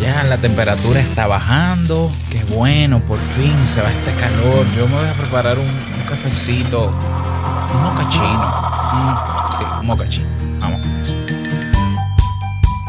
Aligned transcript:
Ya 0.00 0.24
la 0.24 0.36
temperatura 0.36 1.00
está 1.00 1.26
bajando. 1.26 2.10
Qué 2.30 2.42
bueno, 2.54 3.00
por 3.00 3.18
fin 3.36 3.54
se 3.66 3.80
va 3.80 3.90
este 3.90 4.12
calor. 4.20 4.66
Yo 4.76 4.88
me 4.88 4.96
voy 4.96 5.08
a 5.08 5.14
preparar 5.14 5.58
un, 5.58 5.68
cafecito, 6.08 6.86
un 6.86 7.82
mocachino. 7.82 8.52
Mm, 8.92 9.58
sí, 9.58 9.64
un 9.80 9.86
mocachino. 9.86 10.28
Vamos 10.60 10.80
con 10.80 11.00
eso. 11.00 11.14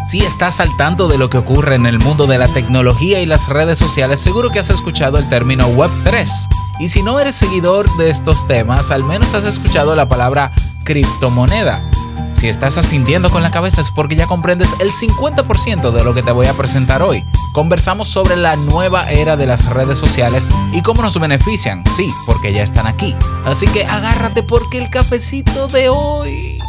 Si 0.07 0.19
estás 0.19 0.57
saltando 0.57 1.07
de 1.07 1.17
lo 1.17 1.29
que 1.29 1.37
ocurre 1.37 1.75
en 1.75 1.85
el 1.85 1.99
mundo 1.99 2.27
de 2.27 2.37
la 2.37 2.47
tecnología 2.47 3.21
y 3.21 3.25
las 3.25 3.49
redes 3.49 3.79
sociales, 3.79 4.19
seguro 4.19 4.49
que 4.49 4.59
has 4.59 4.69
escuchado 4.69 5.17
el 5.17 5.27
término 5.29 5.67
Web3. 5.69 6.47
Y 6.79 6.89
si 6.89 7.01
no 7.01 7.19
eres 7.19 7.35
seguidor 7.35 7.89
de 7.97 8.09
estos 8.09 8.47
temas, 8.47 8.91
al 8.91 9.03
menos 9.03 9.33
has 9.33 9.45
escuchado 9.45 9.95
la 9.95 10.07
palabra 10.07 10.51
criptomoneda. 10.83 11.89
Si 12.35 12.49
estás 12.49 12.77
asintiendo 12.77 13.29
con 13.29 13.41
la 13.41 13.49
cabeza 13.49 13.81
es 13.81 13.91
porque 13.91 14.15
ya 14.15 14.27
comprendes 14.27 14.69
el 14.79 14.91
50% 14.91 15.91
de 15.91 16.03
lo 16.03 16.13
que 16.13 16.21
te 16.21 16.31
voy 16.31 16.47
a 16.47 16.53
presentar 16.53 17.01
hoy. 17.01 17.25
Conversamos 17.53 18.09
sobre 18.09 18.35
la 18.35 18.55
nueva 18.55 19.09
era 19.09 19.35
de 19.37 19.47
las 19.47 19.65
redes 19.65 19.97
sociales 19.97 20.47
y 20.71 20.81
cómo 20.81 21.01
nos 21.01 21.19
benefician. 21.19 21.83
Sí, 21.95 22.07
porque 22.25 22.53
ya 22.53 22.61
están 22.61 22.87
aquí. 22.87 23.15
Así 23.45 23.67
que 23.67 23.85
agárrate 23.85 24.43
porque 24.43 24.77
el 24.77 24.89
cafecito 24.89 25.67
de 25.67 25.89
hoy... 25.89 26.59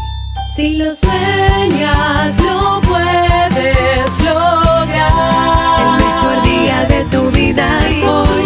Si 0.55 0.77
lo 0.77 0.95
sueñas, 0.95 2.41
lo 2.41 2.80
puedes 2.80 4.21
lograr. 4.21 5.80
El 5.80 6.05
mejor 6.07 6.43
día 6.45 6.85
de 6.87 7.05
tu 7.07 7.30
vida 7.30 7.79
es 7.88 8.05
hoy. 8.05 8.46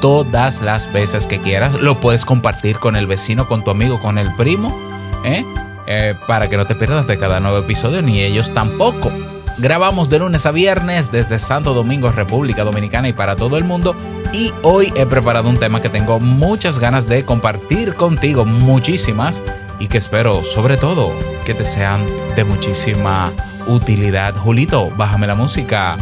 todas 0.00 0.60
las 0.62 0.92
veces 0.92 1.26
que 1.26 1.40
quieras. 1.40 1.74
Lo 1.74 2.00
puedes 2.00 2.24
compartir 2.24 2.78
con 2.78 2.96
el 2.96 3.06
vecino, 3.06 3.46
con 3.46 3.64
tu 3.64 3.70
amigo, 3.70 4.00
con 4.00 4.18
el 4.18 4.34
primo, 4.34 4.76
¿eh? 5.24 5.44
Eh, 5.86 6.14
para 6.26 6.48
que 6.48 6.56
no 6.56 6.66
te 6.66 6.74
pierdas 6.74 7.06
de 7.06 7.16
cada 7.16 7.38
nuevo 7.40 7.58
episodio, 7.58 8.02
ni 8.02 8.20
ellos 8.20 8.52
tampoco. 8.52 9.12
Grabamos 9.58 10.10
de 10.10 10.18
lunes 10.18 10.44
a 10.44 10.50
viernes 10.50 11.10
desde 11.10 11.38
Santo 11.38 11.72
Domingo, 11.72 12.10
República 12.10 12.62
Dominicana 12.62 13.08
y 13.08 13.14
para 13.14 13.36
todo 13.36 13.56
el 13.56 13.64
mundo. 13.64 13.96
Y 14.32 14.52
hoy 14.62 14.92
he 14.96 15.06
preparado 15.06 15.48
un 15.48 15.56
tema 15.56 15.80
que 15.80 15.88
tengo 15.88 16.20
muchas 16.20 16.78
ganas 16.78 17.08
de 17.08 17.24
compartir 17.24 17.94
contigo, 17.94 18.44
muchísimas, 18.44 19.42
y 19.78 19.88
que 19.88 19.98
espero 19.98 20.44
sobre 20.44 20.76
todo 20.76 21.12
que 21.44 21.54
te 21.54 21.64
sean 21.64 22.04
de 22.34 22.44
muchísima 22.44 23.32
utilidad. 23.66 24.34
Julito, 24.36 24.90
bájame 24.96 25.26
la 25.26 25.34
música. 25.34 25.96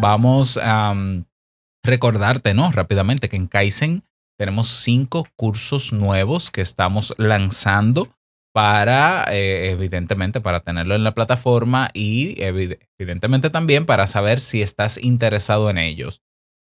Vamos 0.00 0.58
a 0.62 0.94
recordarte, 1.82 2.54
¿no? 2.54 2.70
Rápidamente 2.70 3.28
que 3.28 3.36
en 3.36 3.46
Kaizen 3.46 4.04
tenemos 4.38 4.68
cinco 4.68 5.26
cursos 5.36 5.92
nuevos 5.92 6.50
que 6.50 6.60
estamos 6.60 7.14
lanzando 7.18 8.08
para, 8.54 9.24
eh, 9.30 9.70
evidentemente, 9.70 10.40
para 10.40 10.60
tenerlo 10.60 10.94
en 10.94 11.04
la 11.04 11.14
plataforma 11.14 11.90
y 11.92 12.40
evidentemente 12.42 13.50
también 13.50 13.86
para 13.86 14.06
saber 14.06 14.40
si 14.40 14.62
estás 14.62 14.98
interesado 15.02 15.70
en 15.70 15.78
ellos. 15.78 16.22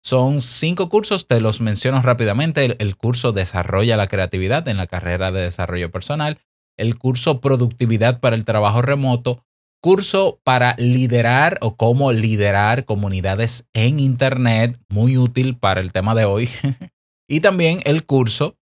Son 0.03 0.41
cinco 0.41 0.89
cursos, 0.89 1.27
te 1.27 1.41
los 1.41 1.61
menciono 1.61 2.01
rápidamente. 2.03 2.65
El, 2.65 2.77
el, 2.79 2.97
curso 2.97 3.33
Desarrolla 3.33 3.97
la 3.97 4.07
Creatividad 4.07 4.67
en 4.69 4.77
la 4.77 4.87
carrera 4.87 5.33
de 5.33 5.43
desarrollo 5.43 5.91
personal, 5.91 6.39
el 6.77 6.99
curso 6.99 7.41
Productividad 7.41 8.21
para 8.21 8.37
el 8.37 8.45
Trabajo 8.45 8.81
Remoto, 8.81 9.45
curso 9.81 10.41
para 10.45 10.75
liderar 10.79 11.59
o 11.61 11.77
cómo 11.77 12.13
liderar 12.13 12.85
comunidades 12.85 13.67
en 13.73 14.01
Internet, 14.01 14.79
muy 14.89 15.17
útil 15.17 15.57
para 15.57 15.81
el 15.81 15.93
tema 15.93 16.15
de 16.15 16.25
hoy. 16.25 16.49
y 17.29 17.41
también 17.41 17.81
el 17.85 18.05
curso, 18.05 18.57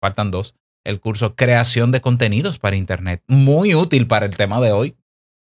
faltan 0.00 0.30
dos, 0.30 0.54
el 0.84 1.00
curso 1.00 1.34
Creación 1.34 1.92
de 1.92 2.00
contenidos 2.00 2.58
para 2.58 2.76
Internet, 2.76 3.22
muy 3.26 3.74
útil 3.74 4.06
para 4.06 4.26
el 4.26 4.36
tema 4.36 4.60
de 4.60 4.72
hoy. 4.72 4.96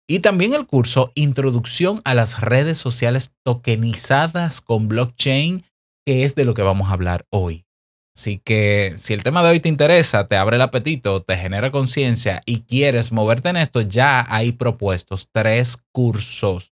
Y 0.08 0.18
también 0.20 0.54
el 0.54 0.66
curso 0.66 1.12
Introducción 1.14 2.00
a 2.04 2.14
las 2.14 2.40
redes 2.40 2.78
sociales 2.78 3.32
tokenizadas 3.44 4.60
con 4.60 4.88
blockchain, 4.88 5.62
que 6.04 6.24
es 6.24 6.34
de 6.34 6.44
lo 6.44 6.54
que 6.54 6.62
vamos 6.62 6.88
a 6.88 6.94
hablar 6.94 7.26
hoy. 7.30 7.64
Así 8.20 8.36
que 8.36 8.92
si 8.98 9.14
el 9.14 9.22
tema 9.22 9.42
de 9.42 9.48
hoy 9.48 9.60
te 9.60 9.70
interesa, 9.70 10.26
te 10.26 10.36
abre 10.36 10.56
el 10.56 10.60
apetito, 10.60 11.22
te 11.22 11.38
genera 11.38 11.70
conciencia 11.70 12.42
y 12.44 12.60
quieres 12.64 13.12
moverte 13.12 13.48
en 13.48 13.56
esto, 13.56 13.80
ya 13.80 14.26
hay 14.28 14.52
propuestos 14.52 15.30
tres 15.32 15.78
cursos. 15.90 16.74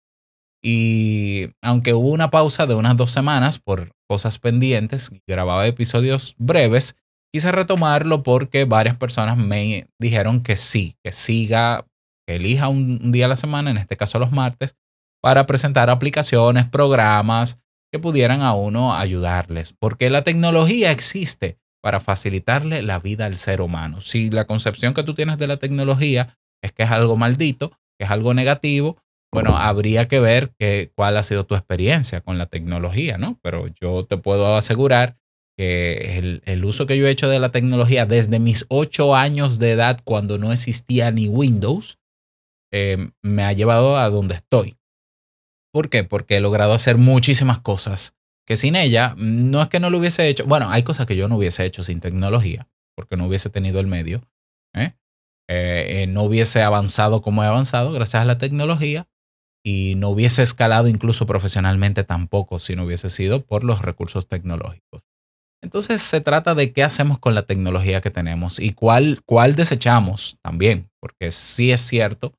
Y 0.64 1.50
aunque 1.64 1.94
hubo 1.94 2.10
una 2.10 2.30
pausa 2.30 2.68
de 2.68 2.76
unas 2.76 2.96
dos 2.96 3.10
semanas 3.10 3.58
por 3.58 3.94
cosas 4.08 4.38
pendientes, 4.38 5.12
grababa 5.28 5.66
episodios 5.66 6.36
breves, 6.38 6.98
quise 7.34 7.52
retomarlo 7.52 8.22
porque 8.22 8.66
varias 8.66 8.98
personas 8.98 9.38
me 9.38 9.88
dijeron 10.00 10.44
que 10.44 10.56
sí, 10.56 10.98
que 11.04 11.12
siga, 11.12 11.88
que 12.28 12.36
elija 12.36 12.68
un 12.68 13.12
día 13.12 13.26
a 13.26 13.30
la 13.30 13.36
semana, 13.36 13.72
en 13.72 13.78
este 13.78 13.98
caso 13.98 14.20
los 14.20 14.32
martes, 14.32 14.76
para 15.22 15.46
presentar 15.46 15.90
aplicaciones, 15.90 16.68
programas 16.68 17.60
que 17.92 18.00
pudieran 18.00 18.42
a 18.42 18.54
uno 18.54 18.96
ayudarles, 18.96 19.74
porque 19.74 20.10
la 20.10 20.24
tecnología 20.24 20.92
existe. 20.92 21.58
para 21.84 22.00
facilitarle 22.00 22.84
la 22.84 23.00
vida 23.00 23.26
al 23.26 23.38
ser 23.38 23.60
humano. 23.60 24.02
Si 24.02 24.30
la 24.30 24.46
concepción 24.46 24.94
que 24.94 25.02
tú 25.02 25.16
tienes 25.16 25.40
de 25.40 25.48
la 25.48 25.58
tecnología 25.58 26.38
es 26.64 26.72
que 26.74 26.84
es 26.84 26.92
algo 26.92 27.18
maldito, 27.18 27.72
que 27.98 28.06
es 28.06 28.12
algo 28.12 28.36
negativo, 28.36 28.98
bueno, 29.34 29.58
habría 29.58 30.08
que 30.08 30.20
ver 30.20 30.52
que, 30.60 30.92
cuál 30.96 31.18
ha 31.18 31.24
sido 31.24 31.46
tu 31.46 31.56
experiencia 31.56 32.22
con 32.22 32.38
la 32.38 32.46
tecnología, 32.46 33.18
¿no? 33.18 33.40
Pero 33.42 33.68
yo 33.82 34.06
te 34.06 34.18
puedo 34.18 34.56
asegurar 34.56 35.18
que 35.58 36.42
el, 36.46 36.66
uso 36.66 36.86
que 36.86 36.98
yo 36.98 37.08
he 37.08 37.12
hecho 37.12 37.30
de 37.30 37.40
la 37.40 37.52
tecnología 37.52 38.06
desde 38.06 38.40
mis 38.40 38.66
ocho 38.70 39.16
años 39.16 39.58
de 39.58 39.72
edad, 39.72 40.02
cuando 40.04 40.38
no 40.38 40.52
existía 40.52 41.12
ni 41.12 41.30
Windows, 41.30 41.98
eh, 42.74 43.10
me 43.22 43.44
ha 43.44 43.54
llevado 43.54 43.98
a 43.98 44.10
donde 44.10 44.36
estoy. 44.36 44.76
¿Por 45.72 45.90
qué? 45.90 46.04
Porque 46.04 46.38
he 46.38 46.40
logrado 46.42 46.74
hacer 46.74 46.98
muchísimas 46.98 47.60
cosas 47.60 48.16
que 48.46 48.56
sin 48.56 48.76
ella 48.76 49.16
no 49.18 49.62
es 49.62 49.70
que 49.70 49.80
no 49.80 49.90
lo 49.90 50.00
hubiese 50.00 50.28
hecho. 50.28 50.46
Bueno, 50.46 50.70
hay 50.70 50.84
cosas 50.84 51.06
que 51.06 51.16
yo 51.16 51.28
no 51.28 51.38
hubiese 51.38 51.66
hecho 51.66 51.84
sin 51.84 52.00
tecnología, 52.00 52.68
porque 52.96 53.16
no 53.16 53.28
hubiese 53.28 53.50
tenido 53.50 53.80
el 53.80 53.88
medio. 53.88 54.22
¿eh? 54.76 54.94
Eh, 55.50 56.08
no 56.08 56.24
hubiese 56.24 56.62
avanzado 56.62 57.22
como 57.22 57.44
he 57.44 57.48
avanzado 57.48 57.92
gracias 57.92 58.22
a 58.22 58.26
la 58.26 58.38
tecnología 58.38 59.08
y 59.64 59.96
no 59.96 60.10
hubiese 60.10 60.42
escalado 60.44 60.88
incluso 60.88 61.26
profesionalmente 61.26 62.04
tampoco 62.04 62.60
si 62.60 62.76
no 62.76 62.86
hubiese 62.86 63.10
sido 63.10 63.46
por 63.46 63.64
los 63.64 63.82
recursos 63.82 64.28
tecnológicos. 64.28 65.08
Entonces 65.64 66.02
se 66.02 66.22
trata 66.22 66.56
de 66.56 66.74
qué 66.74 66.84
hacemos 66.84 67.20
con 67.20 67.36
la 67.36 67.44
tecnología 67.44 68.02
que 68.02 68.10
tenemos 68.10 68.60
y 68.60 68.74
cuál, 68.74 69.22
cuál 69.26 69.56
desechamos 69.56 70.38
también, 70.42 70.90
porque 71.00 71.30
sí 71.30 71.72
es 71.72 71.82
cierto 71.82 72.34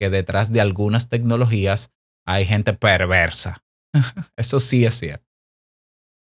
que 0.00 0.10
detrás 0.10 0.52
de 0.52 0.60
algunas 0.60 1.08
tecnologías 1.08 1.90
hay 2.28 2.44
gente 2.44 2.74
perversa. 2.74 3.64
Eso 4.36 4.60
sí 4.60 4.84
es 4.84 4.98
cierto. 4.98 5.24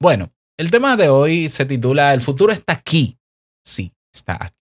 Bueno, 0.01 0.33
el 0.57 0.71
tema 0.71 0.97
de 0.97 1.09
hoy 1.09 1.49
se 1.49 1.67
titula 1.67 2.15
El 2.15 2.21
futuro 2.21 2.53
está 2.53 2.75
aquí. 2.75 3.19
Sí, 3.65 3.93
está 4.15 4.39
aquí. 4.41 4.57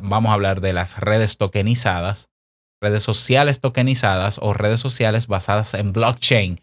vamos 0.00 0.30
a 0.30 0.34
hablar 0.34 0.60
de 0.60 0.72
las 0.72 1.00
redes 1.00 1.36
tokenizadas, 1.36 2.30
redes 2.80 3.02
sociales 3.02 3.60
tokenizadas 3.60 4.38
o 4.40 4.54
redes 4.54 4.78
sociales 4.78 5.26
basadas 5.26 5.74
en 5.74 5.92
blockchain. 5.92 6.60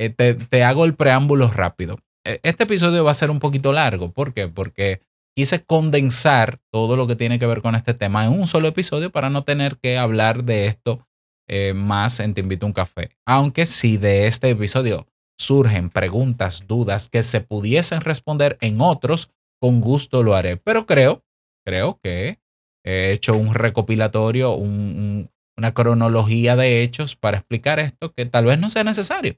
Eh, 0.00 0.08
te 0.08 0.64
hago 0.64 0.86
el 0.86 0.94
preámbulo 0.94 1.50
rápido. 1.50 1.98
E, 2.26 2.40
este 2.42 2.64
episodio 2.64 3.04
va 3.04 3.10
a 3.10 3.14
ser 3.14 3.30
un 3.30 3.38
poquito 3.38 3.70
largo. 3.70 4.12
¿Por 4.12 4.32
qué? 4.32 4.48
Porque 4.48 5.02
quise 5.36 5.62
condensar 5.62 6.58
todo 6.72 6.96
lo 6.96 7.06
que 7.06 7.16
tiene 7.16 7.38
que 7.38 7.46
ver 7.46 7.60
con 7.60 7.74
este 7.74 7.92
tema 7.92 8.24
en 8.24 8.32
un 8.32 8.46
solo 8.46 8.68
episodio 8.68 9.10
para 9.10 9.28
no 9.28 9.42
tener 9.42 9.76
que 9.76 9.98
hablar 9.98 10.44
de 10.44 10.66
esto 10.66 11.06
eh, 11.48 11.72
más 11.74 12.20
en 12.20 12.34
Te 12.34 12.40
invito 12.40 12.66
a 12.66 12.68
un 12.68 12.72
café. 12.72 13.10
Aunque 13.26 13.66
si 13.66 13.96
de 13.96 14.26
este 14.26 14.50
episodio 14.50 15.06
surgen 15.38 15.90
preguntas, 15.90 16.66
dudas 16.66 17.08
que 17.08 17.22
se 17.22 17.40
pudiesen 17.40 18.00
responder 18.00 18.56
en 18.60 18.80
otros, 18.80 19.30
con 19.60 19.80
gusto 19.80 20.22
lo 20.22 20.34
haré. 20.34 20.56
Pero 20.56 20.86
creo, 20.86 21.24
creo 21.64 21.98
que 22.02 22.38
he 22.84 23.12
hecho 23.12 23.36
un 23.36 23.54
recopilatorio, 23.54 24.54
una 24.54 25.74
cronología 25.74 26.56
de 26.56 26.82
hechos 26.82 27.16
para 27.16 27.38
explicar 27.38 27.78
esto 27.78 28.12
que 28.12 28.26
tal 28.26 28.46
vez 28.46 28.58
no 28.58 28.70
sea 28.70 28.84
necesario. 28.84 29.36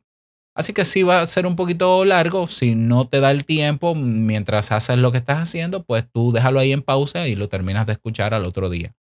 Así 0.56 0.72
que 0.72 0.86
sí 0.86 1.02
va 1.02 1.20
a 1.20 1.26
ser 1.26 1.46
un 1.46 1.54
poquito 1.54 2.04
largo. 2.06 2.46
Si 2.46 2.74
no 2.74 3.06
te 3.06 3.20
da 3.20 3.30
el 3.30 3.44
tiempo 3.44 3.94
mientras 3.94 4.72
haces 4.72 4.96
lo 4.96 5.12
que 5.12 5.18
estás 5.18 5.38
haciendo, 5.38 5.84
pues 5.84 6.06
tú 6.10 6.32
déjalo 6.32 6.60
ahí 6.60 6.72
en 6.72 6.80
pausa 6.82 7.28
y 7.28 7.36
lo 7.36 7.48
terminas 7.48 7.86
de 7.86 7.92
escuchar 7.92 8.32
al 8.32 8.46
otro 8.46 8.70
día. 8.70 8.94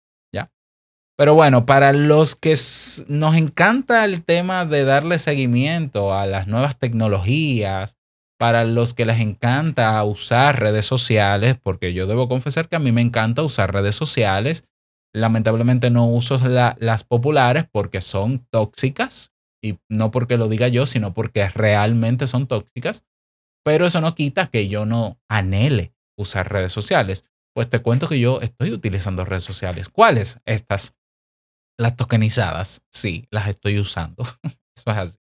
Pero 1.17 1.33
bueno, 1.33 1.65
para 1.65 1.93
los 1.93 2.35
que 2.35 2.55
nos 3.07 3.35
encanta 3.35 4.03
el 4.03 4.23
tema 4.23 4.65
de 4.65 4.83
darle 4.83 5.17
seguimiento 5.17 6.13
a 6.13 6.25
las 6.25 6.47
nuevas 6.47 6.77
tecnologías, 6.77 7.97
para 8.37 8.65
los 8.65 8.93
que 8.93 9.05
les 9.05 9.21
encanta 9.21 10.03
usar 10.03 10.59
redes 10.59 10.85
sociales, 10.85 11.57
porque 11.61 11.93
yo 11.93 12.05
debo 12.05 12.27
confesar 12.27 12.67
que 12.67 12.75
a 12.75 12.79
mí 12.79 12.91
me 12.91 13.01
encanta 13.01 13.43
usar 13.43 13.73
redes 13.73 13.95
sociales. 13.95 14.65
Lamentablemente 15.13 15.89
no 15.89 16.05
uso 16.07 16.37
las 16.39 17.03
populares 17.05 17.65
porque 17.71 18.01
son 18.01 18.45
tóxicas 18.49 19.31
y 19.63 19.79
no 19.89 20.11
porque 20.11 20.37
lo 20.37 20.49
diga 20.49 20.67
yo, 20.67 20.85
sino 20.85 21.13
porque 21.13 21.47
realmente 21.47 22.27
son 22.27 22.47
tóxicas. 22.47 23.05
Pero 23.63 23.85
eso 23.85 24.01
no 24.01 24.15
quita 24.15 24.47
que 24.47 24.67
yo 24.67 24.85
no 24.85 25.17
anhele 25.29 25.93
usar 26.17 26.51
redes 26.51 26.73
sociales. 26.73 27.25
Pues 27.55 27.69
te 27.69 27.79
cuento 27.79 28.09
que 28.09 28.19
yo 28.19 28.41
estoy 28.41 28.73
utilizando 28.73 29.23
redes 29.23 29.43
sociales. 29.43 29.87
¿Cuáles? 29.87 30.39
Estas. 30.43 30.93
Las 31.77 31.95
tokenizadas. 31.95 32.83
Sí, 32.91 33.27
las 33.31 33.47
estoy 33.47 33.79
usando. 33.79 34.23
eso 34.43 34.91
es 34.91 34.97
así. 34.97 35.17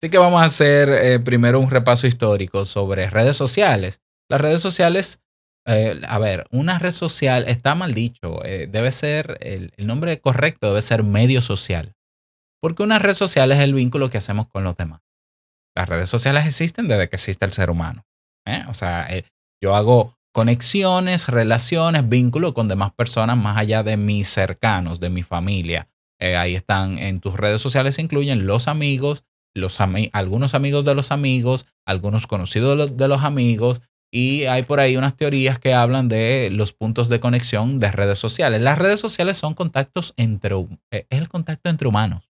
Así 0.00 0.10
que 0.10 0.18
vamos 0.18 0.42
a 0.42 0.46
hacer 0.46 0.90
eh, 0.90 1.20
primero 1.20 1.58
un 1.58 1.70
repaso 1.70 2.06
histórico 2.06 2.64
sobre 2.64 3.08
redes 3.08 3.36
sociales. 3.36 4.02
Las 4.28 4.40
redes 4.40 4.60
sociales, 4.60 5.22
eh, 5.66 6.02
a 6.06 6.18
ver, 6.18 6.46
una 6.50 6.78
red 6.78 6.90
social 6.90 7.48
está 7.48 7.74
mal 7.74 7.94
dicho. 7.94 8.44
Eh, 8.44 8.68
debe 8.70 8.92
ser, 8.92 9.38
el 9.40 9.72
nombre 9.78 10.20
correcto 10.20 10.68
debe 10.68 10.82
ser 10.82 11.02
medio 11.02 11.40
social. 11.40 11.94
Porque 12.60 12.82
una 12.82 12.98
red 12.98 13.14
social 13.14 13.52
es 13.52 13.60
el 13.60 13.72
vínculo 13.72 14.10
que 14.10 14.18
hacemos 14.18 14.48
con 14.48 14.64
los 14.64 14.76
demás. 14.76 15.00
Las 15.74 15.88
redes 15.88 16.10
sociales 16.10 16.46
existen 16.46 16.88
desde 16.88 17.08
que 17.08 17.16
existe 17.16 17.44
el 17.44 17.52
ser 17.52 17.70
humano. 17.70 18.04
O 18.68 18.74
sea, 18.74 19.08
yo 19.60 19.74
hago 19.74 20.16
conexiones, 20.36 21.28
relaciones, 21.28 22.10
vínculos 22.10 22.52
con 22.52 22.68
demás 22.68 22.92
personas 22.92 23.38
más 23.38 23.56
allá 23.56 23.82
de 23.82 23.96
mis 23.96 24.28
cercanos, 24.28 25.00
de 25.00 25.08
mi 25.08 25.22
familia. 25.22 25.88
Eh, 26.20 26.36
ahí 26.36 26.54
están 26.54 26.98
en 26.98 27.20
tus 27.20 27.38
redes 27.38 27.62
sociales, 27.62 27.98
incluyen 27.98 28.46
los 28.46 28.68
amigos, 28.68 29.24
algunos 30.12 30.52
amigos 30.52 30.84
de 30.84 30.94
los 30.94 31.10
amigos, 31.10 31.64
algunos 31.86 32.26
conocidos 32.26 32.68
de 32.68 32.76
los, 32.76 32.96
de 32.98 33.08
los 33.08 33.22
amigos, 33.22 33.80
y 34.12 34.44
hay 34.44 34.62
por 34.64 34.78
ahí 34.78 34.98
unas 34.98 35.16
teorías 35.16 35.58
que 35.58 35.72
hablan 35.72 36.06
de 36.08 36.50
los 36.52 36.74
puntos 36.74 37.08
de 37.08 37.18
conexión 37.18 37.80
de 37.80 37.90
redes 37.90 38.18
sociales. 38.18 38.60
Las 38.60 38.76
redes 38.76 39.00
sociales 39.00 39.38
son 39.38 39.54
contactos 39.54 40.12
entre, 40.18 40.54
es 40.90 41.06
el 41.08 41.30
contacto 41.30 41.70
entre 41.70 41.88
humanos. 41.88 42.30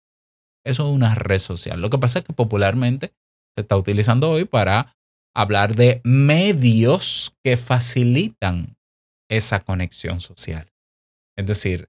Eso 0.66 0.88
es 0.88 0.92
una 0.92 1.14
red 1.14 1.38
social. 1.38 1.80
Lo 1.80 1.88
que 1.88 1.98
pasa 1.98 2.18
es 2.18 2.24
que 2.24 2.32
popularmente 2.32 3.12
se 3.54 3.62
está 3.62 3.76
utilizando 3.76 4.28
hoy 4.28 4.44
para 4.44 4.96
hablar 5.34 5.74
de 5.74 6.00
medios 6.04 7.34
que 7.42 7.56
facilitan 7.56 8.76
esa 9.30 9.60
conexión 9.60 10.20
social. 10.20 10.70
Es 11.36 11.46
decir, 11.46 11.88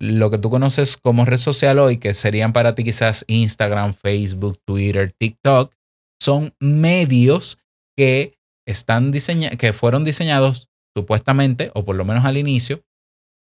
lo 0.00 0.30
que 0.30 0.38
tú 0.38 0.50
conoces 0.50 0.96
como 0.96 1.24
red 1.24 1.36
social 1.36 1.78
hoy, 1.78 1.98
que 1.98 2.14
serían 2.14 2.52
para 2.52 2.74
ti 2.74 2.84
quizás 2.84 3.24
Instagram, 3.28 3.92
Facebook, 3.94 4.58
Twitter, 4.66 5.14
TikTok, 5.16 5.74
son 6.20 6.54
medios 6.58 7.58
que 7.96 8.38
están 8.66 9.12
que 9.12 9.72
fueron 9.72 10.04
diseñados 10.04 10.68
supuestamente, 10.96 11.70
o 11.74 11.84
por 11.84 11.96
lo 11.96 12.04
menos 12.04 12.24
al 12.24 12.36
inicio, 12.36 12.82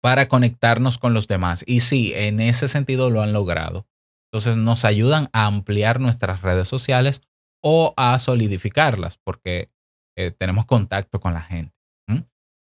para 0.01 0.27
conectarnos 0.27 0.97
con 0.97 1.13
los 1.13 1.27
demás. 1.27 1.63
Y 1.65 1.79
sí, 1.79 2.11
en 2.15 2.39
ese 2.39 2.67
sentido 2.67 3.09
lo 3.09 3.21
han 3.21 3.33
logrado. 3.33 3.87
Entonces 4.31 4.57
nos 4.57 4.85
ayudan 4.85 5.29
a 5.31 5.45
ampliar 5.45 5.99
nuestras 5.99 6.41
redes 6.41 6.67
sociales 6.67 7.21
o 7.63 7.93
a 7.97 8.19
solidificarlas 8.19 9.17
porque 9.17 9.71
eh, 10.17 10.31
tenemos 10.31 10.65
contacto 10.65 11.19
con 11.19 11.33
la 11.33 11.41
gente. 11.41 11.73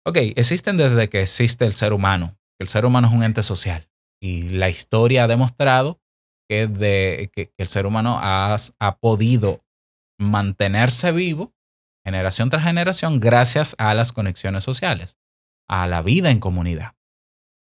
Ok, 0.04 0.18
existen 0.36 0.78
desde 0.78 1.10
que 1.10 1.22
existe 1.22 1.66
el 1.66 1.74
ser 1.74 1.94
humano. 1.94 2.36
El 2.60 2.68
ser 2.68 2.86
humano 2.86 3.08
es 3.08 3.14
un 3.14 3.24
ente 3.24 3.44
social 3.44 3.88
y 4.20 4.50
la 4.50 4.68
historia 4.70 5.24
ha 5.24 5.28
demostrado 5.28 6.02
que, 6.50 6.68
de, 6.68 7.30
que, 7.34 7.54
el 7.58 7.68
ser 7.68 7.86
humano 7.86 8.18
ha, 8.20 8.56
ha 8.80 8.98
podido 8.98 9.64
mantenerse 10.20 11.12
vivo 11.12 11.54
generación 12.06 12.50
tras 12.50 12.64
generación 12.64 13.20
gracias 13.20 13.76
a 13.78 13.94
las 13.94 14.12
conexiones 14.12 14.64
sociales, 14.64 15.20
a 15.70 15.88
la 15.88 16.02
vida 16.02 16.32
en 16.32 16.40
comunidad. 16.40 16.96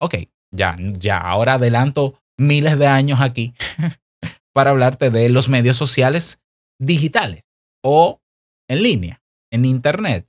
Ok, 0.01 0.17
ya, 0.55 0.77
ya, 0.79 1.19
ahora 1.19 1.55
adelanto 1.55 2.21
miles 2.39 2.79
de 2.79 2.87
años 2.87 3.21
aquí 3.21 3.55
para 4.55 4.71
hablarte 4.71 5.11
de 5.11 5.31
los 5.31 5.49
medios 5.49 5.77
sociales 5.77 6.39
digitales 6.79 7.45
o 7.83 8.21
en 8.69 8.83
línea, 8.83 9.23
en 9.51 9.65
Internet. 9.65 10.29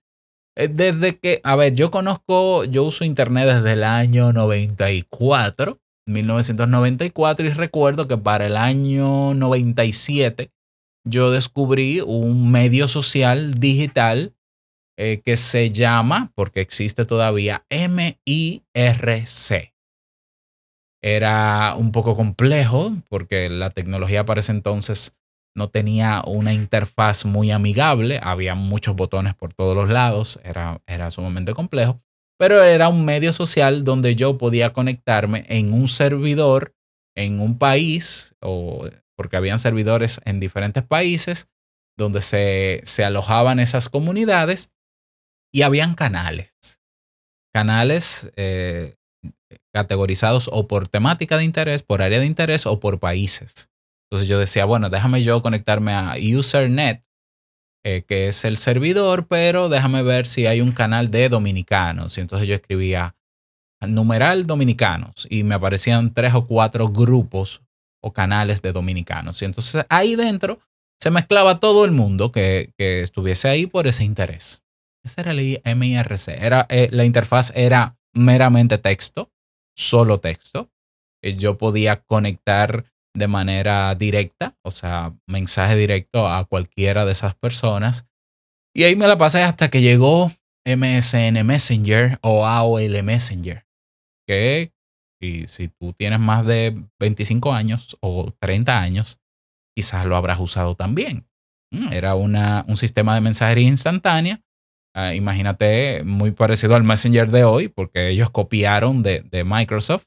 Eh, 0.56 0.68
desde 0.68 1.20
que, 1.20 1.42
a 1.44 1.56
ver, 1.56 1.74
yo 1.74 1.92
conozco, 1.92 2.64
yo 2.66 2.84
uso 2.84 3.04
Internet 3.04 3.48
desde 3.48 3.74
el 3.74 3.84
año 3.84 4.34
94, 4.34 5.80
1994, 6.08 7.46
y 7.46 7.50
recuerdo 7.50 8.08
que 8.08 8.18
para 8.18 8.46
el 8.46 8.58
año 8.58 9.34
97 9.34 10.52
yo 11.06 11.32
descubrí 11.32 12.02
un 12.02 12.52
medio 12.52 12.88
social 12.88 13.56
digital 13.56 14.36
eh, 14.98 15.22
que 15.24 15.38
se 15.38 15.72
llama, 15.72 16.32
porque 16.36 16.62
existe 16.62 17.06
todavía, 17.06 17.66
MIRC 17.70 18.38
era 21.04 21.76
un 21.78 21.92
poco 21.92 22.16
complejo 22.16 22.92
porque 23.10 23.50
la 23.50 23.70
tecnología 23.70 24.26
para 24.26 24.40
ese 24.40 24.52
entonces 24.52 25.17
no 25.58 25.70
tenía 25.70 26.22
una 26.26 26.54
interfaz 26.54 27.26
muy 27.26 27.52
amigable, 27.52 28.20
había 28.22 28.56
muchos 28.56 28.96
botones 28.96 29.34
por 29.34 29.54
todos 29.54 29.76
los 29.76 29.90
lados, 29.90 30.40
era, 30.44 30.82
era 30.86 31.10
sumamente 31.12 31.54
complejo, 31.54 32.00
pero 32.38 32.62
era 32.62 32.88
un 32.88 33.04
medio 33.04 33.34
social 33.34 33.84
donde 33.84 34.16
yo 34.16 34.38
podía 34.38 34.72
conectarme 34.72 35.46
en 35.50 35.74
un 35.74 35.88
servidor 35.88 36.76
en 37.16 37.42
un 37.42 37.58
país, 37.58 38.36
o, 38.40 38.88
porque 39.18 39.38
habían 39.38 39.58
servidores 39.58 40.22
en 40.24 40.40
diferentes 40.40 40.84
países 40.84 41.48
donde 41.98 42.22
se, 42.22 42.82
se 42.84 43.04
alojaban 43.04 43.60
esas 43.60 43.90
comunidades 43.90 44.70
Y 45.52 45.64
habían 45.64 45.96
canales. 45.96 46.56
Canales 47.52 48.30
eh, 48.36 48.96
categorizados 49.74 50.50
o 50.52 50.68
por 50.68 50.88
temática 50.88 51.38
de 51.38 51.46
interés, 51.46 51.82
por 51.82 52.04
área 52.04 52.20
de 52.20 52.28
interés 52.28 52.68
o 52.68 52.80
por 52.80 53.00
países. 53.00 53.70
Entonces 54.10 54.28
yo 54.28 54.40
decía, 54.40 54.66
bueno, 54.66 54.90
déjame 54.90 55.22
yo 55.24 55.42
conectarme 55.42 55.94
a 55.94 56.16
Usernet, 56.38 57.04
eh, 57.84 58.04
que 58.08 58.30
es 58.30 58.46
el 58.46 58.58
servidor, 58.58 59.28
pero 59.28 59.70
déjame 59.70 60.02
ver 60.04 60.28
si 60.28 60.46
hay 60.46 60.62
un 60.62 60.72
canal 60.72 61.12
de 61.12 61.30
dominicanos. 61.30 62.18
Y 62.18 62.22
entonces 62.22 62.48
yo 62.48 62.56
escribía 62.56 63.16
numeral 63.86 64.48
dominicanos 64.48 65.28
y 65.30 65.44
me 65.44 65.56
aparecían 65.56 66.14
tres 66.14 66.34
o 66.34 66.48
cuatro 66.48 66.90
grupos 66.90 67.62
o 68.02 68.12
canales 68.14 68.62
de 68.62 68.72
dominicanos. 68.72 69.42
Y 69.42 69.46
entonces 69.46 69.86
ahí 69.90 70.16
dentro 70.16 70.60
se 71.00 71.12
mezclaba 71.12 71.60
todo 71.60 71.86
el 71.86 71.92
mundo 71.92 72.32
que, 72.32 72.74
estuviese 72.78 73.50
ahí 73.50 73.68
por 73.68 73.88
ese 73.88 74.04
interés. 74.04 74.64
Ese 75.04 75.22
era 75.22 75.32
el 75.32 75.62
MIRC. 75.64 76.30
Era, 76.30 76.66
eh, 76.70 76.90
la 76.92 77.06
interfaz 77.06 77.52
era 77.56 77.98
meramente 78.14 78.78
texto, 78.78 79.32
solo 79.76 80.20
texto. 80.20 80.70
Eh, 81.22 81.36
yo 81.36 81.58
podía 81.58 82.02
conectar 82.02 82.86
de 83.18 83.28
manera 83.28 83.96
directa, 83.96 84.56
o 84.64 84.70
sea, 84.70 85.14
mensaje 85.26 85.76
directo 85.76 86.28
a 86.28 86.46
cualquiera 86.46 87.04
de 87.04 87.14
esas 87.14 87.34
personas. 87.34 88.08
Y 88.76 88.84
ahí 88.84 88.96
me 88.96 89.08
la 89.08 89.18
pasé 89.18 89.42
hasta 89.42 89.70
que 89.70 89.82
llegó 89.82 90.32
MSN 90.66 91.44
Messenger 91.44 92.20
o 92.22 92.46
AOL 92.46 93.04
Messenger, 93.04 93.66
que 94.28 94.72
si 95.20 95.68
tú 95.80 95.94
tienes 95.94 96.20
más 96.20 96.46
de 96.46 96.80
25 97.00 97.54
años 97.54 97.98
o 98.02 98.32
30 98.40 98.80
años, 98.80 99.20
quizás 99.76 100.06
lo 100.06 100.16
habrás 100.16 100.40
usado 100.40 100.76
también. 100.76 101.26
Mm, 101.72 101.94
era 101.94 102.14
una, 102.14 102.66
un 102.68 102.78
sistema 102.78 103.16
de 103.16 103.22
mensajería 103.22 103.68
instantánea. 103.68 104.42
Ah, 104.96 105.16
imagínate, 105.16 106.04
muy 106.04 106.32
parecido 106.32 106.76
al 106.76 106.84
Messenger 106.84 107.32
de 107.32 107.44
hoy, 107.46 107.68
porque 107.68 108.10
ellos 108.10 108.30
copiaron 108.30 109.02
de, 109.02 109.22
de 109.22 109.44
Microsoft 109.44 110.06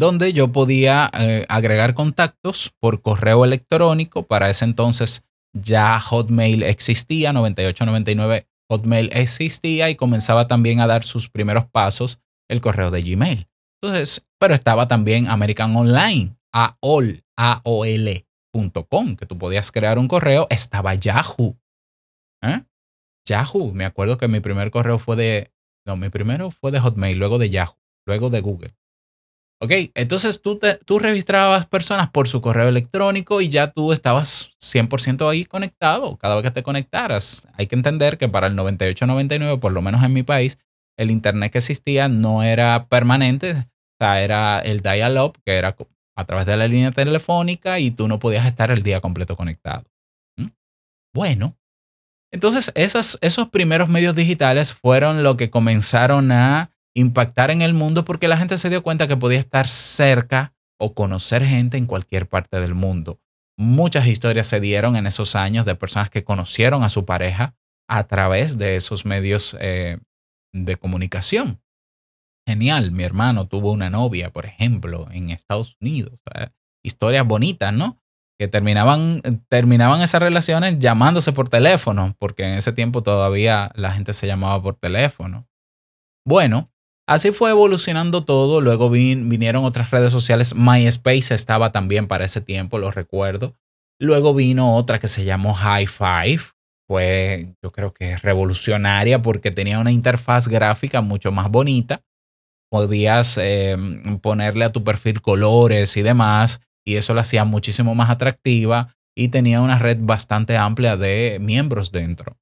donde 0.00 0.32
yo 0.32 0.50
podía 0.50 1.08
eh, 1.12 1.46
agregar 1.48 1.94
contactos 1.94 2.72
por 2.80 3.02
correo 3.02 3.44
electrónico. 3.44 4.24
Para 4.24 4.50
ese 4.50 4.64
entonces 4.64 5.24
ya 5.52 6.00
Hotmail 6.00 6.64
existía, 6.64 7.32
9899 7.32 8.48
Hotmail 8.70 9.10
existía 9.12 9.90
y 9.90 9.96
comenzaba 9.96 10.48
también 10.48 10.80
a 10.80 10.86
dar 10.86 11.04
sus 11.04 11.28
primeros 11.28 11.66
pasos 11.66 12.20
el 12.48 12.60
correo 12.60 12.90
de 12.90 13.02
Gmail. 13.02 13.46
Entonces, 13.82 14.26
pero 14.38 14.54
estaba 14.54 14.88
también 14.88 15.28
American 15.28 15.76
Online, 15.76 16.36
AOL, 16.52 17.22
AOL.com, 17.36 19.16
que 19.16 19.26
tú 19.26 19.38
podías 19.38 19.70
crear 19.70 19.98
un 19.98 20.08
correo. 20.08 20.46
Estaba 20.50 20.94
Yahoo. 20.94 21.58
¿eh? 22.42 22.62
Yahoo, 23.26 23.72
me 23.74 23.84
acuerdo 23.84 24.18
que 24.18 24.28
mi 24.28 24.40
primer 24.40 24.70
correo 24.70 24.98
fue 24.98 25.16
de, 25.16 25.52
no, 25.84 25.96
mi 25.96 26.08
primero 26.08 26.50
fue 26.50 26.70
de 26.70 26.80
Hotmail, 26.80 27.18
luego 27.18 27.38
de 27.38 27.50
Yahoo, 27.50 27.76
luego 28.06 28.30
de 28.30 28.40
Google. 28.40 28.74
Ok, 29.62 29.72
entonces 29.94 30.40
tú, 30.40 30.58
te, 30.58 30.76
tú 30.76 30.98
registrabas 30.98 31.66
personas 31.66 32.08
por 32.08 32.26
su 32.26 32.40
correo 32.40 32.68
electrónico 32.68 33.42
y 33.42 33.50
ya 33.50 33.70
tú 33.70 33.92
estabas 33.92 34.56
100% 34.58 35.28
ahí 35.30 35.44
conectado 35.44 36.16
cada 36.16 36.36
vez 36.36 36.44
que 36.44 36.50
te 36.50 36.62
conectaras. 36.62 37.46
Hay 37.52 37.66
que 37.66 37.74
entender 37.74 38.16
que 38.16 38.28
para 38.28 38.46
el 38.46 38.56
98-99, 38.56 39.60
por 39.60 39.72
lo 39.72 39.82
menos 39.82 40.02
en 40.02 40.14
mi 40.14 40.22
país, 40.22 40.58
el 40.98 41.10
Internet 41.10 41.52
que 41.52 41.58
existía 41.58 42.08
no 42.08 42.42
era 42.42 42.86
permanente, 42.86 43.52
o 43.52 43.64
sea, 43.98 44.22
era 44.22 44.60
el 44.60 44.80
dial-up, 44.80 45.38
que 45.44 45.56
era 45.56 45.76
a 46.16 46.24
través 46.24 46.46
de 46.46 46.56
la 46.56 46.66
línea 46.66 46.90
telefónica 46.90 47.78
y 47.78 47.90
tú 47.90 48.08
no 48.08 48.18
podías 48.18 48.46
estar 48.46 48.70
el 48.70 48.82
día 48.82 49.02
completo 49.02 49.36
conectado. 49.36 49.84
Bueno, 51.14 51.58
entonces 52.32 52.72
esos, 52.74 53.18
esos 53.20 53.48
primeros 53.48 53.90
medios 53.90 54.14
digitales 54.14 54.72
fueron 54.72 55.22
lo 55.22 55.36
que 55.36 55.50
comenzaron 55.50 56.32
a 56.32 56.70
impactar 56.94 57.50
en 57.50 57.62
el 57.62 57.74
mundo 57.74 58.04
porque 58.04 58.28
la 58.28 58.36
gente 58.36 58.58
se 58.58 58.70
dio 58.70 58.82
cuenta 58.82 59.08
que 59.08 59.16
podía 59.16 59.38
estar 59.38 59.68
cerca 59.68 60.54
o 60.78 60.94
conocer 60.94 61.44
gente 61.44 61.76
en 61.76 61.86
cualquier 61.86 62.28
parte 62.28 62.60
del 62.60 62.74
mundo. 62.74 63.20
Muchas 63.58 64.06
historias 64.06 64.46
se 64.46 64.60
dieron 64.60 64.96
en 64.96 65.06
esos 65.06 65.36
años 65.36 65.66
de 65.66 65.74
personas 65.74 66.10
que 66.10 66.24
conocieron 66.24 66.82
a 66.82 66.88
su 66.88 67.04
pareja 67.04 67.54
a 67.88 68.04
través 68.04 68.56
de 68.56 68.76
esos 68.76 69.04
medios 69.04 69.56
eh, 69.60 69.98
de 70.54 70.76
comunicación. 70.76 71.60
Genial, 72.48 72.92
mi 72.92 73.04
hermano 73.04 73.46
tuvo 73.46 73.70
una 73.70 73.90
novia, 73.90 74.32
por 74.32 74.46
ejemplo, 74.46 75.08
en 75.12 75.30
Estados 75.30 75.76
Unidos. 75.80 76.20
Historias 76.82 77.26
bonitas, 77.26 77.72
¿no? 77.72 78.02
Que 78.38 78.48
terminaban, 78.48 79.20
terminaban 79.48 80.00
esas 80.00 80.22
relaciones 80.22 80.78
llamándose 80.78 81.32
por 81.32 81.48
teléfono, 81.48 82.16
porque 82.18 82.44
en 82.44 82.54
ese 82.54 82.72
tiempo 82.72 83.02
todavía 83.02 83.70
la 83.74 83.92
gente 83.92 84.14
se 84.14 84.26
llamaba 84.26 84.62
por 84.62 84.76
teléfono. 84.76 85.46
Bueno, 86.24 86.70
Así 87.10 87.32
fue 87.32 87.50
evolucionando 87.50 88.22
todo. 88.22 88.60
Luego 88.60 88.88
vinieron 88.88 89.64
otras 89.64 89.90
redes 89.90 90.12
sociales. 90.12 90.54
MySpace 90.54 91.34
estaba 91.34 91.72
también 91.72 92.06
para 92.06 92.24
ese 92.24 92.40
tiempo, 92.40 92.78
lo 92.78 92.92
recuerdo. 92.92 93.56
Luego 93.98 94.32
vino 94.32 94.76
otra 94.76 95.00
que 95.00 95.08
se 95.08 95.24
llamó 95.24 95.52
High 95.52 95.88
Five. 95.88 96.40
Fue, 96.86 97.52
yo 97.60 97.72
creo 97.72 97.92
que 97.92 98.16
revolucionaria 98.16 99.22
porque 99.22 99.50
tenía 99.50 99.80
una 99.80 99.90
interfaz 99.90 100.46
gráfica 100.46 101.00
mucho 101.00 101.32
más 101.32 101.50
bonita. 101.50 102.00
Podías 102.70 103.38
em, 103.38 104.20
ponerle 104.20 104.64
a 104.64 104.70
tu 104.70 104.84
perfil 104.84 105.20
colores 105.20 105.96
y 105.96 106.02
demás, 106.02 106.60
y 106.86 106.94
eso 106.94 107.12
la 107.12 107.22
hacía 107.22 107.44
muchísimo 107.44 107.96
más 107.96 108.10
atractiva 108.10 108.94
y 109.16 109.28
tenía 109.28 109.60
una 109.60 109.78
red 109.78 109.98
bastante 110.00 110.56
amplia 110.56 110.96
de 110.96 111.38
miembros 111.40 111.90
dentro. 111.90 112.38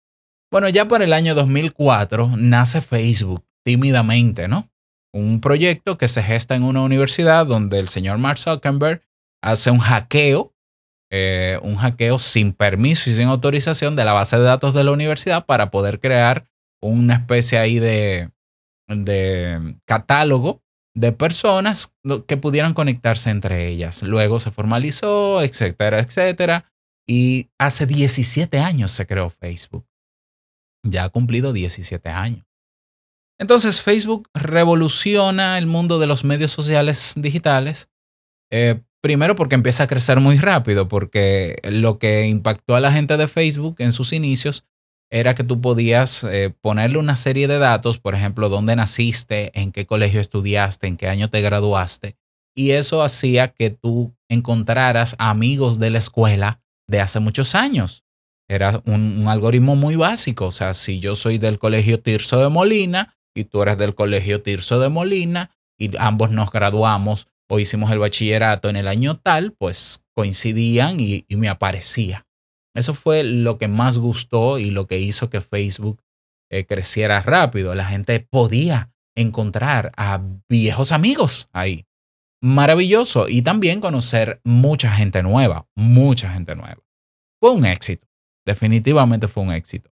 Bueno, 0.50 0.68
ya 0.68 0.86
por 0.88 1.00
el 1.00 1.14
año 1.14 1.34
2004 1.34 2.32
nace 2.36 2.82
Facebook 2.82 3.47
tímidamente, 3.64 4.48
¿no? 4.48 4.68
Un 5.12 5.40
proyecto 5.40 5.98
que 5.98 6.08
se 6.08 6.22
gesta 6.22 6.54
en 6.54 6.64
una 6.64 6.82
universidad 6.82 7.46
donde 7.46 7.78
el 7.78 7.88
señor 7.88 8.18
Mark 8.18 8.38
Zuckerberg 8.38 9.02
hace 9.42 9.70
un 9.70 9.78
hackeo, 9.78 10.54
eh, 11.10 11.58
un 11.62 11.76
hackeo 11.76 12.18
sin 12.18 12.52
permiso 12.52 13.08
y 13.08 13.14
sin 13.14 13.28
autorización 13.28 13.96
de 13.96 14.04
la 14.04 14.12
base 14.12 14.36
de 14.36 14.44
datos 14.44 14.74
de 14.74 14.84
la 14.84 14.92
universidad 14.92 15.46
para 15.46 15.70
poder 15.70 16.00
crear 16.00 16.46
una 16.82 17.14
especie 17.14 17.58
ahí 17.58 17.78
de, 17.78 18.30
de 18.86 19.76
catálogo 19.86 20.62
de 20.94 21.12
personas 21.12 21.94
que 22.26 22.36
pudieran 22.36 22.74
conectarse 22.74 23.30
entre 23.30 23.68
ellas. 23.68 24.02
Luego 24.02 24.40
se 24.40 24.50
formalizó, 24.50 25.42
etcétera, 25.42 26.00
etcétera. 26.00 26.64
Y 27.06 27.50
hace 27.58 27.86
17 27.86 28.58
años 28.58 28.90
se 28.90 29.06
creó 29.06 29.30
Facebook. 29.30 29.86
Ya 30.84 31.04
ha 31.04 31.08
cumplido 31.08 31.52
17 31.52 32.08
años. 32.08 32.47
Entonces 33.38 33.80
Facebook 33.80 34.28
revoluciona 34.34 35.58
el 35.58 35.66
mundo 35.66 35.98
de 35.98 36.06
los 36.06 36.24
medios 36.24 36.50
sociales 36.50 37.14
digitales. 37.16 37.88
Eh, 38.50 38.82
primero 39.00 39.36
porque 39.36 39.54
empieza 39.54 39.84
a 39.84 39.86
crecer 39.86 40.20
muy 40.20 40.38
rápido, 40.38 40.88
porque 40.88 41.56
lo 41.64 41.98
que 41.98 42.26
impactó 42.26 42.74
a 42.74 42.80
la 42.80 42.92
gente 42.92 43.16
de 43.16 43.28
Facebook 43.28 43.76
en 43.78 43.92
sus 43.92 44.12
inicios 44.12 44.64
era 45.10 45.34
que 45.34 45.44
tú 45.44 45.60
podías 45.60 46.24
eh, 46.24 46.52
ponerle 46.60 46.98
una 46.98 47.16
serie 47.16 47.48
de 47.48 47.58
datos, 47.58 47.98
por 47.98 48.14
ejemplo, 48.14 48.48
dónde 48.48 48.76
naciste, 48.76 49.58
en 49.58 49.72
qué 49.72 49.86
colegio 49.86 50.20
estudiaste, 50.20 50.86
en 50.86 50.96
qué 50.96 51.08
año 51.08 51.30
te 51.30 51.40
graduaste, 51.40 52.16
y 52.54 52.72
eso 52.72 53.02
hacía 53.02 53.48
que 53.48 53.70
tú 53.70 54.14
encontraras 54.28 55.16
amigos 55.18 55.78
de 55.78 55.90
la 55.90 55.98
escuela 55.98 56.60
de 56.86 57.00
hace 57.00 57.20
muchos 57.20 57.54
años. 57.54 58.04
Era 58.50 58.82
un, 58.86 59.20
un 59.20 59.28
algoritmo 59.28 59.76
muy 59.76 59.96
básico, 59.96 60.46
o 60.46 60.52
sea, 60.52 60.74
si 60.74 61.00
yo 61.00 61.16
soy 61.16 61.38
del 61.38 61.58
colegio 61.58 62.02
Tirso 62.02 62.40
de 62.40 62.48
Molina, 62.48 63.17
y 63.38 63.44
tú 63.44 63.62
eres 63.62 63.78
del 63.78 63.94
Colegio 63.94 64.42
Tirso 64.42 64.80
de 64.80 64.88
Molina 64.88 65.50
y 65.78 65.96
ambos 65.98 66.30
nos 66.30 66.50
graduamos 66.50 67.28
o 67.48 67.58
hicimos 67.58 67.90
el 67.90 67.98
bachillerato 67.98 68.68
en 68.68 68.76
el 68.76 68.88
año 68.88 69.16
tal, 69.16 69.52
pues 69.52 70.04
coincidían 70.14 70.98
y, 71.00 71.24
me 71.30 71.48
aparecía. 71.48 72.26
Eso 72.74 72.94
fue 72.94 73.22
lo 73.22 73.58
que 73.58 73.68
más 73.68 73.98
gustó 73.98 74.58
y 74.58 74.70
lo 74.70 74.86
que 74.86 74.98
hizo 74.98 75.30
que 75.30 75.40
Facebook 75.40 76.02
eh, 76.50 76.66
creciera 76.66 77.22
rápido. 77.22 77.74
La 77.74 77.86
gente 77.86 78.20
podía 78.20 78.90
encontrar 79.16 79.92
a 79.96 80.20
viejos 80.48 80.92
amigos 80.92 81.48
ahí. 81.52 81.86
Maravilloso. 82.42 83.28
Y 83.28 83.42
también 83.42 83.80
conocer 83.80 84.40
mucha 84.44 84.92
gente 84.92 85.22
nueva, 85.22 85.66
mucha 85.74 86.30
gente 86.30 86.54
nueva. 86.54 86.78
Fue 87.40 87.50
un 87.50 87.64
éxito. 87.64 88.06
Definitivamente 88.46 89.28
fue 89.28 89.42
un 89.42 89.52
éxito. 89.52 89.90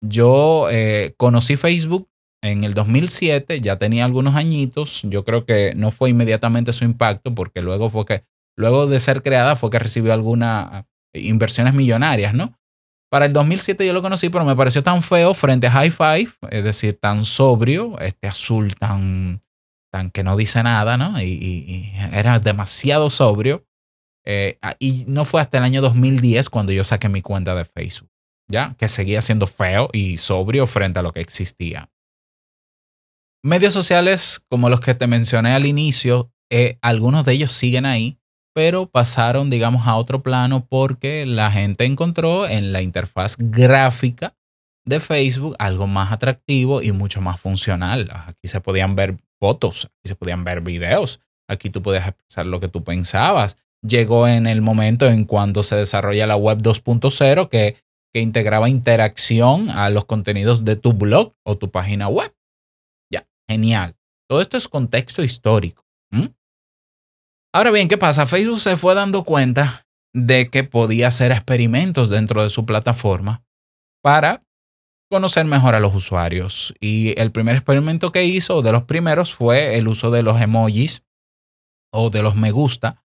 Yo 0.00 0.68
eh, 0.70 1.14
conocí 1.16 1.56
Facebook 1.56 2.08
en 2.42 2.64
el 2.64 2.74
2007 2.74 3.60
ya 3.60 3.76
tenía 3.76 4.04
algunos 4.04 4.34
añitos. 4.34 5.02
Yo 5.02 5.24
creo 5.24 5.44
que 5.44 5.72
no 5.74 5.90
fue 5.90 6.10
inmediatamente 6.10 6.72
su 6.72 6.84
impacto 6.84 7.34
porque 7.34 7.62
luego 7.62 7.90
fue 7.90 8.04
que, 8.04 8.24
luego 8.56 8.86
de 8.86 9.00
ser 9.00 9.22
creada 9.22 9.56
fue 9.56 9.70
que 9.70 9.78
recibió 9.78 10.12
algunas 10.12 10.84
eh, 11.14 11.20
inversiones 11.20 11.74
millonarias, 11.74 12.34
¿no? 12.34 12.58
Para 13.10 13.24
el 13.24 13.32
2007 13.32 13.86
yo 13.86 13.92
lo 13.92 14.02
conocí, 14.02 14.28
pero 14.28 14.44
me 14.44 14.54
pareció 14.54 14.82
tan 14.82 15.02
feo 15.02 15.32
frente 15.32 15.66
a 15.66 15.70
High 15.70 15.90
Five, 15.90 16.28
es 16.50 16.62
decir, 16.62 16.98
tan 17.00 17.24
sobrio, 17.24 17.98
este 18.00 18.28
azul 18.28 18.74
tan, 18.74 19.40
tan 19.90 20.10
que 20.10 20.22
no 20.22 20.36
dice 20.36 20.62
nada, 20.62 20.98
¿no? 20.98 21.20
Y, 21.20 21.90
era 22.12 22.38
demasiado 22.38 23.08
sobrio. 23.08 23.64
Eh, 24.26 24.58
y 24.78 25.06
no 25.08 25.24
fue 25.24 25.40
hasta 25.40 25.56
el 25.56 25.64
año 25.64 25.80
2010 25.80 26.50
cuando 26.50 26.70
yo 26.72 26.84
saqué 26.84 27.08
mi 27.08 27.22
cuenta 27.22 27.54
de 27.54 27.64
Facebook. 27.64 28.10
ya 28.50 28.74
que 28.78 28.88
seguía 28.88 29.22
siendo 29.22 29.46
feo 29.46 29.88
y 29.92 30.18
sobrio 30.18 30.66
frente 30.66 30.98
a 30.98 31.02
lo 31.02 31.12
que 31.12 31.20
existía. 31.20 31.90
Medios 33.44 33.72
sociales 33.72 34.42
como 34.48 34.68
los 34.68 34.80
que 34.80 34.94
te 34.94 35.06
mencioné 35.06 35.52
al 35.54 35.64
inicio, 35.64 36.32
eh, 36.50 36.78
algunos 36.82 37.24
de 37.24 37.34
ellos 37.34 37.52
siguen 37.52 37.86
ahí, 37.86 38.18
pero 38.52 38.86
pasaron, 38.90 39.48
digamos, 39.48 39.86
a 39.86 39.94
otro 39.94 40.24
plano 40.24 40.66
porque 40.68 41.24
la 41.24 41.52
gente 41.52 41.84
encontró 41.84 42.48
en 42.48 42.72
la 42.72 42.82
interfaz 42.82 43.36
gráfica 43.38 44.34
de 44.84 44.98
Facebook 44.98 45.54
algo 45.60 45.86
más 45.86 46.10
atractivo 46.10 46.82
y 46.82 46.90
mucho 46.90 47.20
más 47.20 47.40
funcional. 47.40 48.10
Aquí 48.12 48.48
se 48.48 48.60
podían 48.60 48.96
ver 48.96 49.18
fotos, 49.38 49.84
aquí 49.84 50.08
se 50.08 50.16
podían 50.16 50.42
ver 50.42 50.60
videos, 50.60 51.20
aquí 51.48 51.70
tú 51.70 51.80
podías 51.80 52.08
expresar 52.08 52.46
lo 52.46 52.58
que 52.58 52.68
tú 52.68 52.82
pensabas. 52.82 53.56
Llegó 53.86 54.26
en 54.26 54.48
el 54.48 54.62
momento 54.62 55.06
en 55.06 55.24
cuando 55.24 55.62
se 55.62 55.76
desarrolla 55.76 56.26
la 56.26 56.34
web 56.34 56.58
2.0 56.58 57.48
que, 57.48 57.76
que 58.12 58.20
integraba 58.20 58.68
interacción 58.68 59.70
a 59.70 59.90
los 59.90 60.06
contenidos 60.06 60.64
de 60.64 60.74
tu 60.74 60.92
blog 60.92 61.34
o 61.44 61.56
tu 61.56 61.70
página 61.70 62.08
web. 62.08 62.32
Genial. 63.48 63.96
Todo 64.28 64.40
esto 64.40 64.56
es 64.56 64.68
contexto 64.68 65.22
histórico. 65.22 65.84
Ahora 67.54 67.70
bien, 67.70 67.88
¿qué 67.88 67.96
pasa? 67.96 68.26
Facebook 68.26 68.60
se 68.60 68.76
fue 68.76 68.94
dando 68.94 69.24
cuenta 69.24 69.86
de 70.14 70.50
que 70.50 70.64
podía 70.64 71.08
hacer 71.08 71.32
experimentos 71.32 72.10
dentro 72.10 72.42
de 72.42 72.50
su 72.50 72.66
plataforma 72.66 73.42
para 74.02 74.44
conocer 75.10 75.46
mejor 75.46 75.74
a 75.74 75.80
los 75.80 75.94
usuarios. 75.94 76.74
Y 76.78 77.18
el 77.18 77.32
primer 77.32 77.56
experimento 77.56 78.12
que 78.12 78.24
hizo, 78.24 78.60
de 78.62 78.72
los 78.72 78.84
primeros, 78.84 79.34
fue 79.34 79.76
el 79.76 79.88
uso 79.88 80.10
de 80.10 80.22
los 80.22 80.40
emojis 80.40 81.04
o 81.92 82.10
de 82.10 82.22
los 82.22 82.36
me 82.36 82.50
gusta 82.50 83.02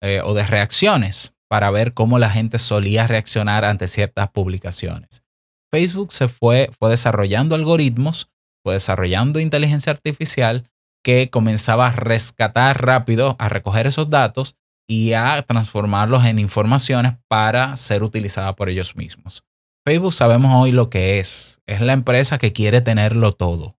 eh, 0.00 0.20
o 0.22 0.34
de 0.34 0.46
reacciones 0.46 1.34
para 1.48 1.70
ver 1.70 1.94
cómo 1.94 2.18
la 2.18 2.30
gente 2.30 2.58
solía 2.58 3.08
reaccionar 3.08 3.64
ante 3.64 3.88
ciertas 3.88 4.30
publicaciones. 4.30 5.24
Facebook 5.72 6.12
se 6.12 6.28
fue, 6.28 6.70
fue 6.78 6.90
desarrollando 6.90 7.56
algoritmos, 7.56 8.30
desarrollando 8.64 9.40
inteligencia 9.40 9.92
artificial 9.92 10.68
que 11.02 11.30
comenzaba 11.30 11.86
a 11.86 11.92
rescatar 11.92 12.84
rápido, 12.84 13.36
a 13.38 13.48
recoger 13.48 13.86
esos 13.86 14.10
datos 14.10 14.56
y 14.88 15.12
a 15.12 15.42
transformarlos 15.42 16.24
en 16.24 16.38
informaciones 16.38 17.14
para 17.28 17.76
ser 17.76 18.02
utilizada 18.02 18.54
por 18.56 18.68
ellos 18.68 18.96
mismos. 18.96 19.44
Facebook 19.86 20.12
sabemos 20.12 20.52
hoy 20.54 20.72
lo 20.72 20.90
que 20.90 21.18
es. 21.18 21.60
Es 21.66 21.80
la 21.80 21.94
empresa 21.94 22.38
que 22.38 22.52
quiere 22.52 22.80
tenerlo 22.80 23.32
todo. 23.32 23.76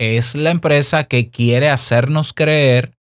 Es 0.00 0.34
la 0.34 0.50
empresa 0.50 1.04
que 1.04 1.30
quiere 1.30 1.70
hacernos 1.70 2.32
creer 2.32 2.96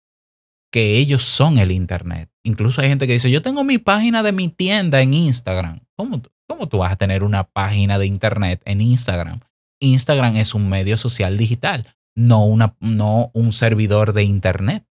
que 0.72 0.98
ellos 0.98 1.24
son 1.24 1.58
el 1.58 1.72
Internet. 1.72 2.30
Incluso 2.44 2.82
hay 2.82 2.90
gente 2.90 3.08
que 3.08 3.14
dice, 3.14 3.32
yo 3.32 3.42
tengo 3.42 3.64
mi 3.64 3.78
página 3.78 4.24
de 4.24 4.32
mi 4.32 4.50
tienda 4.50 5.02
en 5.02 5.14
Instagram. 5.14 5.80
¿Cómo, 5.96 6.22
cómo 6.48 6.68
tú 6.68 6.80
vas 6.80 6.92
a 6.92 6.96
tener 6.98 7.24
una 7.24 7.44
página 7.44 8.00
de 8.00 8.08
Internet 8.08 8.62
en 8.66 8.82
Instagram? 8.82 9.42
Instagram 9.82 10.38
es 10.38 10.54
un 10.54 10.70
medio 10.70 10.96
social 10.96 11.38
digital, 11.38 11.88
no, 12.16 12.46
una, 12.46 12.76
no 12.80 13.32
un 13.34 13.52
servidor 13.52 14.14
de 14.14 14.24
Internet. 14.24 14.86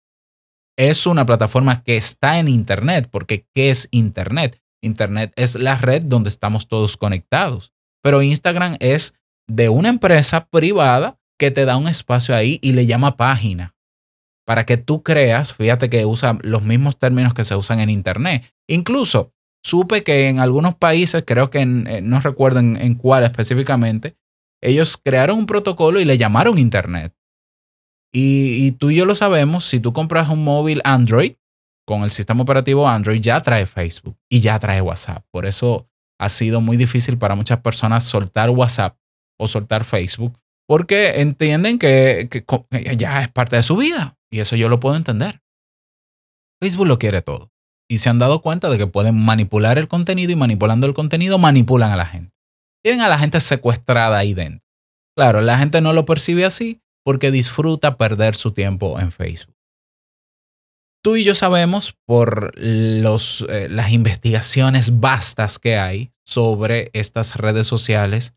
Es 0.77 1.05
una 1.05 1.25
plataforma 1.25 1.83
que 1.83 1.97
está 1.97 2.39
en 2.39 2.47
Internet, 2.47 3.07
porque 3.11 3.45
¿qué 3.53 3.69
es 3.69 3.87
Internet? 3.91 4.61
Internet 4.81 5.33
es 5.35 5.55
la 5.55 5.75
red 5.75 6.03
donde 6.03 6.29
estamos 6.29 6.67
todos 6.67 6.97
conectados. 6.97 7.73
Pero 8.01 8.21
Instagram 8.21 8.77
es 8.79 9.13
de 9.47 9.69
una 9.69 9.89
empresa 9.89 10.47
privada 10.47 11.19
que 11.37 11.51
te 11.51 11.65
da 11.65 11.77
un 11.77 11.87
espacio 11.87 12.35
ahí 12.35 12.59
y 12.61 12.73
le 12.73 12.85
llama 12.85 13.17
página. 13.17 13.75
Para 14.45 14.65
que 14.65 14.77
tú 14.77 15.03
creas, 15.03 15.53
fíjate 15.53 15.89
que 15.89 16.05
usa 16.05 16.37
los 16.41 16.63
mismos 16.63 16.97
términos 16.97 17.33
que 17.33 17.43
se 17.43 17.55
usan 17.55 17.79
en 17.79 17.89
Internet. 17.89 18.51
Incluso 18.67 19.33
supe 19.63 20.03
que 20.03 20.29
en 20.29 20.39
algunos 20.39 20.75
países, 20.75 21.23
creo 21.25 21.49
que 21.49 21.61
eh, 21.61 22.01
no 22.01 22.19
recuerdo 22.19 22.59
en, 22.59 22.77
en 22.77 22.95
cuál 22.95 23.23
específicamente, 23.23 24.15
ellos 24.61 24.97
crearon 24.97 25.39
un 25.39 25.45
protocolo 25.45 25.99
y 25.99 26.05
le 26.05 26.17
llamaron 26.17 26.57
Internet. 26.57 27.13
Y, 28.11 28.71
tú 28.73 28.89
y 28.89 28.95
yo 28.95 29.05
lo 29.05 29.15
sabemos, 29.15 29.65
si 29.65 29.79
tú 29.79 29.93
compras 29.93 30.29
un 30.29 30.43
móvil 30.43 30.81
Android, 30.83 31.33
con 31.85 32.03
el 32.03 32.11
sistema 32.11 32.43
operativo 32.43 32.87
Android 32.87 33.19
ya 33.19 33.39
trae 33.41 33.65
Facebook 33.65 34.17
y 34.29 34.41
ya 34.41 34.59
trae 34.59 34.81
WhatsApp. 34.81 35.25
Por 35.31 35.45
eso 35.45 35.87
ha 36.19 36.29
sido 36.29 36.61
muy 36.61 36.77
difícil 36.77 37.17
para 37.17 37.35
muchas 37.35 37.61
personas 37.61 38.03
soltar 38.03 38.49
WhatsApp 38.49 38.97
o 39.39 39.47
soltar 39.47 39.83
Facebook 39.83 40.37
porque 40.67 41.21
entienden 41.21 41.79
que, 41.79 42.29
ya 42.95 43.23
es 43.23 43.29
parte 43.29 43.55
de 43.55 43.63
su 43.63 43.75
vida 43.75 44.17
y 44.31 44.39
eso 44.39 44.55
yo 44.55 44.69
lo 44.69 44.79
puedo 44.79 44.95
entender. 44.95 45.41
Facebook 46.61 46.87
lo 46.87 46.99
quiere 46.99 47.23
todo 47.23 47.51
y 47.89 47.97
se 47.97 48.09
han 48.09 48.19
dado 48.19 48.41
cuenta 48.41 48.69
de 48.69 48.77
que 48.77 48.85
pueden 48.85 49.17
manipular 49.23 49.79
el 49.79 49.87
contenido 49.87 50.31
y 50.31 50.35
manipulando 50.35 50.85
el 50.85 50.93
contenido 50.93 51.39
manipulan 51.39 51.91
a 51.91 51.95
la 51.95 52.05
gente. 52.05 52.38
Tienen 52.83 53.01
a 53.01 53.07
la 53.07 53.19
gente 53.19 53.39
secuestrada 53.39 54.17
ahí 54.17 54.33
dentro. 54.33 54.65
Claro, 55.15 55.41
la 55.41 55.57
gente 55.57 55.81
no 55.81 55.93
lo 55.93 56.05
percibe 56.05 56.45
así 56.45 56.81
porque 57.03 57.31
disfruta 57.31 57.97
perder 57.97 58.35
su 58.35 58.51
tiempo 58.51 58.99
en 58.99 59.11
Facebook. 59.11 59.55
Tú 61.03 61.15
y 61.15 61.23
yo 61.23 61.33
sabemos 61.33 61.95
por 62.05 62.51
los, 62.57 63.45
eh, 63.49 63.67
las 63.69 63.91
investigaciones 63.91 64.99
vastas 64.99 65.57
que 65.57 65.77
hay 65.77 66.11
sobre 66.25 66.89
estas 66.93 67.35
redes 67.35 67.67
sociales 67.67 68.33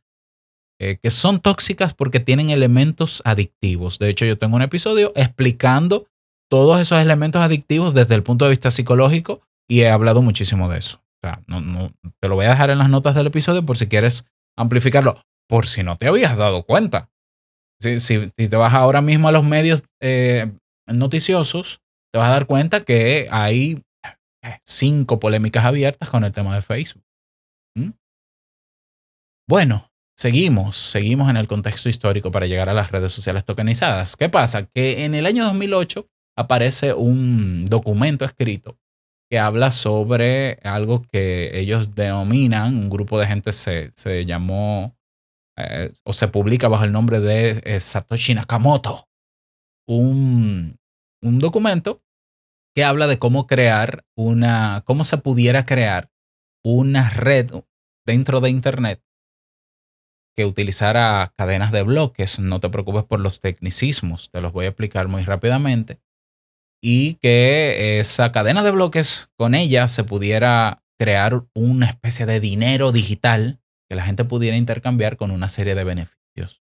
eh, 0.84 0.98
que 1.00 1.10
son 1.10 1.38
tóxicas 1.38 1.94
porque 1.94 2.18
tienen 2.18 2.50
elementos 2.50 3.22
adictivos. 3.24 4.00
De 4.00 4.08
hecho, 4.08 4.24
yo 4.24 4.36
tengo 4.36 4.56
un 4.56 4.62
episodio 4.62 5.12
explicando 5.14 6.08
todos 6.50 6.80
esos 6.80 7.00
elementos 7.00 7.40
adictivos 7.40 7.94
desde 7.94 8.16
el 8.16 8.24
punto 8.24 8.46
de 8.46 8.50
vista 8.50 8.72
psicológico 8.72 9.42
y 9.68 9.82
he 9.82 9.88
hablado 9.88 10.22
muchísimo 10.22 10.68
de 10.68 10.78
eso. 10.78 10.96
O 10.96 11.28
sea, 11.28 11.40
no, 11.46 11.60
no, 11.60 11.92
te 12.18 12.28
lo 12.28 12.34
voy 12.34 12.46
a 12.46 12.50
dejar 12.50 12.70
en 12.70 12.78
las 12.78 12.90
notas 12.90 13.14
del 13.14 13.28
episodio 13.28 13.64
por 13.64 13.76
si 13.76 13.86
quieres 13.86 14.26
amplificarlo, 14.56 15.20
por 15.48 15.66
si 15.66 15.82
no 15.82 15.96
te 15.96 16.08
habías 16.08 16.36
dado 16.36 16.64
cuenta. 16.64 17.10
Si, 17.80 17.98
si, 18.00 18.30
te 18.30 18.56
vas 18.56 18.74
ahora 18.74 19.00
mismo 19.00 19.28
a 19.28 19.32
los 19.32 19.44
medios 19.44 19.84
eh, 20.00 20.52
noticiosos, 20.86 21.80
te 22.12 22.18
vas 22.18 22.28
a 22.28 22.32
dar 22.32 22.46
cuenta 22.46 22.84
que 22.84 23.28
hay 23.30 23.82
eh, 24.44 24.58
cinco 24.66 25.18
polémicas 25.18 25.64
abiertas 25.64 26.08
con 26.08 26.24
el 26.24 26.32
tema 26.32 26.54
de 26.54 26.60
Facebook. 26.60 27.02
¿Mm? 27.76 27.90
Bueno, 29.48 29.90
seguimos, 30.16 30.76
seguimos 30.76 31.28
en 31.30 31.36
el 31.36 31.48
contexto 31.48 31.88
histórico 31.88 32.30
para 32.30 32.46
llegar 32.46 32.68
a 32.68 32.74
las 32.74 32.92
redes 32.92 33.12
sociales 33.12 33.44
tokenizadas. 33.44 34.16
¿Qué 34.16 34.28
pasa? 34.28 34.66
Que 34.66 35.04
en 35.04 35.14
el 35.14 35.26
año 35.26 35.44
2008 35.44 36.06
aparece 36.36 36.94
un 36.94 37.64
documento 37.66 38.24
escrito 38.24 38.78
que 39.32 39.38
habla 39.38 39.70
sobre 39.70 40.58
algo 40.62 41.06
que 41.10 41.58
ellos 41.58 41.94
denominan, 41.94 42.76
un 42.76 42.90
grupo 42.90 43.18
de 43.18 43.26
gente 43.26 43.52
se, 43.52 43.90
se 43.96 44.26
llamó 44.26 44.94
eh, 45.56 45.90
o 46.04 46.12
se 46.12 46.28
publica 46.28 46.68
bajo 46.68 46.84
el 46.84 46.92
nombre 46.92 47.18
de 47.18 47.62
eh, 47.64 47.80
Satoshi 47.80 48.34
Nakamoto, 48.34 49.08
un, 49.88 50.78
un 51.22 51.38
documento 51.38 52.02
que 52.76 52.84
habla 52.84 53.06
de 53.06 53.18
cómo 53.18 53.46
crear 53.46 54.04
una, 54.18 54.82
cómo 54.84 55.02
se 55.02 55.16
pudiera 55.16 55.64
crear 55.64 56.10
una 56.62 57.08
red 57.08 57.50
dentro 58.04 58.42
de 58.42 58.50
Internet 58.50 59.02
que 60.36 60.44
utilizara 60.44 61.32
cadenas 61.38 61.72
de 61.72 61.82
bloques. 61.84 62.38
No 62.38 62.60
te 62.60 62.68
preocupes 62.68 63.04
por 63.04 63.20
los 63.20 63.40
tecnicismos, 63.40 64.30
te 64.30 64.42
los 64.42 64.52
voy 64.52 64.66
a 64.66 64.68
explicar 64.68 65.08
muy 65.08 65.22
rápidamente. 65.24 66.02
Y 66.82 67.14
que 67.14 68.00
esa 68.00 68.32
cadena 68.32 68.62
de 68.62 68.72
bloques, 68.72 69.30
con 69.36 69.54
ella 69.54 69.86
se 69.86 70.02
pudiera 70.02 70.82
crear 70.98 71.44
una 71.54 71.86
especie 71.86 72.26
de 72.26 72.40
dinero 72.40 72.92
digital 72.92 73.60
que 73.88 73.96
la 73.96 74.04
gente 74.04 74.24
pudiera 74.24 74.56
intercambiar 74.56 75.16
con 75.16 75.30
una 75.30 75.48
serie 75.48 75.74
de 75.74 75.84
beneficios. 75.84 76.62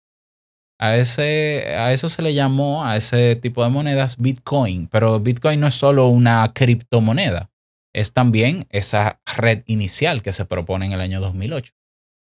A, 0.79 0.97
ese, 0.97 1.77
a 1.77 1.93
eso 1.93 2.09
se 2.09 2.23
le 2.23 2.35
llamó, 2.35 2.85
a 2.85 2.97
ese 2.97 3.37
tipo 3.37 3.63
de 3.63 3.71
monedas, 3.71 4.17
Bitcoin. 4.19 4.89
Pero 4.89 5.21
Bitcoin 5.21 5.61
no 5.61 5.69
es 5.69 5.75
solo 5.75 6.09
una 6.09 6.53
criptomoneda, 6.53 7.51
es 7.95 8.13
también 8.13 8.67
esa 8.71 9.21
red 9.37 9.63
inicial 9.67 10.23
que 10.23 10.33
se 10.33 10.45
propone 10.45 10.87
en 10.87 10.93
el 10.93 11.01
año 11.01 11.21
2008. 11.21 11.73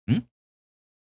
¿Mm? 0.06 0.18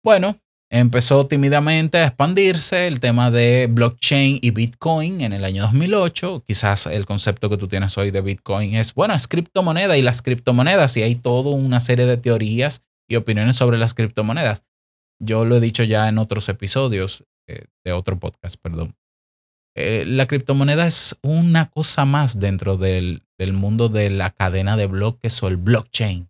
Bueno, 0.05 0.41
empezó 0.75 1.29
tímidamente 1.29 1.99
a 1.99 2.07
expandirse 2.09 2.89
el 2.89 2.99
tema 2.99 3.31
de 3.31 3.69
blockchain 3.71 4.41
y 4.43 4.51
Bitcoin 4.51 5.21
en 5.21 5.33
el 5.33 5.45
año 5.45 5.63
2008. 5.63 6.43
Quizás 6.45 6.87
el 6.87 7.07
concepto 7.07 7.49
que 7.49 7.57
tú 7.57 7.69
tienes 7.69 7.97
hoy 7.97 8.11
de 8.11 8.21
Bitcoin 8.21 8.75
es, 8.75 8.93
bueno, 8.93 9.15
es 9.15 9.29
criptomoneda 9.29 9.97
y 9.97 10.03
las 10.03 10.21
criptomonedas 10.21 10.97
y 10.97 11.03
hay 11.05 11.15
toda 11.15 11.51
una 11.51 11.79
serie 11.79 12.07
de 12.07 12.17
teorías 12.17 12.83
y 13.09 13.15
opiniones 13.15 13.55
sobre 13.55 13.79
las 13.79 13.95
criptomonedas. 13.95 14.65
Yo 15.21 15.45
lo 15.45 15.57
he 15.57 15.61
dicho 15.61 15.85
ya 15.85 16.09
en 16.09 16.19
otros 16.19 16.49
episodios 16.49 17.23
eh, 17.47 17.67
de 17.85 17.93
otro 17.93 18.19
podcast, 18.19 18.57
perdón. 18.61 18.97
Eh, 19.77 20.03
la 20.07 20.27
criptomoneda 20.27 20.89
es 20.89 21.17
una 21.23 21.71
cosa 21.71 22.05
más 22.05 22.41
dentro 22.41 22.77
del, 22.77 23.23
del 23.39 23.53
mundo 23.53 23.89
de 23.89 24.11
la 24.11 24.31
cadena 24.31 24.77
de 24.77 24.89
bloques 24.89 25.41
o 25.41 25.47
el 25.47 25.57
blockchain. 25.57 26.29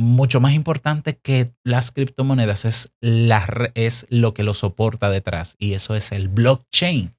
Mucho 0.00 0.40
más 0.40 0.52
importante 0.52 1.18
que 1.18 1.46
las 1.64 1.90
criptomonedas 1.90 2.64
es, 2.64 2.92
la, 3.00 3.72
es 3.74 4.06
lo 4.10 4.32
que 4.32 4.44
lo 4.44 4.54
soporta 4.54 5.10
detrás 5.10 5.56
y 5.58 5.72
eso 5.72 5.96
es 5.96 6.12
el 6.12 6.28
blockchain, 6.28 7.16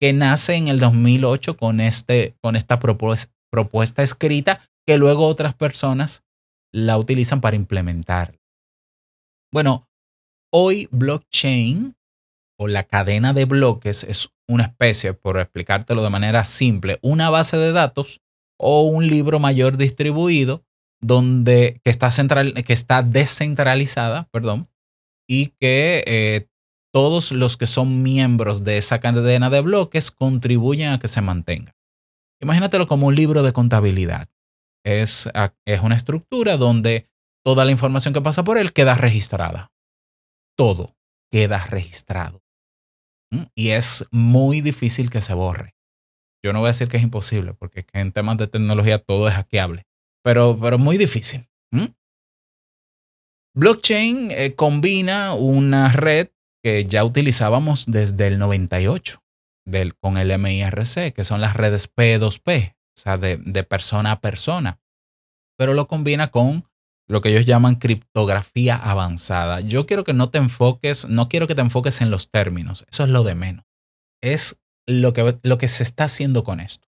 que 0.00 0.14
nace 0.14 0.54
en 0.54 0.68
el 0.68 0.80
2008 0.80 1.58
con, 1.58 1.78
este, 1.78 2.34
con 2.42 2.56
esta 2.56 2.78
propuesta, 2.78 3.34
propuesta 3.52 4.02
escrita 4.02 4.62
que 4.86 4.96
luego 4.96 5.26
otras 5.26 5.54
personas 5.54 6.24
la 6.72 6.96
utilizan 6.96 7.42
para 7.42 7.56
implementar. 7.56 8.38
Bueno, 9.52 9.86
hoy 10.50 10.88
blockchain 10.90 11.96
o 12.58 12.66
la 12.66 12.84
cadena 12.84 13.34
de 13.34 13.44
bloques 13.44 14.04
es 14.04 14.30
una 14.48 14.64
especie, 14.64 15.12
por 15.12 15.38
explicártelo 15.38 16.02
de 16.02 16.08
manera 16.08 16.44
simple, 16.44 16.98
una 17.02 17.28
base 17.28 17.58
de 17.58 17.72
datos 17.72 18.22
o 18.58 18.84
un 18.84 19.06
libro 19.06 19.38
mayor 19.38 19.76
distribuido 19.76 20.65
donde, 21.00 21.80
que, 21.84 21.90
está 21.90 22.10
central, 22.10 22.54
que 22.64 22.72
está 22.72 23.02
descentralizada, 23.02 24.28
perdón, 24.32 24.68
y 25.28 25.48
que 25.60 26.04
eh, 26.06 26.48
todos 26.92 27.32
los 27.32 27.56
que 27.56 27.66
son 27.66 28.02
miembros 28.02 28.64
de 28.64 28.78
esa 28.78 29.00
cadena 29.00 29.50
de 29.50 29.60
bloques 29.60 30.10
contribuyen 30.10 30.92
a 30.92 30.98
que 30.98 31.08
se 31.08 31.20
mantenga. 31.20 31.74
Imagínatelo 32.40 32.86
como 32.86 33.06
un 33.08 33.14
libro 33.14 33.42
de 33.42 33.52
contabilidad. 33.52 34.28
Es, 34.84 35.28
es 35.66 35.80
una 35.80 35.96
estructura 35.96 36.56
donde 36.56 37.08
toda 37.44 37.64
la 37.64 37.72
información 37.72 38.14
que 38.14 38.20
pasa 38.20 38.44
por 38.44 38.56
él 38.58 38.72
queda 38.72 38.94
registrada. 38.94 39.72
Todo 40.56 40.96
queda 41.30 41.64
registrado. 41.66 42.42
Y 43.54 43.70
es 43.70 44.06
muy 44.10 44.60
difícil 44.60 45.10
que 45.10 45.20
se 45.20 45.34
borre. 45.34 45.74
Yo 46.44 46.52
no 46.52 46.60
voy 46.60 46.68
a 46.68 46.70
decir 46.70 46.88
que 46.88 46.96
es 46.96 47.02
imposible, 47.02 47.54
porque 47.54 47.86
en 47.92 48.12
temas 48.12 48.36
de 48.36 48.46
tecnología 48.46 48.98
todo 48.98 49.28
es 49.28 49.34
hackeable, 49.34 49.84
pero, 50.26 50.58
pero 50.60 50.76
muy 50.76 50.98
difícil. 50.98 51.48
Blockchain 53.54 54.32
eh, 54.32 54.54
combina 54.56 55.34
una 55.34 55.92
red 55.92 56.30
que 56.64 56.84
ya 56.84 57.04
utilizábamos 57.04 57.86
desde 57.86 58.26
el 58.26 58.38
98 58.40 59.22
del, 59.64 59.94
con 59.94 60.18
el 60.18 60.36
MIRC, 60.36 61.14
que 61.14 61.22
son 61.22 61.40
las 61.40 61.54
redes 61.54 61.88
P2P, 61.94 62.74
o 62.74 63.00
sea, 63.00 63.18
de, 63.18 63.36
de 63.36 63.62
persona 63.62 64.10
a 64.10 64.20
persona, 64.20 64.80
pero 65.56 65.74
lo 65.74 65.86
combina 65.86 66.32
con 66.32 66.64
lo 67.08 67.20
que 67.20 67.28
ellos 67.28 67.46
llaman 67.46 67.76
criptografía 67.76 68.74
avanzada. 68.74 69.60
Yo 69.60 69.86
quiero 69.86 70.02
que 70.02 70.12
no 70.12 70.28
te 70.30 70.38
enfoques, 70.38 71.08
no 71.08 71.28
quiero 71.28 71.46
que 71.46 71.54
te 71.54 71.62
enfoques 71.62 72.00
en 72.00 72.10
los 72.10 72.32
términos, 72.32 72.84
eso 72.90 73.04
es 73.04 73.10
lo 73.10 73.22
de 73.22 73.36
menos. 73.36 73.64
Es 74.20 74.58
lo 74.86 75.12
que, 75.12 75.38
lo 75.44 75.56
que 75.56 75.68
se 75.68 75.84
está 75.84 76.04
haciendo 76.04 76.42
con 76.42 76.58
esto. 76.58 76.88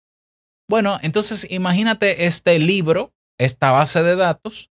Bueno, 0.68 0.98
entonces 1.04 1.48
imagínate 1.52 2.26
este 2.26 2.58
libro, 2.58 3.14
esta 3.40 3.72
base 3.72 4.04
de 4.04 4.16
datos, 4.16 4.72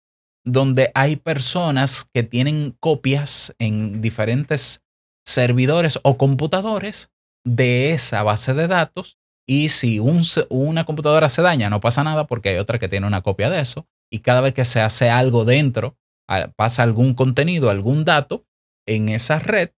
donde 0.44 0.90
hay 0.94 1.16
personas 1.16 2.06
que 2.12 2.22
tienen 2.22 2.76
copias 2.80 3.54
en 3.58 4.00
diferentes 4.00 4.82
servidores 5.26 5.98
o 6.02 6.16
computadores 6.16 7.10
de 7.44 7.92
esa 7.92 8.22
base 8.22 8.54
de 8.54 8.66
datos. 8.66 9.18
Y 9.46 9.70
si 9.70 9.98
una 10.00 10.84
computadora 10.84 11.28
se 11.28 11.42
daña, 11.42 11.70
no 11.70 11.80
pasa 11.80 12.04
nada 12.04 12.26
porque 12.26 12.50
hay 12.50 12.56
otra 12.58 12.78
que 12.78 12.88
tiene 12.88 13.06
una 13.06 13.22
copia 13.22 13.50
de 13.50 13.60
eso 13.60 13.86
y 14.10 14.20
cada 14.20 14.40
vez 14.40 14.54
que 14.54 14.64
se 14.64 14.80
hace 14.80 15.10
algo 15.10 15.44
dentro, 15.44 15.96
pasa 16.56 16.82
algún 16.82 17.14
contenido, 17.14 17.70
algún 17.70 18.04
dato 18.04 18.46
en 18.86 19.08
esa 19.08 19.38
red, 19.38 19.70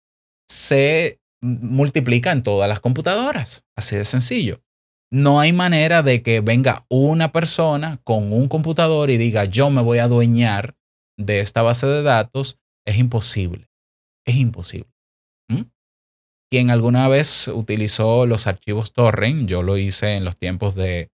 se 0.51 1.21
multiplica 1.41 2.33
en 2.33 2.43
todas 2.43 2.69
las 2.69 2.81
computadoras. 2.81 3.65
Así 3.77 3.97
de 3.97 4.05
sencillo. 4.05 4.63
No 5.11 5.41
hay 5.41 5.53
manera 5.53 6.03
de 6.03 6.23
que 6.23 6.41
venga 6.41 6.85
una 6.89 7.33
persona 7.33 8.01
con 8.05 8.33
un 8.33 8.49
computador 8.49 9.11
y 9.11 9.17
diga 9.17 9.47
yo 9.47 9.71
me 9.71 9.83
voy 9.83 9.99
a 9.99 10.05
adueñar 10.05 10.77
de 11.17 11.41
esta 11.41 11.63
base 11.63 11.87
de 11.87 12.03
datos. 12.03 12.59
Es 12.87 12.99
imposible. 12.99 13.69
Es 14.27 14.37
imposible. 14.37 14.91
¿Mm? 15.49 15.63
Quien 16.51 16.71
alguna 16.71 17.09
vez 17.09 17.49
utilizó 17.49 18.27
los 18.27 18.47
archivos 18.47 18.93
torrent, 18.93 19.49
yo 19.49 19.63
lo 19.63 19.79
hice 19.79 20.17
en 20.17 20.25
los 20.25 20.37
tiempos 20.37 20.75
de 20.75 21.11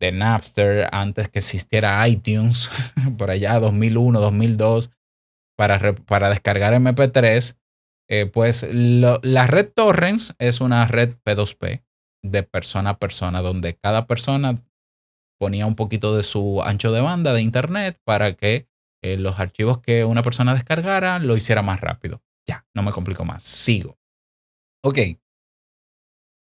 de 0.00 0.12
Napster 0.12 0.88
antes 0.92 1.28
que 1.28 1.40
existiera 1.40 2.06
iTunes, 2.08 2.70
por 3.18 3.30
allá 3.30 3.58
2001, 3.58 4.20
2002, 4.20 4.90
para, 5.56 5.94
para 5.94 6.28
descargar 6.30 6.74
MP3, 6.74 7.56
eh, 8.10 8.26
pues 8.26 8.66
la 8.70 9.46
red 9.46 9.70
Torrents 9.74 10.34
es 10.38 10.60
una 10.60 10.86
red 10.86 11.16
P2P 11.24 11.82
de 12.22 12.42
persona 12.42 12.90
a 12.90 12.98
persona, 12.98 13.42
donde 13.42 13.74
cada 13.74 14.06
persona 14.06 14.56
ponía 15.38 15.66
un 15.66 15.76
poquito 15.76 16.16
de 16.16 16.22
su 16.22 16.62
ancho 16.62 16.92
de 16.92 17.00
banda 17.00 17.32
de 17.32 17.42
Internet 17.42 18.00
para 18.04 18.34
que 18.34 18.68
eh, 19.02 19.16
los 19.16 19.38
archivos 19.38 19.78
que 19.78 20.04
una 20.04 20.22
persona 20.22 20.54
descargara 20.54 21.18
lo 21.18 21.36
hiciera 21.36 21.62
más 21.62 21.80
rápido. 21.80 22.22
Ya, 22.46 22.66
no 22.74 22.82
me 22.82 22.92
complico 22.92 23.24
más. 23.24 23.42
Sigo. 23.42 23.98
Ok. 24.82 24.98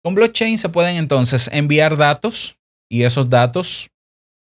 Con 0.03 0.15
blockchain 0.15 0.57
se 0.57 0.69
pueden 0.69 0.97
entonces 0.97 1.49
enviar 1.51 1.97
datos 1.97 2.57
y 2.89 3.03
esos 3.03 3.29
datos, 3.29 3.91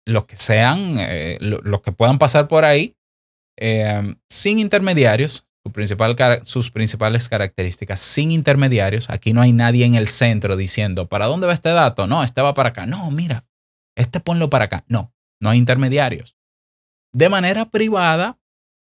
los 0.07 0.27
que 0.27 0.37
sean, 0.37 0.97
eh, 0.99 1.39
los 1.41 1.81
que 1.81 1.93
puedan 1.93 2.19
pasar 2.19 2.47
por 2.47 2.65
ahí, 2.65 2.95
eh, 3.59 4.15
sin 4.29 4.59
intermediarios, 4.59 5.47
principal, 5.73 6.17
sus 6.45 6.71
principales 6.71 7.29
características, 7.29 8.01
sin 8.01 8.31
intermediarios. 8.31 9.11
Aquí 9.11 9.33
no 9.33 9.43
hay 9.43 9.53
nadie 9.53 9.85
en 9.85 9.95
el 9.95 10.09
centro 10.09 10.57
diciendo, 10.57 11.09
¿para 11.09 11.27
dónde 11.27 11.47
va 11.47 11.53
este 11.53 11.71
dato? 11.71 12.07
No, 12.07 12.23
este 12.23 12.43
va 12.43 12.55
para 12.55 12.71
acá. 12.71 12.87
No, 12.87 13.11
mira, 13.11 13.45
este 13.97 14.21
ponlo 14.21 14.51
para 14.51 14.67
acá. 14.67 14.85
No, 14.89 15.13
no 15.41 15.51
hay 15.51 15.59
intermediarios. 15.59 16.37
De 17.13 17.29
manera 17.29 17.71
privada, 17.71 18.39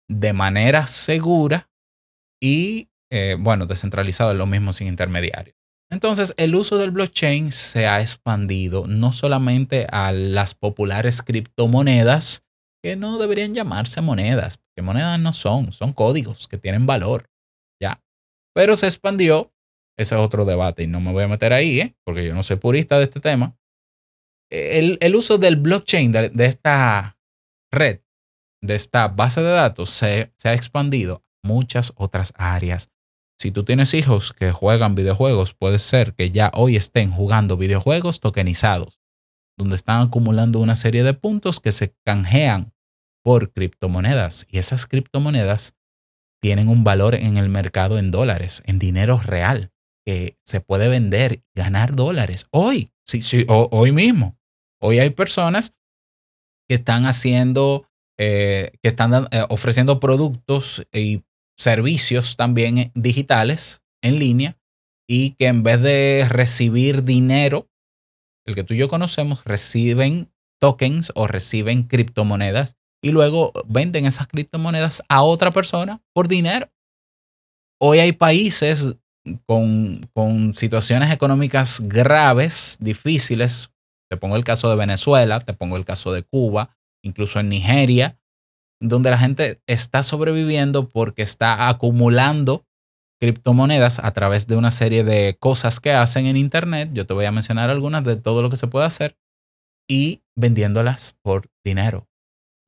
de 0.07 0.33
manera 0.33 0.87
segura 0.87 1.69
y, 2.41 2.89
eh, 3.11 3.35
bueno, 3.39 3.65
descentralizado 3.65 4.31
es 4.31 4.37
lo 4.37 4.45
mismo 4.45 4.73
sin 4.73 4.87
intermediarios. 4.87 5.55
Entonces, 5.91 6.33
el 6.37 6.53
uso 6.53 6.77
del 6.77 6.91
blockchain 6.91 7.51
se 7.51 7.87
ha 7.87 7.99
expandido 7.99 8.85
no 8.85 9.11
solamente 9.11 9.87
a 9.89 10.11
las 10.11 10.53
populares 10.53 11.23
criptomonedas, 11.23 12.43
que 12.83 12.95
no 12.95 13.17
deberían 13.17 13.53
llamarse 13.53 14.01
monedas, 14.01 14.59
monedas 14.81 15.19
no 15.19 15.33
son, 15.33 15.71
son 15.71 15.93
códigos 15.93 16.47
que 16.47 16.57
tienen 16.57 16.85
valor, 16.85 17.29
¿ya? 17.81 18.01
Pero 18.53 18.75
se 18.75 18.87
expandió, 18.87 19.53
ese 19.97 20.15
es 20.15 20.21
otro 20.21 20.45
debate 20.45 20.83
y 20.83 20.87
no 20.87 20.99
me 20.99 21.11
voy 21.11 21.23
a 21.23 21.27
meter 21.27 21.53
ahí, 21.53 21.79
¿eh? 21.81 21.95
porque 22.05 22.25
yo 22.25 22.33
no 22.33 22.43
soy 22.43 22.57
purista 22.57 22.97
de 22.97 23.03
este 23.03 23.19
tema. 23.19 23.57
El, 24.51 25.15
uso 25.15 25.37
del 25.37 25.57
blockchain, 25.57 26.11
de, 26.11 26.45
esta 26.45 27.19
red, 27.71 27.99
de 28.61 28.75
esta 28.75 29.07
base 29.07 29.41
de 29.41 29.51
datos, 29.51 29.91
se, 29.91 30.33
se 30.37 30.49
ha 30.49 30.53
expandido 30.53 31.23
a 31.43 31.47
muchas 31.47 31.93
otras 31.95 32.33
áreas 32.35 32.89
si 33.41 33.51
tú 33.51 33.63
tienes 33.63 33.93
hijos 33.93 34.33
que 34.33 34.51
juegan 34.51 34.95
videojuegos, 34.95 35.53
puede 35.53 35.79
ser 35.79 36.13
que 36.13 36.29
ya 36.29 36.51
hoy 36.53 36.75
estén 36.75 37.09
jugando 37.09 37.55
videojuegos 37.55 38.19
tokenizados, 38.19 38.99
donde 39.57 39.77
están 39.77 40.01
acumulando 40.01 40.59
una 40.59 40.75
serie 40.75 41.03
de 41.03 41.13
puntos 41.13 41.61
que 41.61 41.71
se 41.71 41.95
canjean 42.05 42.73
por 43.23 43.51
criptomonedas. 43.51 44.47
Y 44.49 44.59
esas 44.59 44.85
criptomonedas 44.87 45.75
tienen 46.41 46.69
un 46.69 46.83
valor 46.83 47.15
en 47.15 47.37
el 47.37 47.49
mercado 47.49 47.97
en 47.97 48.11
dólares, 48.11 48.63
en 48.65 48.79
dinero 48.79 49.17
real, 49.17 49.71
que 50.05 50.35
se 50.43 50.61
puede 50.61 50.87
vender 50.87 51.33
y 51.33 51.43
ganar 51.53 51.95
dólares. 51.95 52.47
Hoy, 52.51 52.91
sí, 53.05 53.21
sí, 53.21 53.45
hoy 53.47 53.91
mismo. 53.91 54.37
Hoy 54.81 54.99
hay 54.99 55.09
personas 55.09 55.75
que 56.67 56.75
están 56.75 57.05
haciendo, 57.05 57.89
eh, 58.17 58.71
que 58.81 58.87
están 58.87 59.27
eh, 59.31 59.45
ofreciendo 59.49 59.99
productos 59.99 60.87
y 60.93 61.23
servicios 61.57 62.37
también 62.37 62.91
digitales 62.95 63.83
en 64.01 64.19
línea 64.19 64.57
y 65.07 65.31
que 65.31 65.47
en 65.47 65.63
vez 65.63 65.81
de 65.81 66.25
recibir 66.29 67.03
dinero, 67.03 67.69
el 68.45 68.55
que 68.55 68.63
tú 68.63 68.73
y 68.73 68.77
yo 68.77 68.87
conocemos, 68.87 69.43
reciben 69.43 70.31
tokens 70.59 71.11
o 71.15 71.27
reciben 71.27 71.83
criptomonedas 71.83 72.78
y 73.01 73.11
luego 73.11 73.51
venden 73.67 74.05
esas 74.05 74.27
criptomonedas 74.27 75.03
a 75.09 75.21
otra 75.23 75.51
persona 75.51 76.01
por 76.13 76.27
dinero. 76.27 76.69
Hoy 77.81 77.99
hay 77.99 78.11
países 78.11 78.95
con, 79.45 80.01
con 80.13 80.53
situaciones 80.53 81.11
económicas 81.11 81.81
graves, 81.81 82.77
difíciles. 82.79 83.69
Te 84.09 84.17
pongo 84.17 84.35
el 84.35 84.43
caso 84.43 84.69
de 84.69 84.75
Venezuela, 84.75 85.39
te 85.39 85.53
pongo 85.53 85.77
el 85.77 85.85
caso 85.85 86.11
de 86.11 86.23
Cuba, 86.23 86.75
incluso 87.03 87.39
en 87.39 87.49
Nigeria, 87.49 88.19
donde 88.81 89.09
la 89.09 89.17
gente 89.17 89.61
está 89.67 90.03
sobreviviendo 90.03 90.89
porque 90.89 91.21
está 91.21 91.69
acumulando 91.69 92.65
criptomonedas 93.21 93.99
a 93.99 94.11
través 94.11 94.47
de 94.47 94.55
una 94.55 94.71
serie 94.71 95.03
de 95.03 95.37
cosas 95.39 95.79
que 95.79 95.91
hacen 95.91 96.25
en 96.25 96.37
Internet. 96.37 96.89
Yo 96.93 97.05
te 97.05 97.13
voy 97.13 97.25
a 97.25 97.31
mencionar 97.31 97.69
algunas 97.69 98.03
de 98.03 98.15
todo 98.15 98.41
lo 98.41 98.49
que 98.49 98.57
se 98.57 98.67
puede 98.67 98.85
hacer 98.85 99.17
y 99.87 100.21
vendiéndolas 100.35 101.17
por 101.21 101.49
dinero. 101.63 102.08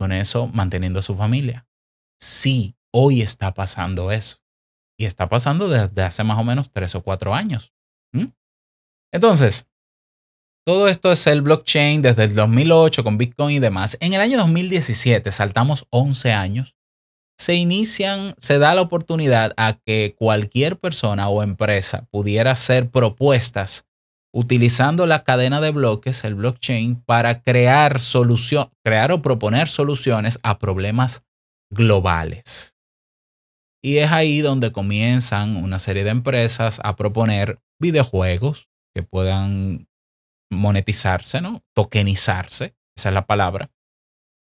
Con 0.02 0.14
eso 0.14 0.48
manteniendo 0.48 0.98
a 0.98 1.04
su 1.04 1.16
familia. 1.16 1.68
Sí, 2.20 2.76
hoy 2.92 3.22
está 3.22 3.54
pasando 3.54 4.12
eso. 4.12 4.38
Y 4.98 5.06
está 5.06 5.30
pasando 5.30 5.70
desde 5.70 6.02
hace 6.02 6.24
más 6.24 6.40
o 6.40 6.44
menos 6.44 6.72
tres 6.72 6.96
o 6.96 7.04
cuatro 7.04 7.36
años. 7.36 7.72
Entonces, 9.14 9.68
todo 10.66 10.88
esto 10.88 11.12
es 11.12 11.28
el 11.28 11.44
blockchain 11.44 12.02
desde 12.02 12.24
el 12.24 12.34
2008 12.34 13.04
con 13.04 13.20
Bitcoin 13.20 13.58
y 13.58 13.60
demás. 13.60 13.96
En 14.00 14.14
el 14.14 14.22
año 14.22 14.40
2017, 14.40 15.30
saltamos 15.30 15.86
11 15.92 16.32
años, 16.34 16.76
se 17.40 17.54
inician, 17.54 18.34
se 18.40 18.58
da 18.58 18.74
la 18.74 18.82
oportunidad 18.82 19.54
a 19.56 19.78
que 19.86 20.16
cualquier 20.18 20.80
persona 20.80 21.30
o 21.30 21.44
empresa 21.44 22.08
pudiera 22.10 22.54
hacer 22.54 22.90
propuestas 22.90 23.86
utilizando 24.34 25.06
la 25.06 25.24
cadena 25.24 25.60
de 25.62 25.72
bloques, 25.72 26.24
el 26.24 26.36
blockchain, 26.36 27.02
para 27.04 27.42
crear 27.42 28.00
crear 28.84 29.12
o 29.12 29.22
proponer 29.22 29.68
soluciones 29.68 30.40
a 30.44 30.60
problemas 30.60 31.26
globales. 31.72 32.76
Y 33.84 33.98
es 33.98 34.12
ahí 34.12 34.42
donde 34.42 34.72
comienzan 34.72 35.56
una 35.58 35.80
serie 35.80 36.04
de 36.04 36.12
empresas 36.12 36.80
a 36.84 36.96
proponer 36.96 37.60
videojuegos 37.80 38.70
que 38.94 39.04
puedan 39.04 39.88
monetizarse, 40.52 41.42
¿no? 41.42 41.64
Tokenizarse, 41.74 42.76
esa 42.96 43.10
es 43.10 43.14
la 43.14 43.26
palabra. 43.26 43.72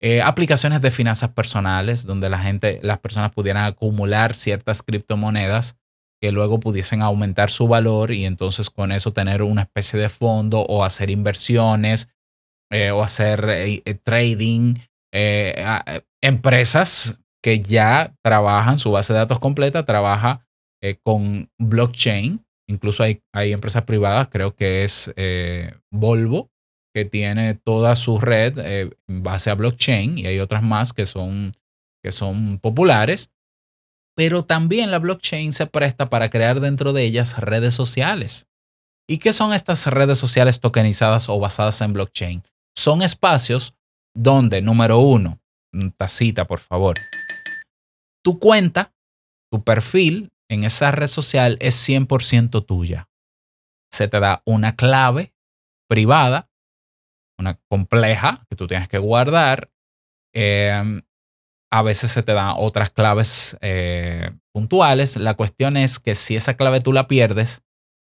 Eh, 0.01 0.21
aplicaciones 0.21 0.81
de 0.81 0.91
finanzas 0.91 1.31
personales 1.31 2.05
donde 2.05 2.29
la 2.29 2.39
gente, 2.39 2.79
las 2.83 2.99
personas 2.99 3.31
pudieran 3.31 3.65
acumular 3.65 4.35
ciertas 4.35 4.81
criptomonedas 4.81 5.77
que 6.21 6.31
luego 6.31 6.59
pudiesen 6.59 7.01
aumentar 7.01 7.49
su 7.49 7.67
valor 7.67 8.11
y 8.11 8.25
entonces 8.25 8.69
con 8.69 8.91
eso 8.91 9.11
tener 9.11 9.41
una 9.41 9.63
especie 9.63 9.99
de 9.99 10.09
fondo 10.09 10.61
o 10.61 10.83
hacer 10.83 11.09
inversiones 11.09 12.09
eh, 12.71 12.91
o 12.91 13.01
hacer 13.01 13.45
eh, 13.49 13.81
trading. 14.03 14.75
empresas 16.21 17.19
que 17.41 17.61
ya 17.61 18.13
trabajan, 18.21 18.77
su 18.77 18.91
base 18.91 19.13
de 19.13 19.19
datos 19.19 19.39
completa 19.39 19.83
trabaja 19.83 20.45
con 21.03 21.49
blockchain. 21.57 22.45
Incluso 22.67 23.03
hay, 23.03 23.21
hay, 23.33 23.53
empresas 23.53 23.83
privadas, 23.83 24.27
creo 24.27 24.55
que 24.55 24.83
es 24.83 25.13
Volvo, 25.89 26.51
que 26.93 27.05
tiene 27.05 27.55
toda 27.55 27.95
su 27.95 28.19
red 28.19 28.57
en 28.59 29.23
base 29.23 29.49
a 29.49 29.55
blockchain 29.55 30.17
y 30.17 30.27
hay 30.27 30.39
otras 30.39 30.61
más 30.61 30.93
que 30.93 31.05
son, 31.05 31.53
que 32.03 32.11
son 32.11 32.59
populares 32.59 33.31
pero 34.15 34.43
también 34.43 34.91
la 34.91 34.99
blockchain 34.99 35.53
se 35.53 35.67
presta 35.67 36.09
para 36.09 36.29
crear 36.29 36.59
dentro 36.59 36.93
de 36.93 37.03
ellas 37.03 37.37
redes 37.37 37.73
sociales. 37.73 38.47
¿Y 39.07 39.17
qué 39.17 39.33
son 39.33 39.53
estas 39.53 39.87
redes 39.87 40.17
sociales 40.17 40.59
tokenizadas 40.59 41.29
o 41.29 41.39
basadas 41.39 41.81
en 41.81 41.93
blockchain? 41.93 42.43
Son 42.77 43.01
espacios 43.01 43.73
donde, 44.15 44.61
número 44.61 44.99
uno, 44.99 45.39
tacita 45.97 46.45
por 46.45 46.59
favor, 46.59 46.95
tu 48.23 48.39
cuenta, 48.39 48.93
tu 49.51 49.63
perfil 49.63 50.31
en 50.49 50.63
esa 50.63 50.91
red 50.91 51.07
social 51.07 51.57
es 51.61 51.75
100% 51.87 52.65
tuya. 52.65 53.09
Se 53.91 54.07
te 54.07 54.19
da 54.19 54.41
una 54.45 54.75
clave 54.75 55.33
privada, 55.87 56.49
una 57.39 57.59
compleja 57.69 58.45
que 58.49 58.55
tú 58.55 58.67
tienes 58.67 58.87
que 58.87 58.97
guardar. 58.97 59.71
Eh, 60.33 61.01
a 61.71 61.81
veces 61.81 62.11
se 62.11 62.23
te 62.23 62.33
dan 62.33 62.53
otras 62.57 62.89
claves 62.89 63.57
eh, 63.61 64.31
puntuales. 64.53 65.17
La 65.17 65.35
cuestión 65.35 65.77
es 65.77 65.99
que 65.99 66.15
si 66.15 66.35
esa 66.35 66.55
clave 66.55 66.81
tú 66.81 66.93
la 66.93 67.07
pierdes, 67.07 67.61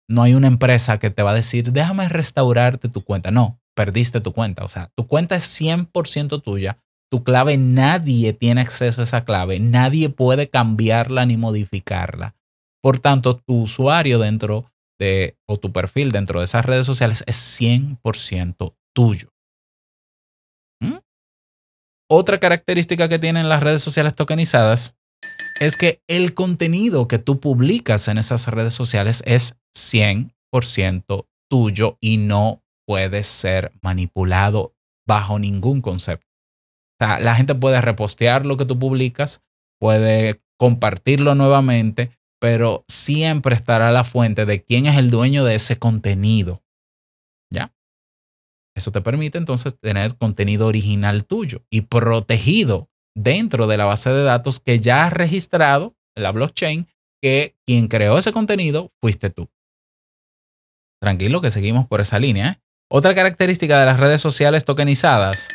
no 0.08 0.23
hay 0.23 0.34
una 0.36 0.47
empresa 0.47 0.99
que 0.99 1.10
te 1.10 1.23
va 1.23 1.32
a 1.32 1.36
decir, 1.36 1.71
déjame 1.71 2.08
restaurarte 2.08 2.89
tu 2.89 3.04
cuenta. 3.04 3.32
No, 3.32 3.60
perdiste 3.75 4.21
tu 4.21 4.34
cuenta. 4.34 4.63
O 4.63 4.67
sea, 4.67 4.91
tu 4.95 5.08
cuenta 5.08 5.36
es 5.36 5.62
100% 5.62 6.41
tuya. 6.41 6.78
Tu 7.12 7.23
clave, 7.23 7.58
nadie 7.58 8.34
tiene 8.34 8.62
acceso 8.62 9.01
a 9.01 9.04
esa 9.04 9.25
clave. 9.25 9.60
Nadie 9.60 10.10
puede 10.10 10.49
cambiarla 10.49 11.25
ni 11.25 11.38
modificarla. 11.38 12.36
Por 12.82 12.99
tanto, 12.99 13.38
tu 13.38 13.62
usuario 13.62 14.19
dentro 14.19 14.71
de, 14.99 15.38
o 15.47 15.58
tu 15.58 15.71
perfil 15.71 16.12
dentro 16.12 16.39
de 16.39 16.45
esas 16.45 16.65
redes 16.65 16.86
sociales 16.86 17.23
es 17.25 17.60
100% 17.60 18.75
tuyo. 18.93 19.35
Otra 22.08 22.39
característica 22.39 23.10
que 23.10 23.18
tienen 23.18 23.50
las 23.50 23.63
redes 23.63 23.82
sociales 23.82 24.13
tokenizadas 24.13 24.96
es 25.60 25.78
que 25.78 26.02
el 26.08 26.34
contenido 26.34 27.08
que 27.08 27.18
tú 27.18 27.39
publicas 27.39 28.08
en 28.08 28.18
esas 28.18 28.48
redes 28.48 28.74
sociales 28.74 29.24
es 29.26 29.58
100% 29.76 31.26
tuyo 31.50 31.98
y 32.00 32.18
no 32.18 32.62
puede 32.86 33.24
ser 33.24 33.72
manipulado 33.82 34.76
bajo 35.08 35.39
ningún 35.39 35.82
concepto. 35.82 36.28
O 37.00 37.06
sea, 37.06 37.20
la 37.20 37.36
gente 37.36 37.56
puede 37.56 37.82
repostear 37.82 38.46
lo 38.46 38.58
que 38.58 38.65
tú 38.65 38.78
publicas, 38.78 39.41
puede 39.80 40.41
compartirlo 40.58 41.34
nuevamente, 41.34 42.12
pero 42.39 42.86
siempre 42.88 43.56
estará 43.56 43.91
la 43.91 44.04
fuente 44.04 44.46
de 44.46 44.63
quién 44.63 44.86
es 44.86 44.98
el 44.98 45.10
dueño 45.10 45.44
de 45.44 45.56
ese 45.56 45.80
contenido. 45.80 46.62
Eso 48.76 48.92
te 48.92 49.02
permite 49.02 49.38
entonces 49.38 49.80
tener 49.80 50.18
contenido 50.18 50.68
original 50.68 51.26
tuyo 51.26 51.64
y 51.70 51.82
protegido 51.82 52.90
dentro 53.16 53.68
de 53.68 53.78
la 53.78 53.86
base 53.86 54.10
de 54.10 54.24
datos 54.24 54.60
que 54.60 54.80
ya 54.80 55.06
has 55.06 55.14
registrado 55.14 55.96
en 56.16 56.24
la 56.24 56.32
blockchain 56.32 56.88
que 57.22 57.56
quien 57.66 57.88
creó 57.88 58.18
ese 58.18 58.34
contenido 58.34 58.92
fuiste 59.02 59.30
tú. 59.30 59.50
Tranquilo 61.02 61.42
que 61.42 61.52
seguimos 61.52 61.88
por 61.88 62.02
esa 62.02 62.20
línea. 62.20 62.50
¿eh? 62.50 62.62
Otra 62.92 63.16
característica 63.16 63.80
de 63.80 63.86
las 63.86 64.00
redes 64.00 64.22
sociales 64.22 64.66
tokenizadas 64.66 65.48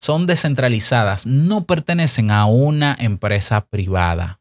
son 0.00 0.26
descentralizadas, 0.26 1.26
no 1.26 1.64
pertenecen 1.64 2.30
a 2.30 2.46
una 2.46 2.96
empresa 2.98 3.66
privada 3.66 4.40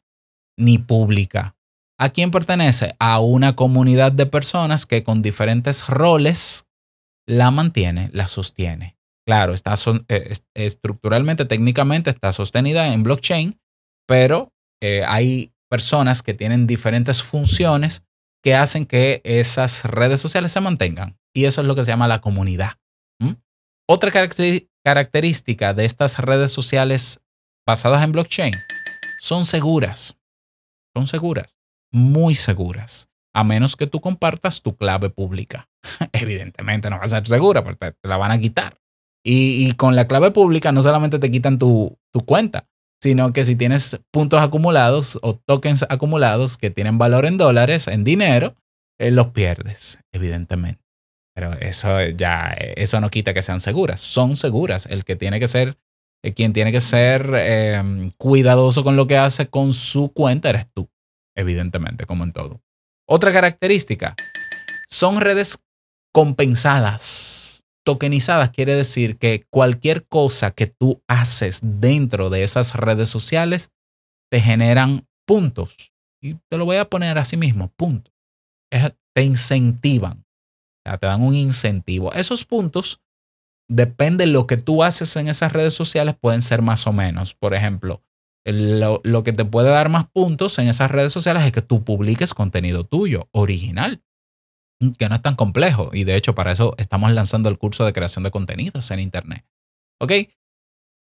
ni 0.57 0.77
pública. 0.77 1.55
¿A 1.97 2.09
quién 2.09 2.31
pertenece? 2.31 2.95
A 2.99 3.19
una 3.19 3.55
comunidad 3.55 4.11
de 4.11 4.25
personas 4.25 4.85
que 4.85 5.03
con 5.03 5.21
diferentes 5.21 5.87
roles 5.87 6.65
la 7.29 7.51
mantiene, 7.51 8.09
la 8.11 8.27
sostiene. 8.27 8.97
Claro, 9.25 9.53
está 9.53 9.75
eh, 10.07 10.33
estructuralmente, 10.55 11.45
técnicamente 11.45 12.09
está 12.09 12.31
sostenida 12.31 12.91
en 12.91 13.03
blockchain, 13.03 13.61
pero 14.07 14.51
eh, 14.81 15.03
hay 15.05 15.53
personas 15.69 16.23
que 16.23 16.33
tienen 16.33 16.65
diferentes 16.65 17.21
funciones 17.21 18.03
que 18.43 18.55
hacen 18.55 18.87
que 18.87 19.21
esas 19.23 19.85
redes 19.85 20.19
sociales 20.19 20.51
se 20.51 20.61
mantengan. 20.61 21.19
Y 21.35 21.45
eso 21.45 21.61
es 21.61 21.67
lo 21.67 21.75
que 21.75 21.85
se 21.85 21.91
llama 21.91 22.07
la 22.07 22.21
comunidad. 22.21 22.73
Otra 23.87 24.11
característica 24.83 25.73
de 25.73 25.85
estas 25.85 26.19
redes 26.19 26.51
sociales 26.51 27.21
basadas 27.65 28.03
en 28.03 28.11
blockchain 28.11 28.53
son 29.21 29.45
seguras. 29.45 30.15
Son 30.95 31.07
seguras, 31.07 31.57
muy 31.91 32.35
seguras 32.35 33.09
a 33.33 33.43
menos 33.43 33.75
que 33.75 33.87
tú 33.87 34.01
compartas 34.01 34.61
tu 34.61 34.75
clave 34.75 35.09
pública. 35.09 35.68
Evidentemente 36.13 36.89
no 36.89 36.97
va 36.97 37.03
a 37.03 37.07
ser 37.07 37.27
segura 37.27 37.63
porque 37.63 37.91
te 37.91 38.07
la 38.07 38.17
van 38.17 38.31
a 38.31 38.37
quitar. 38.37 38.79
Y, 39.23 39.73
con 39.73 39.95
la 39.95 40.07
clave 40.07 40.31
pública 40.31 40.71
no 40.71 40.81
solamente 40.81 41.19
te 41.19 41.29
quitan 41.29 41.59
tu, 41.59 41.97
cuenta, 42.25 42.67
sino 43.01 43.33
que 43.33 43.43
si 43.43 43.55
tienes 43.55 43.99
puntos 44.11 44.41
acumulados 44.41 45.19
o 45.21 45.35
tokens 45.35 45.85
acumulados 45.89 46.57
que 46.57 46.69
tienen 46.69 46.97
valor 46.97 47.25
en 47.25 47.37
dólares, 47.37 47.87
en 47.87 48.03
dinero, 48.03 48.55
eh, 48.97 49.11
los 49.11 49.27
pierdes, 49.27 49.99
evidentemente. 50.13 50.81
Pero 51.35 51.53
eso 51.59 52.01
ya, 52.07 52.55
eso 52.75 52.99
no 53.01 53.09
quita 53.09 53.33
que 53.33 53.41
sean 53.41 53.61
seguras. 53.61 53.99
Son 53.99 54.35
seguras. 54.35 54.85
El 54.87 55.05
que 55.05 55.15
tiene 55.15 55.39
que 55.39 55.47
ser, 55.47 55.77
eh, 56.23 56.33
quien 56.33 56.53
tiene 56.53 56.71
que 56.71 56.81
ser 56.81 57.33
em, 57.35 58.11
cuidadoso 58.17 58.83
con 58.83 58.95
lo 58.95 59.05
que 59.07 59.17
hace 59.17 59.47
con 59.47 59.73
su 59.73 60.11
cuenta 60.11 60.49
eres 60.49 60.67
tú, 60.73 60.89
evidentemente, 61.35 62.05
como 62.05 62.23
en 62.23 62.31
todo. 62.31 62.61
Otra 63.07 63.31
característica, 63.31 64.15
son 64.87 65.21
redes 65.21 65.63
compensadas. 66.13 67.63
Tokenizadas 67.85 68.51
quiere 68.51 68.75
decir 68.75 69.17
que 69.17 69.45
cualquier 69.49 70.05
cosa 70.07 70.51
que 70.51 70.67
tú 70.67 71.01
haces 71.07 71.59
dentro 71.63 72.29
de 72.29 72.43
esas 72.43 72.75
redes 72.75 73.09
sociales 73.09 73.71
te 74.31 74.41
generan 74.41 75.07
puntos. 75.25 75.91
Y 76.21 76.35
te 76.49 76.57
lo 76.57 76.65
voy 76.65 76.77
a 76.77 76.85
poner 76.85 77.17
así 77.17 77.37
mismo, 77.37 77.71
puntos. 77.75 78.13
te 79.15 79.23
incentivan. 79.23 80.19
O 80.19 80.89
sea, 80.89 80.97
te 80.97 81.07
dan 81.07 81.21
un 81.21 81.35
incentivo. 81.35 82.13
Esos 82.13 82.45
puntos, 82.45 83.01
depende 83.69 84.25
de 84.25 84.31
lo 84.31 84.47
que 84.47 84.57
tú 84.57 84.83
haces 84.83 85.15
en 85.15 85.27
esas 85.27 85.53
redes 85.53 85.73
sociales, 85.73 86.15
pueden 86.19 86.41
ser 86.41 86.61
más 86.61 86.85
o 86.87 86.93
menos. 86.93 87.33
Por 87.33 87.53
ejemplo, 87.53 88.03
lo, 88.45 89.23
que 89.23 89.33
te 89.33 89.45
puede 89.45 89.69
dar 89.69 89.89
más 89.89 90.07
puntos 90.09 90.59
en 90.59 90.67
esas 90.67 90.91
redes 90.91 91.13
sociales 91.13 91.43
es 91.43 91.51
que 91.51 91.61
tú 91.61 91.83
publiques 91.83 92.33
contenido 92.33 92.83
tuyo, 92.83 93.27
original, 93.31 94.03
que 94.97 95.09
no 95.09 95.15
es 95.15 95.21
tan 95.21 95.35
complejo. 95.35 95.89
Y 95.93 96.03
de 96.03 96.15
hecho, 96.15 96.35
para 96.35 96.51
eso 96.51 96.75
estamos 96.77 97.11
lanzando 97.11 97.49
el 97.49 97.57
curso 97.57 97.85
de 97.85 97.93
creación 97.93 98.23
de 98.23 98.31
contenidos 98.31 98.89
en 98.91 98.99
Internet. 98.99 99.45
¿Ok? 99.99 100.13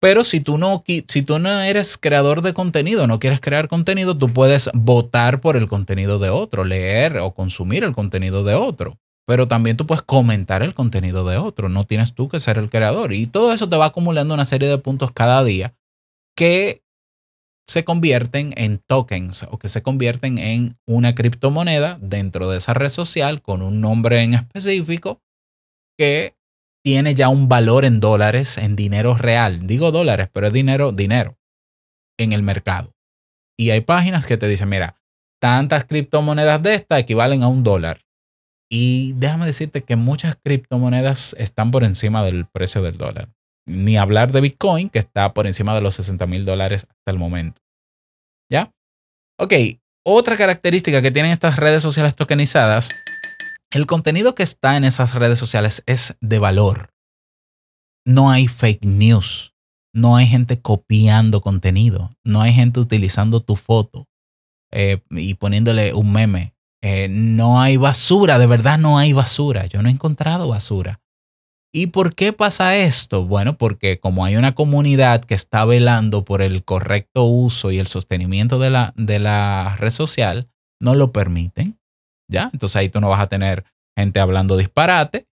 Pero 0.01 0.25
si 0.25 0.41
tú, 0.41 0.57
no, 0.57 0.83
si 0.87 1.23
tú 1.23 1.39
no 1.39 1.61
eres 1.61 1.99
creador 1.99 2.41
de 2.41 2.55
contenido, 2.55 3.07
no 3.07 3.21
quieres 3.21 3.41
crear 3.41 3.69
contenido, 3.69 4.17
tú 4.17 4.33
puedes 4.33 4.71
votar 4.73 5.43
por 5.43 5.59
el 5.59 5.69
contenido 5.69 6.19
de 6.19 6.31
otro, 6.31 6.65
leer 6.65 7.19
o 7.19 7.35
consumir 7.35 7.85
el 7.85 7.95
contenido 7.95 8.43
de 8.43 8.55
otro. 8.55 8.99
Pero 9.27 9.47
también 9.47 9.77
tú 9.77 9.87
puedes 9.87 10.03
comentar 10.03 10.63
el 10.63 10.75
contenido 10.75 11.29
de 11.29 11.37
otro. 11.37 11.69
No 11.69 11.85
tienes 11.85 12.15
tú 12.15 12.29
que 12.31 12.41
ser 12.41 12.57
el 12.57 12.71
creador. 12.71 13.13
Y 13.13 13.27
todo 13.27 13.53
eso 13.53 13.69
te 13.69 13.77
va 13.77 13.87
acumulando 13.87 14.33
una 14.33 14.47
serie 14.47 14.69
de 14.69 14.79
puntos 14.79 15.13
cada 15.13 15.45
día 15.45 15.75
que 16.35 16.83
se 17.71 17.85
convierten 17.85 18.53
en 18.57 18.79
tokens 18.79 19.47
o 19.49 19.59
que 19.59 19.69
se 19.69 19.81
convierten 19.81 20.39
en 20.39 20.77
una 20.89 21.15
criptomoneda 21.15 21.99
dentro 22.01 22.51
de 22.51 22.59
esa 22.59 22.75
red 22.75 22.89
social 22.89 23.43
con 23.43 23.63
un 23.63 23.81
nombre 23.81 24.25
en 24.25 24.35
específico 24.35 25.23
que 25.97 26.35
tiene 26.85 27.15
ya 27.15 27.29
un 27.29 27.49
valor 27.49 27.85
en 27.85 28.01
dólares, 28.01 28.59
en 28.59 28.75
dinero 28.75 29.15
real. 29.15 29.69
Digo 29.69 29.93
dólares, 29.93 30.29
pero 30.33 30.49
es 30.49 30.53
dinero, 30.53 30.91
dinero 30.91 31.39
en 32.19 32.33
el 32.33 32.43
mercado. 32.43 32.93
Y 33.57 33.71
hay 33.71 33.83
páginas 33.83 34.27
que 34.27 34.37
te 34.37 34.49
dicen, 34.49 34.69
mira, 34.69 35.01
tantas 35.41 35.85
criptomonedas 35.85 36.61
de 36.65 36.75
esta 36.75 36.99
equivalen 36.99 37.45
a 37.45 37.49
un 37.49 37.63
dólar. 37.63 38.01
Y 38.69 39.13
déjame 39.13 39.47
decirte 39.47 39.85
que 39.85 39.95
muchas 39.95 40.37
criptomonedas 40.43 41.37
están 41.39 41.71
por 41.71 41.85
encima 41.85 42.25
del 42.25 42.47
precio 42.47 42.83
del 42.83 42.99
dólar. 42.99 43.29
Ni 43.71 43.97
hablar 43.97 44.33
de 44.33 44.41
Bitcoin, 44.41 44.89
que 44.89 44.99
está 44.99 45.33
por 45.33 45.47
encima 45.47 45.75
de 45.75 45.81
los 45.81 45.95
60 45.95 46.27
mil 46.27 46.45
dólares 46.45 46.87
hasta 46.89 47.11
el 47.11 47.19
momento. 47.19 47.63
¿Ya? 48.51 48.73
Ok, 49.39 49.55
otra 50.05 50.37
característica 50.37 51.01
que 51.03 51.11
tienen 51.11 51.33
estas 51.33 51.57
redes 51.57 51.83
sociales 51.83 52.15
tokenizadas, 52.15 52.89
el 53.71 53.87
contenido 53.87 54.35
que 54.35 54.43
está 54.43 54.77
en 54.77 54.85
esas 54.85 55.15
redes 55.15 55.39
sociales 55.39 55.83
es 55.87 56.17
de 56.21 56.39
valor. 56.39 56.91
No 58.05 58.31
hay 58.31 58.49
fake 58.49 58.85
news, 58.85 59.55
no 59.95 60.17
hay 60.17 60.27
gente 60.27 60.61
copiando 60.61 61.41
contenido, 61.41 62.17
no 62.25 62.41
hay 62.41 62.53
gente 62.53 62.81
utilizando 62.81 63.41
tu 63.41 63.57
foto 63.57 64.09
eh, 64.73 65.03
y 65.11 65.35
poniéndole 65.35 65.95
un 65.95 66.13
meme. 66.13 66.55
Eh, 66.83 67.09
no 67.11 67.61
hay 67.61 67.77
basura, 67.77 68.39
de 68.39 68.47
verdad 68.47 68.79
no 68.79 68.99
hay 68.99 69.13
basura. 69.13 69.67
Yo 69.67 69.83
no 69.83 69.89
he 69.89 69.93
encontrado 69.93 70.49
basura. 70.49 71.01
¿Y 71.73 71.89
por 71.89 72.15
qué 72.15 72.33
pasa 72.33 72.77
esto? 72.77 73.27
Bueno, 73.27 73.57
porque 73.57 74.01
como 74.01 74.25
hay 74.25 74.37
una 74.37 74.55
comunidad 74.55 75.25
que 75.25 75.35
está 75.35 75.65
velando 75.65 76.25
por 76.25 76.43
el 76.43 76.65
correcto 76.65 77.25
uso 77.25 77.71
y 77.71 77.79
el 77.79 77.87
sostenimiento 77.87 78.59
de 78.59 78.71
la, 78.71 78.93
de 78.97 79.21
la 79.21 79.77
red 79.79 79.91
social, 79.91 80.49
no 80.81 80.95
lo 80.95 81.13
permiten. 81.13 81.79
¿Ya? 82.29 82.51
Entonces 82.53 82.77
ahí 82.77 82.89
tú 82.89 83.01
no 83.01 83.09
vas 83.09 83.21
a 83.21 83.29
tener 83.29 83.65
gente 83.97 84.21
hablando 84.21 84.57
disparate, 84.57 85.27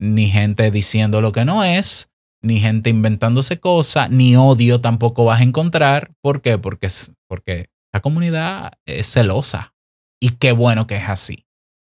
ni 0.00 0.28
gente 0.28 0.70
diciendo 0.70 1.20
lo 1.20 1.32
que 1.32 1.44
no 1.44 1.62
es, 1.64 2.10
ni 2.42 2.60
gente 2.60 2.90
inventándose 2.90 3.60
cosas, 3.60 4.10
ni 4.10 4.36
odio 4.36 4.80
tampoco 4.80 5.24
vas 5.24 5.40
a 5.40 5.44
encontrar. 5.44 6.12
¿Por 6.22 6.40
qué? 6.40 6.58
Porque, 6.58 6.88
porque 7.28 7.68
la 7.92 8.00
comunidad 8.00 8.72
es 8.86 9.12
celosa. 9.12 9.74
Y 10.20 10.30
qué 10.30 10.52
bueno 10.52 10.86
que 10.86 10.96
es 10.96 11.08
así. 11.08 11.46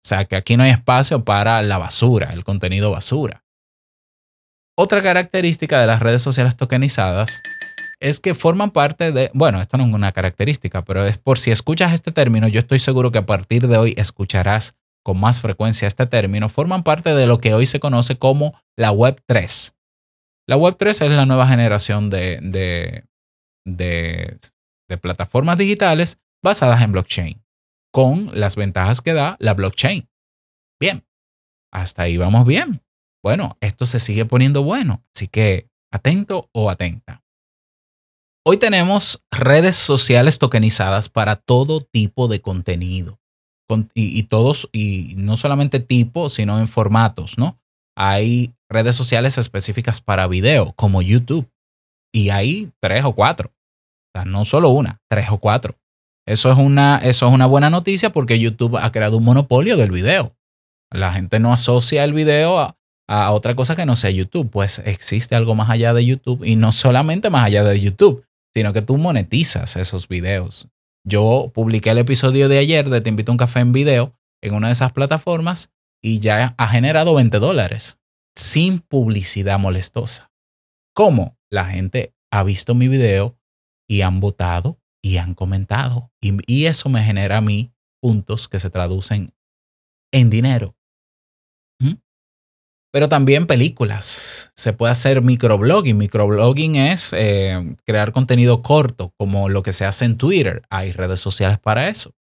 O 0.04 0.08
sea, 0.08 0.26
que 0.26 0.36
aquí 0.36 0.58
no 0.58 0.64
hay 0.64 0.72
espacio 0.72 1.24
para 1.24 1.62
la 1.62 1.78
basura, 1.78 2.32
el 2.34 2.44
contenido 2.44 2.92
basura. 2.92 3.45
Otra 4.78 5.02
característica 5.02 5.80
de 5.80 5.88
las 5.88 6.02
redes 6.02 6.22
sociales 6.22 6.58
tokenizadas 6.58 7.42
es 8.02 8.20
que 8.20 8.36
forman 8.36 8.72
parte 8.72 9.14
de, 9.14 9.32
bueno, 9.34 9.62
esto 9.62 9.78
no 9.78 9.86
es 9.86 9.94
una 9.94 10.12
característica, 10.12 10.84
pero 10.84 11.06
es 11.06 11.18
por 11.18 11.40
si 11.40 11.52
escuchas 11.52 11.94
este 11.94 12.12
término, 12.12 12.50
yo 12.50 12.60
estoy 12.60 12.80
seguro 12.80 13.10
que 13.10 13.20
a 13.20 13.26
partir 13.26 13.70
de 13.70 13.78
hoy 13.78 13.94
escucharás 13.96 14.76
con 15.02 15.18
más 15.18 15.40
frecuencia 15.40 15.88
este 15.88 16.06
término, 16.08 16.50
forman 16.50 16.84
parte 16.84 17.16
de 17.16 17.26
lo 17.26 17.38
que 17.38 17.54
hoy 17.54 17.68
se 17.68 17.80
conoce 17.80 18.18
como 18.18 18.60
la 18.76 18.92
Web 18.92 19.22
3. 19.26 19.74
La 20.48 20.58
Web 20.58 20.76
3 20.78 21.02
es 21.02 21.12
la 21.12 21.26
nueva 21.26 21.48
generación 21.48 22.10
de, 22.10 22.40
de, 22.42 23.06
de, 23.66 24.38
de 24.90 24.98
plataformas 24.98 25.58
digitales 25.58 26.20
basadas 26.44 26.82
en 26.82 26.92
blockchain, 26.92 27.42
con 27.94 28.30
las 28.34 28.58
ventajas 28.58 29.02
que 29.02 29.14
da 29.14 29.38
la 29.40 29.54
blockchain. 29.54 30.10
Bien, 30.82 31.06
hasta 31.72 32.04
ahí 32.04 32.18
vamos 32.18 32.46
bien 32.46 32.85
bueno, 33.26 33.58
esto 33.60 33.88
se 33.88 34.00
sigue 34.00 34.26
poniendo 34.26 34.62
bueno. 34.62 35.04
Así 35.16 35.28
que 35.28 35.68
atento 35.92 36.48
o 36.52 36.70
atenta. 36.70 37.24
Hoy 38.46 38.58
tenemos 38.58 39.24
redes 39.32 39.76
sociales 39.76 40.38
tokenizadas 40.38 41.10
para 41.10 41.36
todo 41.36 41.82
tipo 41.82 42.28
de 42.28 42.40
contenido. 42.42 43.18
Y, 43.96 44.22
todos, 44.24 44.70
y 44.72 45.16
no 45.18 45.38
solamente 45.38 45.80
tipo, 45.80 46.30
sino 46.30 46.60
en 46.60 46.68
formatos, 46.68 47.40
¿no? 47.40 47.60
Hay 47.98 48.54
redes 48.70 48.96
sociales 48.96 49.40
específicas 49.40 50.02
para 50.02 50.28
video, 50.28 50.74
como 50.74 51.02
YouTube. 51.02 51.50
Y 52.14 52.30
hay 52.30 52.72
tres 52.80 53.06
o 53.06 53.14
cuatro. 53.14 53.50
O 53.50 54.20
sea, 54.20 54.26
no 54.26 54.46
solo 54.46 54.70
una, 54.70 55.02
tres 55.10 55.32
o 55.32 55.40
cuatro. 55.40 55.76
Eso 56.28 56.52
es 56.52 56.60
una, 56.60 57.00
eso 57.00 57.26
es 57.26 57.34
una 57.34 57.48
buena 57.48 57.72
noticia 57.72 58.12
porque 58.12 58.38
YouTube 58.38 58.78
ha 58.78 58.92
creado 58.92 59.18
un 59.18 59.24
monopolio 59.24 59.78
del 59.78 59.90
video. 59.90 60.36
La 60.92 61.12
gente 61.12 61.40
no 61.40 61.52
asocia 61.52 62.04
el 62.04 62.14
video 62.14 62.60
a, 62.60 62.78
a 63.08 63.32
otra 63.32 63.56
cosa 63.56 63.76
que 63.76 63.86
no 63.86 63.96
sea 63.96 64.10
YouTube. 64.10 64.50
Pues 64.50 64.80
existe 64.80 65.36
algo 65.36 65.56
más 65.56 65.70
allá 65.70 65.94
de 65.94 66.06
YouTube 66.06 66.44
y 66.44 66.56
no 66.56 66.72
solamente 66.72 67.30
más 67.30 67.46
allá 67.46 67.63
de 67.63 67.80
YouTube, 67.80 68.26
sino 68.54 68.74
que 68.74 68.82
tú 68.82 68.98
monetizas 68.98 69.76
esos 69.76 70.08
videos. 70.08 70.68
Yo 71.06 71.52
publiqué 71.54 71.91
el 71.91 72.00
episodio 72.00 72.50
de 72.50 72.58
ayer 72.58 72.89
de 72.89 73.02
Te 73.02 73.10
invito 73.10 73.32
a 73.32 73.34
un 73.34 73.38
café 73.38 73.60
en 73.60 73.74
video 73.74 74.15
en 74.41 74.56
una 74.56 74.68
de 74.68 74.74
esas 74.74 74.91
plataformas 74.91 75.72
y 76.02 76.20
ya 76.20 76.56
ha 76.58 76.68
generado 76.68 77.15
20 77.15 77.39
dólares 77.39 78.00
sin 78.36 78.80
publicidad 78.80 79.60
molestosa. 79.60 80.32
¿Cómo? 80.94 81.38
La 81.52 81.65
gente 81.65 82.13
ha 82.32 82.44
visto 82.44 82.76
mi 82.76 82.88
video 82.88 83.38
y 83.88 84.02
han 84.02 84.20
votado 84.20 84.80
y 85.04 85.18
han 85.18 85.36
comentado. 85.36 86.12
Y, 86.22 86.38
y 86.52 86.65
eso 86.65 86.89
me 86.89 87.04
genera 87.04 87.38
a 87.38 87.41
mí 87.41 87.72
puntos 88.02 88.48
que 88.48 88.60
se 88.60 88.70
traducen 88.70 89.34
en 90.12 90.30
dinero 90.30 90.76
pero 92.96 93.10
también 93.10 93.46
películas. 93.46 94.54
Se 94.56 94.72
puede 94.72 94.94
hacer 94.94 95.22
microblogging. 95.22 95.98
Microblogging 95.98 96.78
es 96.78 97.12
eh, 97.12 97.76
crear 97.86 98.14
contenido 98.14 98.62
corto, 98.62 99.12
como 99.18 99.50
lo 99.50 99.64
que 99.64 99.74
se 99.74 99.84
hace 99.84 100.06
en 100.06 100.16
Twitter. 100.16 100.62
Hay 100.70 100.94
redes 100.94 101.20
sociales 101.20 101.60
para 101.60 101.90
eso. 101.90 102.14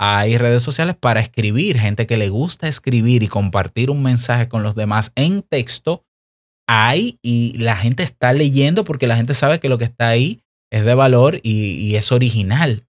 Hay 0.00 0.36
redes 0.36 0.64
sociales 0.64 0.96
para 0.98 1.20
escribir, 1.20 1.78
gente 1.78 2.08
que 2.08 2.16
le 2.16 2.28
gusta 2.28 2.66
escribir 2.66 3.22
y 3.22 3.28
compartir 3.28 3.88
un 3.88 4.02
mensaje 4.02 4.48
con 4.48 4.64
los 4.64 4.74
demás 4.74 5.12
en 5.14 5.42
texto. 5.42 6.02
Hay 6.68 7.20
y 7.22 7.56
la 7.58 7.76
gente 7.76 8.02
está 8.02 8.32
leyendo 8.32 8.82
porque 8.82 9.06
la 9.06 9.14
gente 9.14 9.34
sabe 9.34 9.60
que 9.60 9.68
lo 9.68 9.78
que 9.78 9.84
está 9.84 10.08
ahí 10.08 10.42
es 10.72 10.84
de 10.84 10.94
valor 10.94 11.38
y, 11.44 11.74
y 11.74 11.94
es 11.94 12.10
original. 12.10 12.84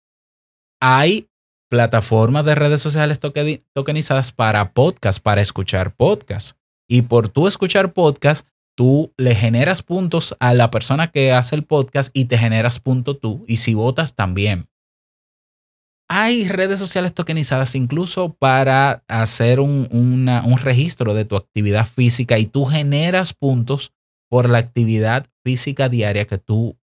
Hay 0.81 1.27
plataformas 1.69 2.45
de 2.45 2.55
redes 2.55 2.81
sociales 2.81 3.19
tokenizadas 3.19 4.31
para 4.31 4.73
podcast, 4.73 5.21
para 5.21 5.41
escuchar 5.41 5.93
podcast. 5.93 6.57
Y 6.91 7.03
por 7.03 7.29
tú 7.29 7.47
escuchar 7.47 7.93
podcast, 7.93 8.45
tú 8.75 9.13
le 9.15 9.33
generas 9.33 9.81
puntos 9.81 10.35
a 10.41 10.53
la 10.53 10.69
persona 10.71 11.09
que 11.09 11.31
hace 11.31 11.55
el 11.55 11.63
podcast 11.63 12.11
y 12.13 12.25
te 12.25 12.37
generas 12.37 12.81
punto 12.81 13.15
tú. 13.15 13.45
Y 13.47 13.57
si 13.57 13.73
votas, 13.73 14.13
también. 14.13 14.67
Hay 16.09 16.49
redes 16.49 16.79
sociales 16.79 17.13
tokenizadas 17.13 17.75
incluso 17.75 18.33
para 18.33 19.05
hacer 19.07 19.61
un, 19.61 19.87
un 19.89 20.57
registro 20.57 21.13
de 21.13 21.23
tu 21.23 21.37
actividad 21.37 21.87
física 21.87 22.37
y 22.37 22.45
tú 22.45 22.65
generas 22.65 23.33
puntos 23.33 23.93
por 24.29 24.49
la 24.49 24.57
actividad 24.57 25.27
física 25.45 25.87
diaria 25.87 26.27
que 26.27 26.39
tú 26.39 26.77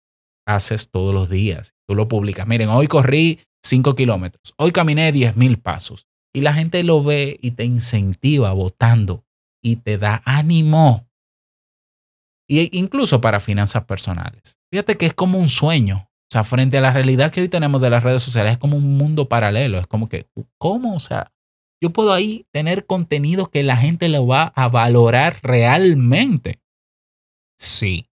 haces 0.47 0.89
todos 0.89 1.13
los 1.13 1.29
días. 1.29 1.75
Tú 1.87 1.93
lo 1.93 2.07
publicas. 2.07 2.47
Miren, 2.47 2.69
hoy 2.69 2.87
corrí 2.87 3.41
5 3.63 3.93
kilómetros, 3.93 4.55
hoy 4.57 4.71
caminé 4.71 5.11
10 5.11 5.37
mil 5.37 5.59
pasos. 5.59 6.07
Y 6.33 6.41
la 6.41 6.55
gente 6.55 6.81
lo 6.81 7.03
ve 7.03 7.37
y 7.39 7.51
te 7.51 7.63
incentiva 7.63 8.53
votando 8.53 9.23
y 9.61 9.77
te 9.77 9.97
da 9.97 10.21
ánimo. 10.25 11.07
Y 12.47 12.77
incluso 12.77 13.21
para 13.21 13.39
finanzas 13.39 13.85
personales. 13.85 14.59
Fíjate 14.71 14.97
que 14.97 15.05
es 15.05 15.13
como 15.13 15.37
un 15.37 15.49
sueño. 15.49 16.09
O 16.29 16.31
sea, 16.31 16.43
frente 16.43 16.77
a 16.77 16.81
la 16.81 16.93
realidad 16.93 17.31
que 17.31 17.41
hoy 17.41 17.49
tenemos 17.49 17.81
de 17.81 17.89
las 17.89 18.03
redes 18.03 18.21
sociales, 18.21 18.53
es 18.53 18.57
como 18.57 18.77
un 18.77 18.97
mundo 18.97 19.27
paralelo. 19.27 19.79
Es 19.79 19.87
como 19.87 20.09
que, 20.09 20.27
¿cómo? 20.57 20.95
O 20.95 20.99
sea, 20.99 21.31
yo 21.81 21.91
puedo 21.91 22.13
ahí 22.13 22.45
tener 22.51 22.85
contenido 22.85 23.49
que 23.49 23.63
la 23.63 23.77
gente 23.77 24.09
lo 24.09 24.27
va 24.27 24.51
a 24.55 24.67
valorar 24.67 25.39
realmente. 25.41 26.59
Sí. 27.57 28.09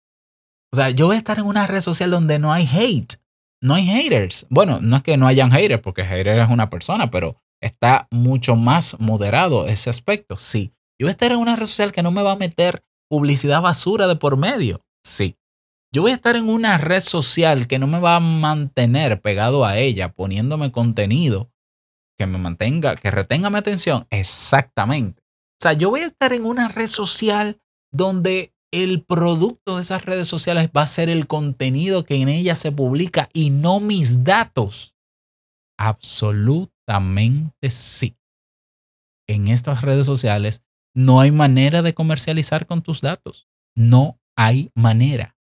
O 0.73 0.77
sea, 0.77 0.91
yo 0.91 1.07
voy 1.07 1.17
a 1.17 1.19
estar 1.19 1.39
en 1.39 1.47
una 1.47 1.67
red 1.67 1.81
social 1.81 2.11
donde 2.11 2.39
no 2.39 2.53
hay 2.53 2.69
hate. 2.71 3.15
No 3.63 3.75
hay 3.75 3.87
haters. 3.87 4.47
Bueno, 4.51 4.81
no 4.81 4.97
es 4.97 5.03
que 5.03 5.17
no 5.17 5.27
hayan 5.27 5.51
haters, 5.51 5.81
porque 5.81 6.05
hater 6.05 6.39
es 6.39 6.51
una 6.51 6.69
persona, 6.69 7.11
pero 7.11 7.41
está 7.61 8.09
mucho 8.11 8.57
más 8.57 8.99
moderado 9.01 9.67
ese 9.67 9.89
aspecto. 9.89 10.37
Sí. 10.37 10.75
Yo 10.99 11.07
voy 11.07 11.09
a 11.09 11.13
estar 11.13 11.33
en 11.33 11.39
una 11.39 11.57
red 11.57 11.67
social 11.67 11.93
que 11.93 12.03
no 12.03 12.11
me 12.11 12.23
va 12.23 12.33
a 12.33 12.37
meter 12.37 12.85
publicidad 13.09 13.63
basura 13.63 14.07
de 14.07 14.17
por 14.17 14.37
medio. 14.37 14.85
Sí. 15.03 15.37
Yo 15.93 16.03
voy 16.03 16.13
a 16.13 16.15
estar 16.15 16.37
en 16.37 16.49
una 16.49 16.79
red 16.79 17.01
social 17.01 17.67
que 17.67 17.79
no 17.79 17.87
me 17.87 18.01
va 18.01 18.17
a 18.17 18.21
mantener 18.21 19.21
pegado 19.21 19.65
a 19.65 19.79
ella, 19.79 20.13
poniéndome 20.13 20.73
contenido 20.73 21.51
que 22.19 22.27
me 22.27 22.39
mantenga, 22.39 22.97
que 22.97 23.11
retenga 23.11 23.51
mi 23.51 23.59
atención. 23.59 24.07
Exactamente. 24.11 25.23
O 25.23 25.63
sea, 25.63 25.73
yo 25.73 25.91
voy 25.91 26.01
a 26.01 26.07
estar 26.07 26.33
en 26.33 26.45
una 26.45 26.69
red 26.69 26.87
social 26.87 27.61
donde 27.93 28.53
el 28.73 29.05
producto 29.05 29.77
de 29.77 29.83
esas 29.83 30.05
redes 30.05 30.27
sociales 30.27 30.69
va 30.77 30.83
a 30.83 30.89
ser 30.89 31.09
el 31.09 31.27
contenido 31.27 32.05
que 32.05 32.17
en 32.17 32.29
ella 32.29 32.57
se 32.57 32.73
publica 32.73 33.29
y 33.33 33.51
no 33.51 33.81
mis 33.81 34.25
datos. 34.25 34.95
Absolutamente 35.79 37.71
sí. 37.71 38.17
En 39.29 39.49
estas 39.49 39.83
redes 39.83 40.07
sociales 40.07 40.65
no 40.95 41.21
hay 41.21 41.31
manera 41.31 41.83
de 41.83 41.95
comercializar 41.95 42.67
con 42.67 42.83
tus 42.83 43.01
datos. 43.01 43.49
No 43.77 44.21
hay 44.37 44.71
manera. 44.75 45.37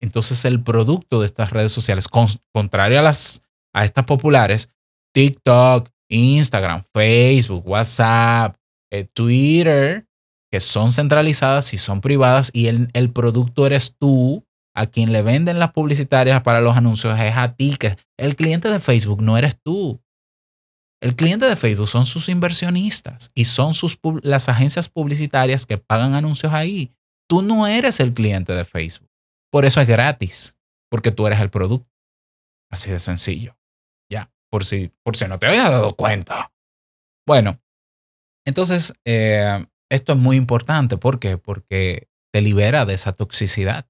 Entonces 0.00 0.44
el 0.44 0.62
producto 0.62 1.20
de 1.20 1.26
estas 1.26 1.50
redes 1.50 1.72
sociales, 1.72 2.06
contrario 2.52 2.98
a, 2.98 3.02
las, 3.02 3.42
a 3.72 3.84
estas 3.84 4.04
populares, 4.04 4.68
TikTok, 5.14 5.88
Instagram, 6.10 6.84
Facebook, 6.92 7.66
WhatsApp, 7.66 8.56
eh, 8.92 9.04
Twitter, 9.04 10.06
que 10.52 10.60
son 10.60 10.92
centralizadas 10.92 11.72
y 11.72 11.78
son 11.78 12.00
privadas 12.00 12.50
y 12.52 12.66
el, 12.66 12.90
el 12.92 13.10
producto 13.10 13.66
eres 13.66 13.96
tú, 13.98 14.44
a 14.76 14.86
quien 14.86 15.12
le 15.12 15.22
venden 15.22 15.58
las 15.58 15.72
publicitarias 15.72 16.42
para 16.42 16.60
los 16.60 16.76
anuncios 16.76 17.18
es 17.18 17.34
a 17.36 17.54
ti, 17.54 17.76
que 17.78 17.96
el 18.18 18.36
cliente 18.36 18.70
de 18.70 18.80
Facebook 18.80 19.22
no 19.22 19.38
eres 19.38 19.56
tú. 19.62 20.00
El 21.04 21.16
cliente 21.16 21.44
de 21.44 21.54
Facebook 21.54 21.86
son 21.86 22.06
sus 22.06 22.30
inversionistas 22.30 23.30
y 23.34 23.44
son 23.44 23.74
sus, 23.74 23.98
las 24.22 24.48
agencias 24.48 24.88
publicitarias 24.88 25.66
que 25.66 25.76
pagan 25.76 26.14
anuncios 26.14 26.54
ahí. 26.54 26.94
Tú 27.28 27.42
no 27.42 27.66
eres 27.66 28.00
el 28.00 28.14
cliente 28.14 28.54
de 28.54 28.64
Facebook. 28.64 29.10
Por 29.52 29.66
eso 29.66 29.82
es 29.82 29.86
gratis, 29.86 30.56
porque 30.90 31.10
tú 31.10 31.26
eres 31.26 31.40
el 31.40 31.50
producto. 31.50 31.92
Así 32.72 32.90
de 32.90 33.00
sencillo. 33.00 33.54
Ya. 34.10 34.32
por 34.50 34.64
si, 34.64 34.92
por 35.02 35.14
si 35.14 35.28
no 35.28 35.38
te 35.38 35.46
habías 35.46 35.68
dado 35.68 35.94
cuenta. 35.94 36.54
Bueno, 37.28 37.60
entonces, 38.46 38.94
eh, 39.04 39.62
esto 39.90 40.14
es 40.14 40.18
muy 40.18 40.38
importante. 40.38 40.96
¿Por 40.96 41.20
qué? 41.20 41.36
Porque 41.36 42.08
te 42.32 42.40
libera 42.40 42.86
de 42.86 42.94
esa 42.94 43.12
toxicidad 43.12 43.86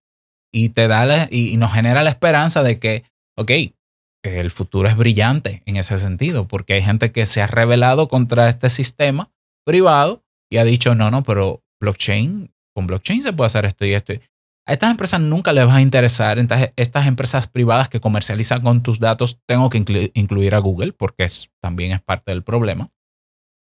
y 0.53 0.71
te 0.71 0.89
da 0.89 1.29
y 1.31 1.57
nos 1.59 1.73
genera 1.73 2.03
la 2.03 2.11
esperanza 2.11 2.65
de 2.65 2.81
que, 2.81 3.05
ok, 3.37 3.53
el 4.25 4.51
futuro 4.51 4.89
es 4.89 4.97
brillante 4.97 5.63
en 5.67 5.77
ese 5.77 5.99
sentido, 5.99 6.49
porque 6.49 6.75
hay 6.75 6.83
gente 6.83 7.13
que 7.13 7.27
se 7.27 7.43
ha 7.43 7.47
rebelado 7.47 8.09
contra 8.09 8.49
este 8.49 8.71
sistema 8.71 9.31
privado 9.65 10.25
y 10.51 10.59
ha 10.59 10.65
dicho, 10.65 10.95
no, 10.95 11.11
no, 11.11 11.23
pero 11.23 11.63
blockchain, 11.81 12.53
con 12.75 12.87
blockchain 12.87 13.23
se 13.23 13.33
puede 13.33 13.47
hacer 13.47 13.65
esto 13.65 13.85
y 13.85 13.93
esto. 13.93 14.13
A 14.67 14.73
estas 14.73 14.91
empresas 14.91 15.21
nunca 15.21 15.53
les 15.53 15.67
va 15.69 15.77
a 15.77 15.83
interesar, 15.83 16.39
entonces 16.39 16.73
estas 16.77 17.07
empresas 17.07 17.49
privadas 17.49 17.89
que 17.89 18.01
comercializan 18.01 18.63
con 18.63 18.83
tus 18.83 18.99
datos, 18.99 19.39
tengo 19.47 19.69
que 19.69 20.11
incluir 20.15 20.55
a 20.55 20.59
Google 20.59 20.93
porque 20.93 21.27
también 21.61 21.93
es 21.93 22.01
parte 22.01 22.31
del 22.31 22.43
problema 22.43 22.91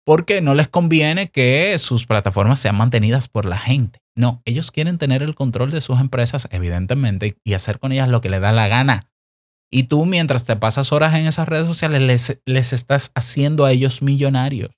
porque 0.07 0.39
no 0.39 0.55
les 0.55 0.69
conviene 0.69 1.31
que 1.31 1.77
sus 1.77 2.05
plataformas 2.05 2.59
sean 2.59 2.77
mantenidas 2.77 3.27
por 3.27 3.45
la 3.45 3.57
gente. 3.57 3.99
No, 4.15 4.41
ellos 4.45 4.71
quieren 4.71 4.97
tener 4.97 5.21
el 5.21 5.35
control 5.35 5.69
de 5.69 5.81
sus 5.81 5.99
empresas, 5.99 6.47
evidentemente, 6.49 7.35
y 7.43 7.55
hacer 7.55 7.77
con 7.77 7.91
ellas 7.91 8.07
lo 8.07 8.21
que 8.21 8.29
les 8.29 8.39
da 8.39 8.53
la 8.53 8.69
gana. 8.69 9.09
Y 9.71 9.83
tú, 9.83 10.05
mientras 10.05 10.45
te 10.45 10.55
pasas 10.55 10.91
horas 10.91 11.15
en 11.15 11.25
esas 11.27 11.47
redes 11.47 11.67
sociales, 11.67 12.01
les, 12.01 12.41
les 12.45 12.73
estás 12.73 13.11
haciendo 13.15 13.65
a 13.65 13.71
ellos 13.71 14.01
millonarios. 14.01 14.71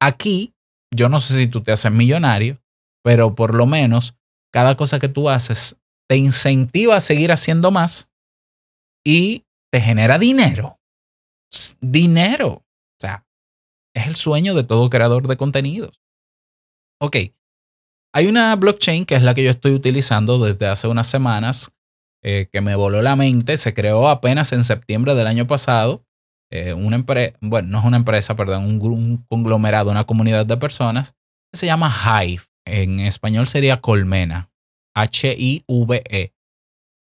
Aquí, 0.00 0.54
yo 0.94 1.08
no 1.08 1.20
sé 1.20 1.36
si 1.36 1.46
tú 1.46 1.62
te 1.62 1.72
haces 1.72 1.92
millonario, 1.92 2.60
pero 3.04 3.34
por 3.34 3.54
lo 3.54 3.66
menos 3.66 4.16
cada 4.52 4.76
cosa 4.76 4.98
que 4.98 5.08
tú 5.08 5.28
haces 5.28 5.78
te 6.08 6.16
incentiva 6.16 6.96
a 6.96 7.00
seguir 7.00 7.32
haciendo 7.32 7.70
más 7.70 8.10
y 9.04 9.44
te 9.70 9.80
genera 9.80 10.18
dinero. 10.18 10.78
Dinero. 11.80 12.48
O 12.48 12.98
sea, 13.00 13.26
es 13.94 14.06
el 14.06 14.16
sueño 14.16 14.54
de 14.54 14.64
todo 14.64 14.90
creador 14.90 15.26
de 15.28 15.36
contenidos. 15.36 16.00
Ok, 17.00 17.16
hay 18.14 18.26
una 18.26 18.54
blockchain 18.56 19.06
que 19.06 19.14
es 19.14 19.22
la 19.22 19.34
que 19.34 19.42
yo 19.42 19.50
estoy 19.50 19.72
utilizando 19.72 20.38
desde 20.38 20.66
hace 20.66 20.86
unas 20.86 21.06
semanas, 21.06 21.72
eh, 22.22 22.48
que 22.52 22.60
me 22.60 22.74
voló 22.76 23.02
la 23.02 23.16
mente. 23.16 23.56
Se 23.56 23.74
creó 23.74 24.08
apenas 24.08 24.52
en 24.52 24.64
septiembre 24.64 25.14
del 25.14 25.26
año 25.26 25.46
pasado. 25.46 26.04
Eh, 26.50 26.74
una 26.74 26.96
empresa, 26.96 27.36
bueno, 27.40 27.68
no 27.68 27.78
es 27.78 27.84
una 27.84 27.96
empresa, 27.96 28.36
perdón, 28.36 28.64
un, 28.64 29.24
conglomerado, 29.28 29.90
una 29.90 30.04
comunidad 30.04 30.46
de 30.46 30.56
personas 30.56 31.16
que 31.50 31.58
se 31.58 31.66
llama 31.66 31.90
Hive. 31.90 32.42
En 32.66 33.00
español 33.00 33.48
sería 33.48 33.80
Colmena. 33.80 34.50
H-I-V-E. 34.94 36.34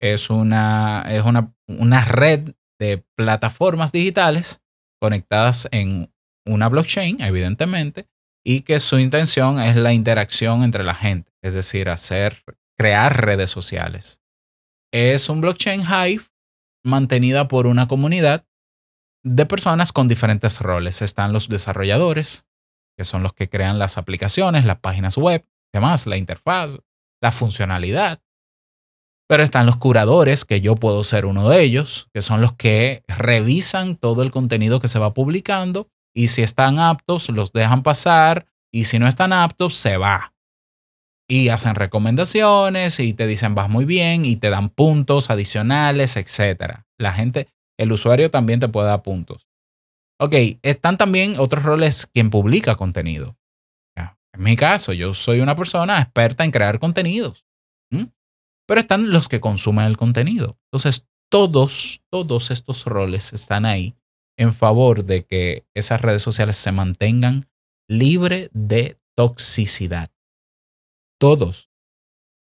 Es 0.02 0.30
una, 0.30 1.06
es 1.10 1.24
una, 1.24 1.54
una 1.68 2.06
red 2.06 2.52
de 2.80 3.04
plataformas 3.16 3.92
digitales 3.92 4.62
conectadas 5.02 5.68
en 5.72 6.12
una 6.46 6.70
blockchain, 6.70 7.22
evidentemente, 7.22 8.08
y 8.46 8.62
que 8.62 8.80
su 8.80 9.00
intención 9.00 9.60
es 9.60 9.76
la 9.76 9.94
interacción 9.94 10.64
entre 10.64 10.84
la 10.84 10.96
gente, 10.96 11.32
es 11.42 11.54
decir, 11.54 11.90
hacer, 11.90 12.44
crear 12.78 13.26
redes 13.26 13.50
sociales. 13.50 14.22
Es 14.92 15.30
un 15.30 15.42
blockchain 15.42 15.82
Hive 15.82 16.24
mantenida 16.84 17.48
por 17.48 17.68
una 17.68 17.88
comunidad 17.88 18.46
de 19.24 19.46
personas 19.46 19.92
con 19.92 20.08
diferentes 20.08 20.62
roles. 20.62 21.02
Están 21.02 21.32
los 21.32 21.48
desarrolladores, 21.48 22.48
que 22.98 23.06
son 23.06 23.22
los 23.22 23.34
que 23.34 23.50
crean 23.50 23.78
las 23.78 23.98
aplicaciones, 23.98 24.66
las 24.66 24.80
páginas 24.80 25.18
web, 25.18 25.46
demás, 25.72 26.08
la 26.08 26.18
interfaz, 26.18 26.78
la 27.22 27.32
funcionalidad. 27.32 28.22
Pero 29.28 29.44
están 29.44 29.68
los 29.68 29.78
curadores, 29.78 30.44
que 30.44 30.60
yo 30.60 30.76
puedo 30.76 31.04
ser 31.04 31.28
uno 31.28 31.50
de 31.50 31.62
ellos, 31.62 32.10
que 32.12 32.24
son 32.24 32.42
los 32.42 32.54
que 32.54 33.04
revisan 33.08 33.96
todo 33.96 34.24
el 34.24 34.32
contenido 34.32 34.80
que 34.80 34.88
se 34.88 34.98
va 34.98 35.14
publicando 35.14 35.88
y 36.16 36.30
si 36.30 36.42
están 36.42 36.80
aptos, 36.80 37.30
los 37.30 37.54
dejan 37.54 37.84
pasar 37.84 38.48
y 38.72 38.86
si 38.86 38.98
no 38.98 39.08
están 39.08 39.34
aptos, 39.34 39.76
se 39.76 39.98
va. 39.98 40.34
Y 41.30 41.50
hacen 41.50 41.76
recomendaciones 41.76 43.00
y 43.00 43.14
te 43.14 43.28
dicen 43.28 43.54
vas 43.54 43.70
muy 43.70 43.86
bien 43.86 44.26
y 44.26 44.36
te 44.36 44.50
dan 44.50 44.70
puntos 44.70 45.30
adicionales, 45.30 46.18
etc. 46.18 46.82
La 46.98 47.14
gente, 47.14 47.48
el 47.78 47.92
usuario 47.92 48.32
también 48.32 48.60
te 48.60 48.68
puede 48.68 48.88
dar 48.88 49.04
puntos. 49.04 49.48
Ok, 50.20 50.36
están 50.64 50.98
también 50.98 51.40
otros 51.40 51.64
roles 51.64 52.08
quien 52.08 52.30
publica 52.30 52.76
contenido. 52.76 53.38
En 54.40 54.44
mi 54.44 54.56
caso, 54.56 54.94
yo 54.94 55.14
soy 55.14 55.42
una 55.42 55.56
persona 55.56 56.00
experta 56.00 56.46
en 56.46 56.52
crear 56.52 56.80
contenidos. 56.80 57.46
Pero 58.68 58.82
están 58.82 59.10
los 59.10 59.28
que 59.28 59.40
consumen 59.40 59.86
el 59.86 59.98
contenido. 59.98 60.60
Entonces, 60.68 61.08
todos, 61.30 62.02
todos 62.12 62.52
estos 62.52 62.86
roles 62.86 63.34
están 63.34 63.66
ahí 63.66 63.96
en 64.38 64.54
favor 64.54 65.04
de 65.04 65.26
que 65.26 65.66
esas 65.74 66.02
redes 66.02 66.22
sociales 66.22 66.56
se 66.56 66.72
mantengan 66.72 67.50
libres 67.88 68.50
de 68.54 69.00
toxicidad. 69.18 70.10
Todos. 71.20 71.70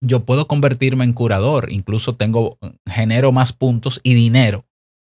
Yo 0.01 0.25
puedo 0.25 0.47
convertirme 0.47 1.05
en 1.05 1.13
curador, 1.13 1.73
incluso 1.73 2.17
tengo, 2.17 2.59
genero 2.87 3.33
más 3.33 3.53
puntos 3.53 4.01
y 4.05 4.15
dinero 4.15 4.67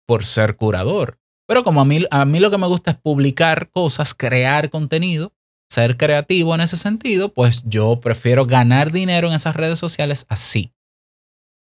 por 0.07 0.25
ser 0.25 0.57
curador. 0.57 1.19
Pero 1.49 1.65
como 1.65 1.81
a 1.81 1.85
mí, 1.85 2.05
a 2.11 2.25
mí 2.25 2.41
lo 2.41 2.51
que 2.51 2.59
me 2.59 2.67
gusta 2.67 2.93
es 2.93 2.97
publicar 2.97 3.71
cosas, 3.71 4.15
crear 4.15 4.71
contenido, 4.71 5.33
ser 5.69 5.97
creativo 5.97 6.55
en 6.55 6.61
ese 6.61 6.77
sentido, 6.77 7.33
pues 7.33 7.63
yo 7.67 8.01
prefiero 8.01 8.47
ganar 8.47 8.93
dinero 8.93 9.29
en 9.29 9.35
esas 9.35 9.57
redes 9.57 9.79
sociales 9.79 10.27
así. 10.29 10.73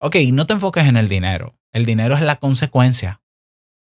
Ok, 0.02 0.16
no 0.32 0.46
te 0.46 0.54
enfoques 0.54 0.86
en 0.86 0.98
el 0.98 1.10
dinero. 1.10 1.58
El 1.74 1.86
dinero 1.86 2.16
es 2.16 2.22
la 2.22 2.38
consecuencia. 2.40 3.22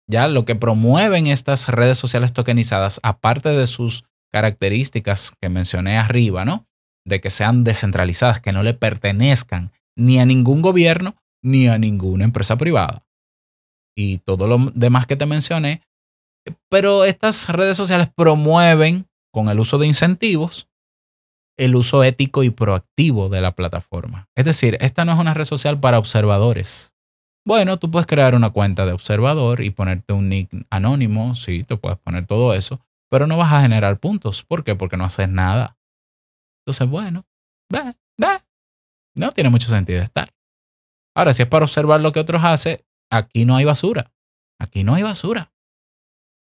Ya 0.08 0.26
lo 0.26 0.44
que 0.44 0.56
promueven 0.56 1.26
estas 1.26 1.68
redes 1.68 1.98
sociales 1.98 2.32
tokenizadas, 2.32 3.00
aparte 3.02 3.50
de 3.50 3.66
sus 3.66 4.04
características 4.32 5.32
que 5.40 5.48
mencioné 5.48 5.98
arriba, 5.98 6.44
¿no? 6.44 6.67
De 7.08 7.20
que 7.20 7.30
sean 7.30 7.64
descentralizadas, 7.64 8.40
que 8.40 8.52
no 8.52 8.62
le 8.62 8.74
pertenezcan 8.74 9.72
ni 9.96 10.20
a 10.20 10.26
ningún 10.26 10.62
gobierno 10.62 11.16
ni 11.42 11.68
a 11.68 11.78
ninguna 11.78 12.24
empresa 12.24 12.56
privada. 12.56 13.04
Y 13.96 14.18
todo 14.18 14.46
lo 14.46 14.72
demás 14.74 15.06
que 15.06 15.16
te 15.16 15.26
mencioné. 15.26 15.82
Pero 16.68 17.04
estas 17.04 17.48
redes 17.48 17.76
sociales 17.76 18.08
promueven, 18.14 19.06
con 19.32 19.48
el 19.48 19.60
uso 19.60 19.78
de 19.78 19.86
incentivos, 19.86 20.68
el 21.58 21.74
uso 21.74 22.04
ético 22.04 22.42
y 22.42 22.50
proactivo 22.50 23.28
de 23.28 23.40
la 23.40 23.52
plataforma. 23.52 24.28
Es 24.36 24.44
decir, 24.44 24.78
esta 24.80 25.04
no 25.04 25.12
es 25.12 25.18
una 25.18 25.34
red 25.34 25.44
social 25.44 25.78
para 25.80 25.98
observadores. 25.98 26.94
Bueno, 27.44 27.78
tú 27.78 27.90
puedes 27.90 28.06
crear 28.06 28.34
una 28.34 28.50
cuenta 28.50 28.84
de 28.86 28.92
observador 28.92 29.62
y 29.62 29.70
ponerte 29.70 30.12
un 30.12 30.28
nick 30.28 30.50
anónimo, 30.70 31.34
sí, 31.34 31.64
tú 31.64 31.80
puedes 31.80 31.98
poner 31.98 32.26
todo 32.26 32.52
eso, 32.52 32.80
pero 33.10 33.26
no 33.26 33.36
vas 33.36 33.52
a 33.52 33.62
generar 33.62 33.98
puntos. 33.98 34.44
¿Por 34.44 34.64
qué? 34.64 34.74
Porque 34.74 34.96
no 34.96 35.04
haces 35.04 35.28
nada. 35.28 35.77
Entonces, 36.68 36.86
bueno, 36.86 37.24
ve, 37.72 37.94
ve. 38.18 38.42
No 39.14 39.32
tiene 39.32 39.48
mucho 39.48 39.68
sentido 39.68 40.02
estar. 40.02 40.28
Ahora, 41.16 41.32
si 41.32 41.40
es 41.40 41.48
para 41.48 41.64
observar 41.64 42.02
lo 42.02 42.12
que 42.12 42.20
otros 42.20 42.44
hacen, 42.44 42.84
aquí 43.10 43.46
no 43.46 43.56
hay 43.56 43.64
basura. 43.64 44.12
Aquí 44.60 44.84
no 44.84 44.94
hay 44.94 45.02
basura. 45.02 45.50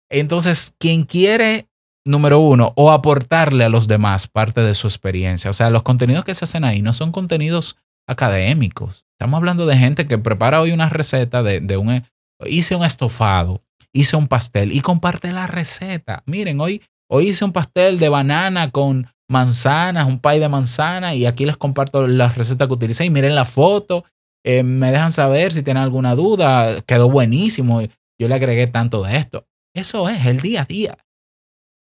Entonces, 0.10 0.74
quien 0.80 1.04
quiere, 1.04 1.70
número 2.08 2.40
uno, 2.40 2.74
o 2.76 2.92
aportarle 2.92 3.66
a 3.66 3.70
los 3.70 3.88
demás 3.88 4.28
parte 4.28 4.62
de 4.62 4.74
su 4.74 4.88
experiencia. 4.88 5.52
O 5.52 5.54
sea, 5.54 5.70
los 5.70 5.84
contenidos 5.84 6.26
que 6.26 6.34
se 6.34 6.46
hacen 6.46 6.64
ahí 6.64 6.82
no 6.82 6.94
son 6.94 7.12
contenidos 7.12 7.78
académicos. 8.08 9.06
Estamos 9.12 9.38
hablando 9.38 9.68
de 9.68 9.78
gente 9.78 10.08
que 10.08 10.18
prepara 10.18 10.60
hoy 10.60 10.72
una 10.72 10.90
receta 10.90 11.44
de, 11.44 11.78
un... 11.78 12.04
Hice 12.48 12.76
un 12.76 12.84
estofado, 12.84 13.62
hice 13.94 14.18
un 14.18 14.28
pastel 14.28 14.72
y 14.72 14.82
comparte 14.82 15.32
la 15.34 15.46
receta. 15.46 16.24
Miren, 16.26 16.60
hoy, 16.62 16.82
hoy 17.08 17.30
hice 17.30 17.46
un 17.46 17.52
pastel 17.52 18.00
de 18.00 18.10
banana 18.10 18.72
con 18.72 19.08
manzanas, 19.30 20.08
un 20.08 20.20
pay 20.20 20.40
de 20.40 20.50
manzana 20.50 21.16
y 21.16 21.26
aquí 21.26 21.46
les 21.46 21.58
comparto 21.58 22.08
la 22.08 22.30
receta 22.30 22.68
que 22.68 22.74
utilicé 22.74 23.06
y 23.06 23.10
miren 23.10 23.36
la 23.36 23.46
foto. 23.46 24.04
Eh, 24.44 24.64
me 24.64 24.92
dejan 24.92 25.12
saber 25.12 25.54
si 25.54 25.64
tienen 25.64 25.84
alguna 25.84 26.16
duda. 26.16 26.82
Quedó 26.82 27.10
buenísimo. 27.10 27.82
Yo 27.82 28.28
le 28.28 28.36
agregué 28.36 28.68
tanto 28.68 29.04
de 29.04 29.18
esto. 29.18 29.46
Eso 29.74 30.10
es 30.10 30.26
el 30.26 30.40
día 30.40 30.64
a 30.64 30.66
día. 30.66 30.98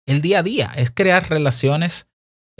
El 0.07 0.23
día 0.23 0.41
a 0.41 0.43
día 0.43 0.73
es 0.77 0.91
crear 0.91 1.29
relaciones 1.29 2.09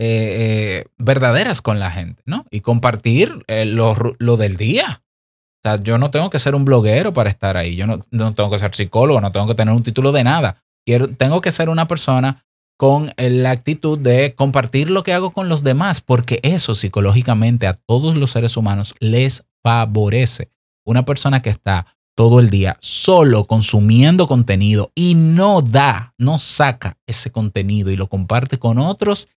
eh, 0.03 0.07
eh, 0.07 0.85
verdaderas 0.97 1.61
con 1.61 1.79
la 1.79 1.91
gente, 1.91 2.23
¿no? 2.25 2.47
Y 2.51 2.61
compartir 2.61 3.45
eh, 3.49 3.67
lo, 3.67 3.95
del 4.39 4.57
día. 4.57 5.03
O 5.03 5.61
sea, 5.63 5.77
yo 5.77 5.99
no 5.99 6.11
tengo 6.11 6.31
que 6.31 6.39
ser 6.39 6.55
un 6.55 6.65
bloguero 6.65 7.13
para 7.13 7.29
estar 7.29 7.57
ahí. 7.59 7.77
Yo 7.77 7.87
no, 7.87 7.99
tengo 8.35 8.51
que 8.51 8.59
ser 8.59 8.75
psicólogo, 8.75 9.21
no 9.21 9.31
tengo 9.31 9.47
que 9.47 9.55
tener 9.55 9.75
un 9.75 9.83
título 9.83 10.11
de 10.11 10.25
nada. 10.25 10.57
Quiero, 10.87 11.09
tengo 11.09 11.43
que 11.43 11.51
ser 11.51 11.69
una 11.69 11.87
persona 11.87 12.43
con 12.81 13.13
la 13.19 13.51
actitud 13.51 13.99
de 13.99 14.35
compartir 14.35 14.89
lo 14.89 15.03
que 15.03 15.13
hago 15.13 15.33
con 15.33 15.51
los 15.51 15.63
demás, 15.63 16.01
porque 16.01 16.41
eso 16.43 16.75
psicológicamente 16.75 17.67
a 17.67 17.75
todos 17.75 18.17
los 18.17 18.31
seres 18.31 18.57
humanos 18.57 18.95
les 19.01 19.45
favorece. 19.63 20.51
Una 20.87 21.05
persona 21.05 21.43
que 21.43 21.51
está 21.51 21.85
todo 22.17 22.41
el 22.41 22.49
día 22.49 22.79
solo 22.81 23.45
consumiendo 23.45 24.27
contenido 24.27 24.93
y 24.95 25.15
no 25.15 25.61
da, 25.61 26.15
no 26.17 26.39
saca 26.39 26.97
ese 27.07 27.31
contenido 27.31 27.91
y 27.91 27.97
lo 27.97 28.07
comparte 28.07 28.59
con 28.59 28.79
otros, 28.79 29.29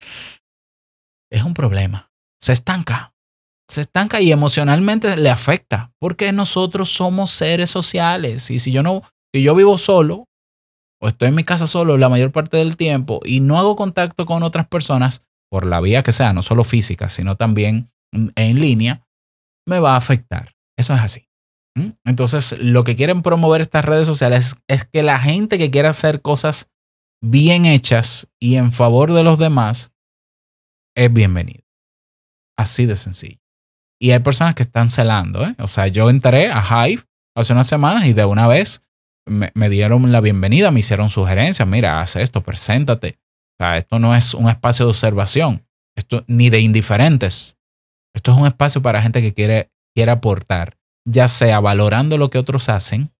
es 1.29 1.43
un 1.43 1.53
problema. 1.53 2.13
Se 2.39 2.53
estanca. 2.53 3.13
Se 3.69 3.81
estanca 3.81 4.21
y 4.21 4.31
emocionalmente 4.31 5.17
le 5.17 5.29
afecta 5.29 5.91
porque 5.99 6.31
nosotros 6.31 6.93
somos 6.93 7.31
seres 7.31 7.69
sociales 7.69 8.49
y 8.51 8.59
si 8.59 8.71
yo 8.71 8.83
no 8.83 9.03
Si 9.33 9.43
yo 9.43 9.53
vivo 9.53 9.77
solo 9.77 10.29
estoy 11.07 11.29
en 11.29 11.35
mi 11.35 11.43
casa 11.43 11.67
solo 11.67 11.97
la 11.97 12.09
mayor 12.09 12.31
parte 12.31 12.57
del 12.57 12.77
tiempo 12.77 13.19
y 13.25 13.39
no 13.39 13.57
hago 13.57 13.75
contacto 13.75 14.25
con 14.25 14.43
otras 14.43 14.67
personas 14.67 15.23
por 15.49 15.65
la 15.65 15.81
vía 15.81 16.03
que 16.03 16.11
sea, 16.11 16.33
no 16.33 16.41
solo 16.41 16.63
física, 16.63 17.09
sino 17.09 17.35
también 17.35 17.91
en 18.11 18.59
línea, 18.59 19.05
me 19.67 19.79
va 19.79 19.93
a 19.93 19.97
afectar. 19.97 20.55
Eso 20.77 20.93
es 20.93 21.01
así. 21.01 21.27
Entonces, 22.05 22.57
lo 22.59 22.83
que 22.83 22.95
quieren 22.95 23.21
promover 23.21 23.61
estas 23.61 23.85
redes 23.85 24.07
sociales 24.07 24.55
es 24.67 24.85
que 24.85 25.01
la 25.01 25.19
gente 25.19 25.57
que 25.57 25.71
quiera 25.71 25.89
hacer 25.89 26.21
cosas 26.21 26.69
bien 27.21 27.65
hechas 27.65 28.29
y 28.39 28.55
en 28.55 28.71
favor 28.71 29.13
de 29.13 29.23
los 29.23 29.39
demás 29.39 29.93
es 30.95 31.11
bienvenido. 31.11 31.63
Así 32.57 32.85
de 32.85 32.95
sencillo. 32.95 33.39
Y 33.99 34.11
hay 34.11 34.19
personas 34.19 34.55
que 34.55 34.63
están 34.63 34.89
celando. 34.89 35.45
¿eh? 35.45 35.55
O 35.59 35.67
sea, 35.67 35.87
yo 35.87 36.09
entré 36.09 36.51
a 36.51 36.87
Hive 36.87 37.03
hace 37.35 37.53
unas 37.53 37.67
semanas 37.67 38.05
y 38.05 38.13
de 38.13 38.25
una 38.25 38.47
vez 38.47 38.82
me, 39.25 39.69
dieron 39.69 40.11
la 40.11 40.21
bienvenida, 40.21 40.71
me 40.71 40.79
hicieron 40.79 41.09
sugerencias. 41.09 41.67
Mira, 41.67 42.01
haz 42.01 42.15
esto, 42.15 42.41
preséntate. 42.41 43.19
O 43.59 43.63
sea, 43.63 43.77
esto 43.77 43.99
no 43.99 44.15
es 44.15 44.33
un 44.33 44.49
espacio 44.49 44.85
de 44.85 44.89
observación, 44.91 45.65
esto 45.95 46.23
ni 46.27 46.49
de 46.49 46.59
indiferentes. 46.59 47.57
Esto 48.15 48.33
es 48.33 48.37
un 48.37 48.47
espacio 48.47 48.81
para 48.81 49.01
gente 49.01 49.21
que 49.21 49.33
quiere, 49.33 49.71
quiere 49.95 50.11
aportar 50.11 50.77
ya 51.05 51.27
sea 51.27 51.59
valorando 51.59 52.17
lo 52.17 52.29
que 52.29 52.37
otros 52.37 52.69
hacen 52.69 53.11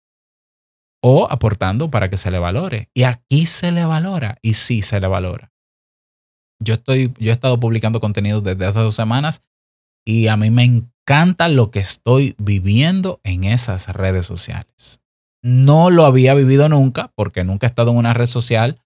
o 1.01 1.27
aportando 1.29 1.91
para 1.91 2.09
que 2.09 2.17
se 2.17 2.31
le 2.31 2.39
valore. 2.39 2.89
Y 2.93 3.03
aquí 3.03 3.45
se 3.45 3.71
le 3.71 3.85
valora 3.85 4.37
y 4.41 4.53
sí 4.53 4.81
se 4.81 4.99
le 4.99 5.07
valora. 5.07 5.51
Yo, 6.63 6.75
estoy, 6.75 7.13
yo 7.19 7.31
he 7.31 7.33
estado 7.33 7.59
publicando 7.59 7.99
contenido 7.99 8.39
desde 8.39 8.65
hace 8.65 8.79
dos 8.79 8.95
semanas 8.95 9.43
y 10.05 10.27
a 10.27 10.37
mí 10.37 10.49
me 10.49 10.63
encanta 10.63 11.49
lo 11.49 11.71
que 11.71 11.79
estoy 11.79 12.35
viviendo 12.37 13.19
en 13.23 13.43
esas 13.43 13.89
redes 13.89 14.25
sociales. 14.25 15.01
No 15.43 15.89
lo 15.89 16.05
había 16.05 16.33
vivido 16.33 16.69
nunca 16.69 17.11
porque 17.15 17.43
nunca 17.43 17.67
he 17.67 17.69
estado 17.69 17.91
en 17.91 17.97
una 17.97 18.13
red 18.13 18.27
social 18.27 18.81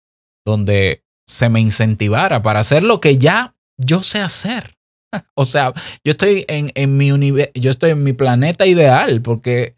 donde 0.46 1.04
se 1.26 1.50
me 1.50 1.60
incentivara 1.60 2.42
para 2.42 2.62
hacer 2.62 2.84
lo 2.84 3.00
que 3.00 3.18
ya 3.18 3.56
yo 3.78 4.02
sé 4.02 4.20
hacer. 4.20 4.78
o 5.36 5.46
sea, 5.46 5.74
yo 6.04 6.12
estoy 6.12 6.46
en, 6.48 6.98
mi 6.98 7.10
yo 7.54 7.70
estoy 7.70 7.92
en 7.92 8.04
mi 8.04 8.14
planeta 8.14 8.66
ideal, 8.66 9.22
porque 9.22 9.78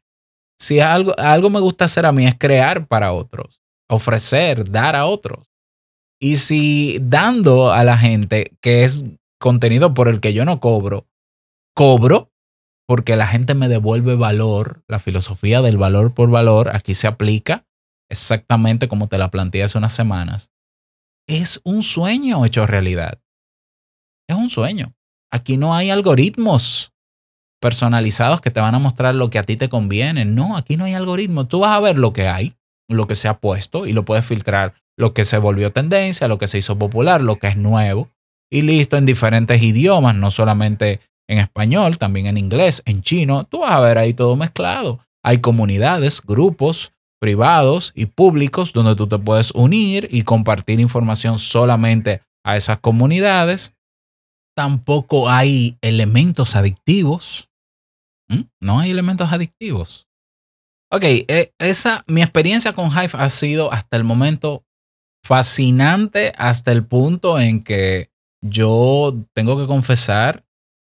si 0.57 0.79
algo, 0.79 1.17
algo 1.17 1.49
me 1.49 1.59
gusta 1.59 1.85
hacer 1.85 2.05
a 2.05 2.11
mí 2.11 2.27
es 2.27 2.35
crear 2.37 2.87
para 2.87 3.13
otros, 3.13 3.59
ofrecer, 3.89 4.69
dar 4.69 4.95
a 4.95 5.05
otros. 5.05 5.47
Y 6.21 6.37
si 6.37 6.99
dando 7.01 7.71
a 7.71 7.83
la 7.83 7.97
gente, 7.97 8.51
que 8.61 8.83
es 8.83 9.05
contenido 9.39 9.93
por 9.93 10.07
el 10.09 10.19
que 10.19 10.33
yo 10.33 10.43
no 10.45 10.59
cobro, 10.59 11.07
cobro 11.73 12.28
porque 12.89 13.15
la 13.15 13.27
gente 13.27 13.53
me 13.53 13.67
devuelve 13.67 14.15
valor, 14.15 14.81
la 14.87 14.97
filosofía 14.97 15.61
del 15.61 15.77
valor 15.77 16.15
por 16.15 16.31
valor 16.31 16.75
aquí 16.75 16.95
se 16.95 17.05
aplica 17.05 17.67
exactamente 18.09 18.87
como 18.87 19.05
te 19.07 19.19
la 19.19 19.29
planteé 19.29 19.61
hace 19.61 19.77
unas 19.77 19.93
semanas. 19.93 20.51
Es 21.27 21.61
un 21.63 21.83
sueño 21.83 22.43
hecho 22.45 22.65
realidad. 22.65 23.21
Es 24.27 24.35
un 24.35 24.49
sueño. 24.49 24.95
Aquí 25.31 25.55
no 25.55 25.75
hay 25.75 25.91
algoritmos 25.91 26.91
personalizados 27.61 28.41
que 28.41 28.49
te 28.49 28.59
van 28.59 28.73
a 28.73 28.79
mostrar 28.79 29.13
lo 29.13 29.29
que 29.29 29.37
a 29.37 29.43
ti 29.43 29.55
te 29.55 29.69
conviene. 29.69 30.25
No, 30.25 30.57
aquí 30.57 30.75
no 30.75 30.85
hay 30.85 30.95
algoritmos. 30.95 31.47
Tú 31.47 31.59
vas 31.59 31.77
a 31.77 31.81
ver 31.81 31.99
lo 31.99 32.11
que 32.11 32.27
hay, 32.27 32.55
lo 32.89 33.05
que 33.05 33.13
se 33.13 33.27
ha 33.27 33.37
puesto 33.37 33.85
y 33.85 33.93
lo 33.93 34.03
puedes 34.03 34.25
filtrar, 34.25 34.73
lo 34.97 35.13
que 35.13 35.25
se 35.25 35.37
volvió 35.37 35.71
tendencia, 35.71 36.27
lo 36.27 36.39
que 36.39 36.47
se 36.47 36.57
hizo 36.57 36.79
popular, 36.79 37.21
lo 37.21 37.37
que 37.37 37.49
es 37.49 37.55
nuevo 37.55 38.09
y 38.51 38.63
listo 38.63 38.97
en 38.97 39.05
diferentes 39.05 39.61
idiomas, 39.61 40.15
no 40.15 40.31
solamente 40.31 41.01
en 41.29 41.37
español, 41.37 41.97
también 41.97 42.25
en 42.25 42.37
inglés, 42.37 42.81
en 42.85 43.01
chino. 43.01 43.45
Tú 43.45 43.59
vas 43.59 43.71
a 43.71 43.79
ver 43.79 43.97
ahí 43.97 44.13
todo 44.13 44.35
mezclado. 44.35 44.99
Hay 45.23 45.39
comunidades, 45.39 46.21
grupos 46.21 46.91
privados 47.21 47.91
y 47.95 48.05
públicos 48.05 48.73
donde 48.73 48.95
tú 48.95 49.07
te 49.07 49.19
puedes 49.19 49.51
unir 49.51 50.07
y 50.11 50.23
compartir 50.23 50.79
información 50.79 51.37
solamente 51.37 52.21
a 52.45 52.57
esas 52.57 52.79
comunidades 52.79 53.73
tampoco 54.59 55.29
hay 55.29 55.77
elementos 55.81 56.57
adictivos. 56.57 57.49
¿Mm? 58.27 58.41
No 58.59 58.81
hay 58.81 58.91
elementos 58.91 59.31
adictivos. 59.31 60.05
Ok, 60.91 61.03
eh, 61.03 61.53
esa, 61.59 62.03
mi 62.07 62.21
experiencia 62.21 62.73
con 62.73 62.89
Hive 62.89 63.11
ha 63.13 63.29
sido 63.29 63.71
hasta 63.71 63.95
el 63.95 64.03
momento 64.03 64.65
fascinante 65.23 66.33
hasta 66.35 66.73
el 66.73 66.85
punto 66.85 67.39
en 67.39 67.63
que 67.63 68.09
yo 68.43 69.15
tengo 69.33 69.57
que 69.57 69.65
confesar 69.65 70.43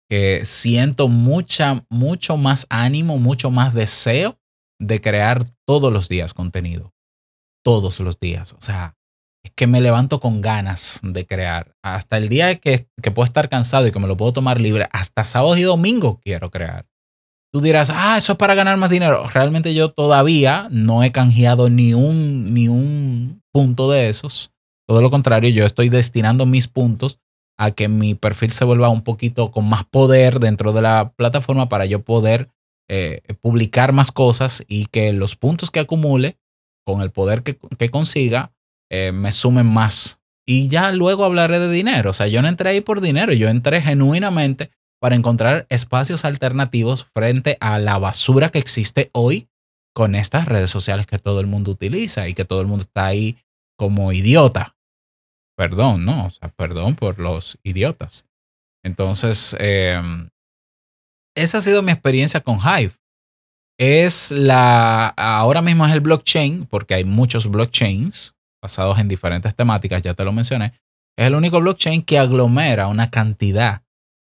que 0.08 0.44
siento 0.44 1.08
mucha, 1.08 1.84
mucho 1.90 2.36
más 2.36 2.66
ánimo, 2.70 3.18
mucho 3.18 3.50
más 3.50 3.74
deseo 3.74 4.38
de 4.80 5.00
crear 5.00 5.44
todos 5.66 5.92
los 5.92 6.08
días 6.08 6.34
contenido. 6.34 6.94
Todos 7.64 8.00
los 8.00 8.18
días. 8.18 8.54
O 8.54 8.60
sea, 8.60 8.96
es 9.44 9.52
que 9.54 9.66
me 9.66 9.80
levanto 9.80 10.20
con 10.20 10.40
ganas 10.40 11.00
de 11.02 11.26
crear. 11.26 11.74
Hasta 11.82 12.16
el 12.16 12.28
día 12.28 12.56
que, 12.56 12.88
que 13.02 13.10
puedo 13.10 13.26
estar 13.26 13.48
cansado 13.48 13.86
y 13.86 13.92
que 13.92 13.98
me 13.98 14.08
lo 14.08 14.16
puedo 14.16 14.32
tomar 14.32 14.60
libre, 14.60 14.88
hasta 14.92 15.24
sábado 15.24 15.56
y 15.56 15.62
domingo 15.62 16.20
quiero 16.22 16.50
crear. 16.50 16.86
Tú 17.52 17.60
dirás, 17.60 17.90
ah, 17.92 18.16
eso 18.18 18.32
es 18.32 18.38
para 18.38 18.54
ganar 18.54 18.76
más 18.76 18.90
dinero. 18.90 19.26
Realmente 19.26 19.74
yo 19.74 19.90
todavía 19.90 20.68
no 20.70 21.02
he 21.02 21.12
canjeado 21.12 21.70
ni 21.70 21.94
un, 21.94 22.52
ni 22.52 22.68
un 22.68 23.42
punto 23.52 23.90
de 23.90 24.08
esos. 24.08 24.52
Todo 24.86 25.02
lo 25.02 25.10
contrario, 25.10 25.50
yo 25.50 25.64
estoy 25.64 25.88
destinando 25.88 26.46
mis 26.46 26.68
puntos 26.68 27.20
a 27.58 27.72
que 27.72 27.88
mi 27.88 28.14
perfil 28.14 28.52
se 28.52 28.64
vuelva 28.64 28.88
un 28.88 29.02
poquito 29.02 29.50
con 29.50 29.68
más 29.68 29.84
poder 29.84 30.38
dentro 30.38 30.72
de 30.72 30.82
la 30.82 31.12
plataforma 31.16 31.68
para 31.68 31.86
yo 31.86 32.02
poder 32.02 32.48
eh, 32.88 33.20
publicar 33.40 33.92
más 33.92 34.12
cosas 34.12 34.64
y 34.68 34.86
que 34.86 35.12
los 35.12 35.36
puntos 35.36 35.70
que 35.70 35.80
acumule 35.80 36.38
con 36.86 37.02
el 37.02 37.10
poder 37.10 37.42
que, 37.42 37.58
que 37.78 37.88
consiga 37.90 38.52
eh, 38.90 39.12
me 39.12 39.32
sumen 39.32 39.66
más. 39.66 40.20
Y 40.46 40.68
ya 40.68 40.92
luego 40.92 41.24
hablaré 41.24 41.58
de 41.58 41.70
dinero. 41.70 42.10
O 42.10 42.12
sea, 42.14 42.28
yo 42.28 42.40
no 42.40 42.48
entré 42.48 42.70
ahí 42.70 42.80
por 42.80 43.02
dinero, 43.02 43.34
yo 43.34 43.48
entré 43.48 43.82
genuinamente 43.82 44.70
para 45.00 45.14
encontrar 45.14 45.66
espacios 45.68 46.24
alternativos 46.24 47.04
frente 47.12 47.58
a 47.60 47.78
la 47.78 47.98
basura 47.98 48.48
que 48.48 48.58
existe 48.58 49.10
hoy 49.12 49.48
con 49.94 50.14
estas 50.14 50.46
redes 50.46 50.70
sociales 50.70 51.06
que 51.06 51.18
todo 51.18 51.40
el 51.40 51.46
mundo 51.46 51.72
utiliza 51.72 52.28
y 52.28 52.34
que 52.34 52.44
todo 52.44 52.60
el 52.60 52.66
mundo 52.66 52.84
está 52.84 53.06
ahí 53.06 53.36
como 53.76 54.12
idiota. 54.12 54.76
Perdón, 55.58 56.04
¿no? 56.04 56.26
O 56.26 56.30
sea, 56.30 56.50
perdón 56.50 56.94
por 56.94 57.18
los 57.18 57.58
idiotas. 57.64 58.26
Entonces, 58.84 59.56
em, 59.58 60.28
esa 61.36 61.58
ha 61.58 61.62
sido 61.62 61.82
mi 61.82 61.90
experiencia 61.90 62.40
con 62.40 62.58
Hive. 62.58 62.92
Es 63.76 64.30
la, 64.30 65.08
ahora 65.08 65.60
mismo 65.60 65.84
es 65.84 65.92
el 65.92 66.00
blockchain, 66.00 66.66
porque 66.66 66.94
hay 66.94 67.04
muchos 67.04 67.50
blockchains, 67.50 68.36
basados 68.62 69.00
en 69.00 69.08
diferentes 69.08 69.52
temáticas, 69.56 70.00
ya 70.00 70.14
te 70.14 70.24
lo 70.24 70.32
mencioné, 70.32 70.74
es 71.16 71.26
el 71.26 71.34
único 71.34 71.60
blockchain 71.60 72.02
que 72.02 72.20
aglomera 72.20 72.86
una 72.86 73.10
cantidad 73.10 73.82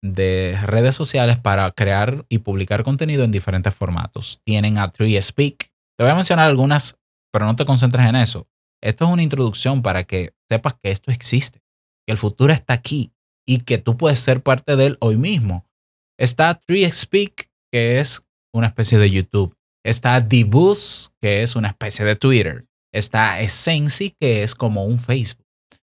de 0.02 0.58
redes 0.62 0.94
sociales 0.94 1.38
para 1.38 1.70
crear 1.72 2.24
y 2.30 2.38
publicar 2.38 2.84
contenido 2.84 3.24
en 3.24 3.32
diferentes 3.32 3.74
formatos. 3.74 4.40
Tienen 4.44 4.78
a 4.78 4.90
Speak. 5.20 5.70
Te 5.98 6.04
voy 6.04 6.10
a 6.10 6.14
mencionar 6.14 6.46
algunas, 6.46 6.96
pero 7.30 7.44
no 7.44 7.54
te 7.54 7.66
concentres 7.66 8.06
en 8.06 8.16
eso. 8.16 8.46
Esto 8.82 9.06
es 9.06 9.12
una 9.12 9.22
introducción 9.22 9.82
para 9.82 10.04
que 10.04 10.37
sepas 10.48 10.74
que 10.82 10.90
esto 10.90 11.10
existe, 11.10 11.60
que 12.06 12.12
el 12.12 12.18
futuro 12.18 12.52
está 12.52 12.74
aquí 12.74 13.12
y 13.46 13.60
que 13.60 13.78
tú 13.78 13.96
puedes 13.96 14.18
ser 14.18 14.42
parte 14.42 14.76
de 14.76 14.86
él 14.86 14.98
hoy 15.00 15.16
mismo. 15.16 15.64
Está 16.18 16.60
Speak, 16.90 17.50
que 17.72 18.00
es 18.00 18.24
una 18.52 18.66
especie 18.66 18.98
de 18.98 19.10
YouTube. 19.10 19.54
Está 19.84 20.20
Dbus, 20.20 21.12
que 21.20 21.42
es 21.42 21.56
una 21.56 21.68
especie 21.68 22.04
de 22.04 22.16
Twitter. 22.16 22.66
Está 22.92 23.40
Essensi, 23.40 24.14
que 24.18 24.42
es 24.42 24.54
como 24.54 24.84
un 24.84 24.98
Facebook. 24.98 25.46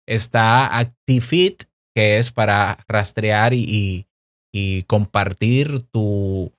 Está 0.08 0.78
ActiveFit, 0.78 1.64
que 1.96 2.18
es 2.18 2.32
para 2.32 2.84
rastrear 2.88 3.54
y, 3.54 4.06
compartir 4.88 5.82
tu, 5.92 6.52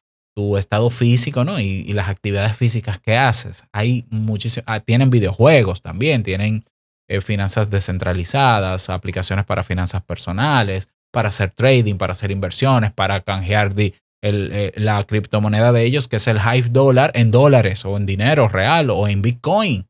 estado 0.57 0.89
físico, 0.91 1.45
¿no? 1.45 1.59
Y, 1.59 1.93
las 1.93 2.09
actividades 2.09 2.57
físicas 2.57 2.99
que 3.01 3.17
haces. 3.17 3.65
Hay 3.73 4.05
muchísimos, 4.11 4.65
ah, 4.69 4.81
tienen 4.81 5.11
videojuegos 5.11 5.83
también, 5.83 6.23
tienen 6.23 6.65
eh, 7.09 7.21
finanzas 7.21 7.71
descentralizadas, 7.71 8.91
aplicaciones 8.91 9.45
para 9.45 9.63
finanzas 9.63 10.03
personales, 10.03 10.89
para 11.13 11.29
hacer 11.29 11.51
trading, 11.51 11.97
para 11.97 12.13
hacer 12.13 12.31
inversiones, 12.31 12.93
para 12.93 13.21
canjear 13.21 13.73
eh, 13.77 14.73
la 14.77 15.03
criptomoneda 15.05 15.73
de 15.73 15.85
ellos, 15.85 16.09
que 16.09 16.17
es 16.17 16.29
el 16.29 16.39
Hive 16.39 16.69
Dollar, 16.71 17.11
en 17.15 17.31
dólares 17.31 17.85
o 17.85 17.97
en 17.97 18.07
dinero 18.07 18.49
real 18.49 18.91
o 18.91 19.09
en 19.09 19.23
Bitcoin 19.23 19.89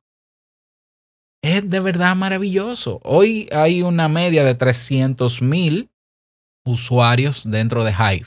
es 1.43 1.69
de 1.69 1.81
verdad 1.81 2.17
maravilloso. 2.17 3.01
Hoy 3.05 3.49
hay 3.53 3.83
una 3.83 4.09
media 4.09 4.45
de 4.45 4.55
300 4.55 5.43
mil 5.43 5.91
usuarios 6.65 7.49
dentro 7.51 7.85
de 7.85 7.93
Hive. 7.93 8.27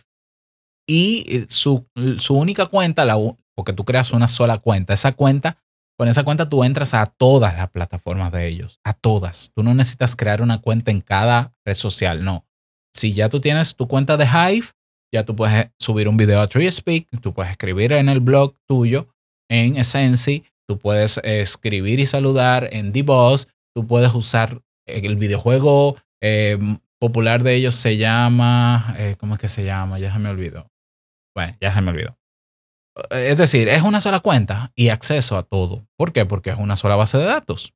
Y 0.88 1.26
eh, 1.28 1.46
su, 1.50 1.88
única 2.30 2.66
cuenta, 2.66 3.06
la, 3.06 3.16
porque 3.56 3.74
tú 3.74 3.86
creas 3.86 4.12
una 4.12 4.28
sola 4.28 4.58
cuenta, 4.58 4.94
esa 4.94 5.12
cuenta, 5.14 5.58
con 6.02 6.08
esa 6.08 6.24
cuenta 6.24 6.50
tú 6.50 6.64
entras 6.64 6.96
a 6.96 7.06
todas 7.06 7.56
las 7.56 7.70
plataformas 7.70 8.32
de 8.32 8.48
ellos, 8.48 8.80
a 8.84 8.94
todas. 8.94 9.52
Tú 9.54 9.62
no 9.62 9.76
necesitas 9.76 10.16
crear 10.16 10.42
una 10.42 10.60
cuenta 10.60 10.90
en 10.90 11.00
cada 11.00 11.54
red 11.64 11.76
social, 11.76 12.24
no. 12.24 12.44
Si 12.92 13.14
ya 13.14 13.30
tú 13.30 13.40
tienes 13.40 13.76
tu 13.76 13.88
cuenta 13.88 14.18
de 14.18 14.26
Hive, 14.26 14.66
ya 15.14 15.26
tú 15.26 15.36
puedes 15.36 15.70
subir 15.78 16.08
un 16.08 16.18
video 16.18 16.42
a 16.42 16.48
TreeSpeak, 16.48 17.06
tú 17.22 17.36
puedes 17.36 17.52
escribir 17.52 17.92
en 17.92 18.10
el 18.10 18.20
blog 18.20 18.56
tuyo, 18.68 19.10
en 19.48 19.78
Essency, 19.78 20.44
tú 20.68 20.80
puedes 20.80 21.20
escribir 21.20 22.00
y 22.00 22.08
saludar 22.08 22.68
en 22.72 22.92
D-Boss, 22.92 23.48
tú 23.76 23.86
puedes 23.86 24.12
usar 24.16 24.60
el 24.88 25.18
videojuego 25.18 25.98
eh, 26.20 26.58
popular 27.00 27.44
de 27.44 27.54
ellos 27.54 27.76
se 27.76 27.98
llama, 27.98 28.96
eh, 28.98 29.18
¿cómo 29.20 29.36
es 29.36 29.40
que 29.40 29.50
se 29.50 29.64
llama? 29.64 30.00
Ya 30.00 30.12
se 30.12 30.18
me 30.18 30.30
olvidó. 30.30 30.66
Bueno, 31.36 31.56
ya 31.62 31.72
se 31.72 31.80
me 31.82 31.92
olvidó. 31.92 32.18
Es 33.10 33.38
decir, 33.38 33.70
es 33.70 33.82
una 33.82 34.02
sola 34.02 34.20
cuenta 34.20 34.72
y 34.76 34.90
acceso 34.90 35.38
a 35.38 35.44
todo. 35.44 35.88
¿Por 35.98 36.12
qué? 36.12 36.26
Porque 36.26 36.50
es 36.50 36.58
una 36.58 36.76
sola 36.76 36.96
base 36.96 37.18
de 37.18 37.26
datos. 37.26 37.74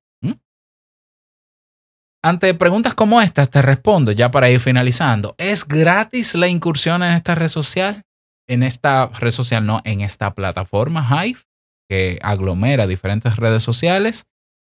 Ante 2.23 2.55
preguntas 2.55 2.95
como 2.95 3.21
estas, 3.21 3.51
te 3.51 3.61
respondo 3.61 4.11
ya 4.11 4.31
para 4.31 4.49
ir 4.49 4.59
finalizando. 4.59 5.35
¿Es 5.37 5.63
gratis 5.63 6.33
la 6.33 6.47
incursión 6.47 7.03
en 7.03 7.13
esta 7.13 7.35
red 7.35 7.49
social? 7.49 8.01
En 8.49 8.63
esta 8.63 9.07
red 9.07 9.29
social, 9.29 9.63
no, 9.63 9.81
en 9.85 10.01
esta 10.01 10.33
plataforma 10.33 11.07
Hive, 11.07 11.41
que 11.87 12.17
aglomera 12.23 12.87
diferentes 12.87 13.35
redes 13.35 13.61
sociales. 13.61 14.25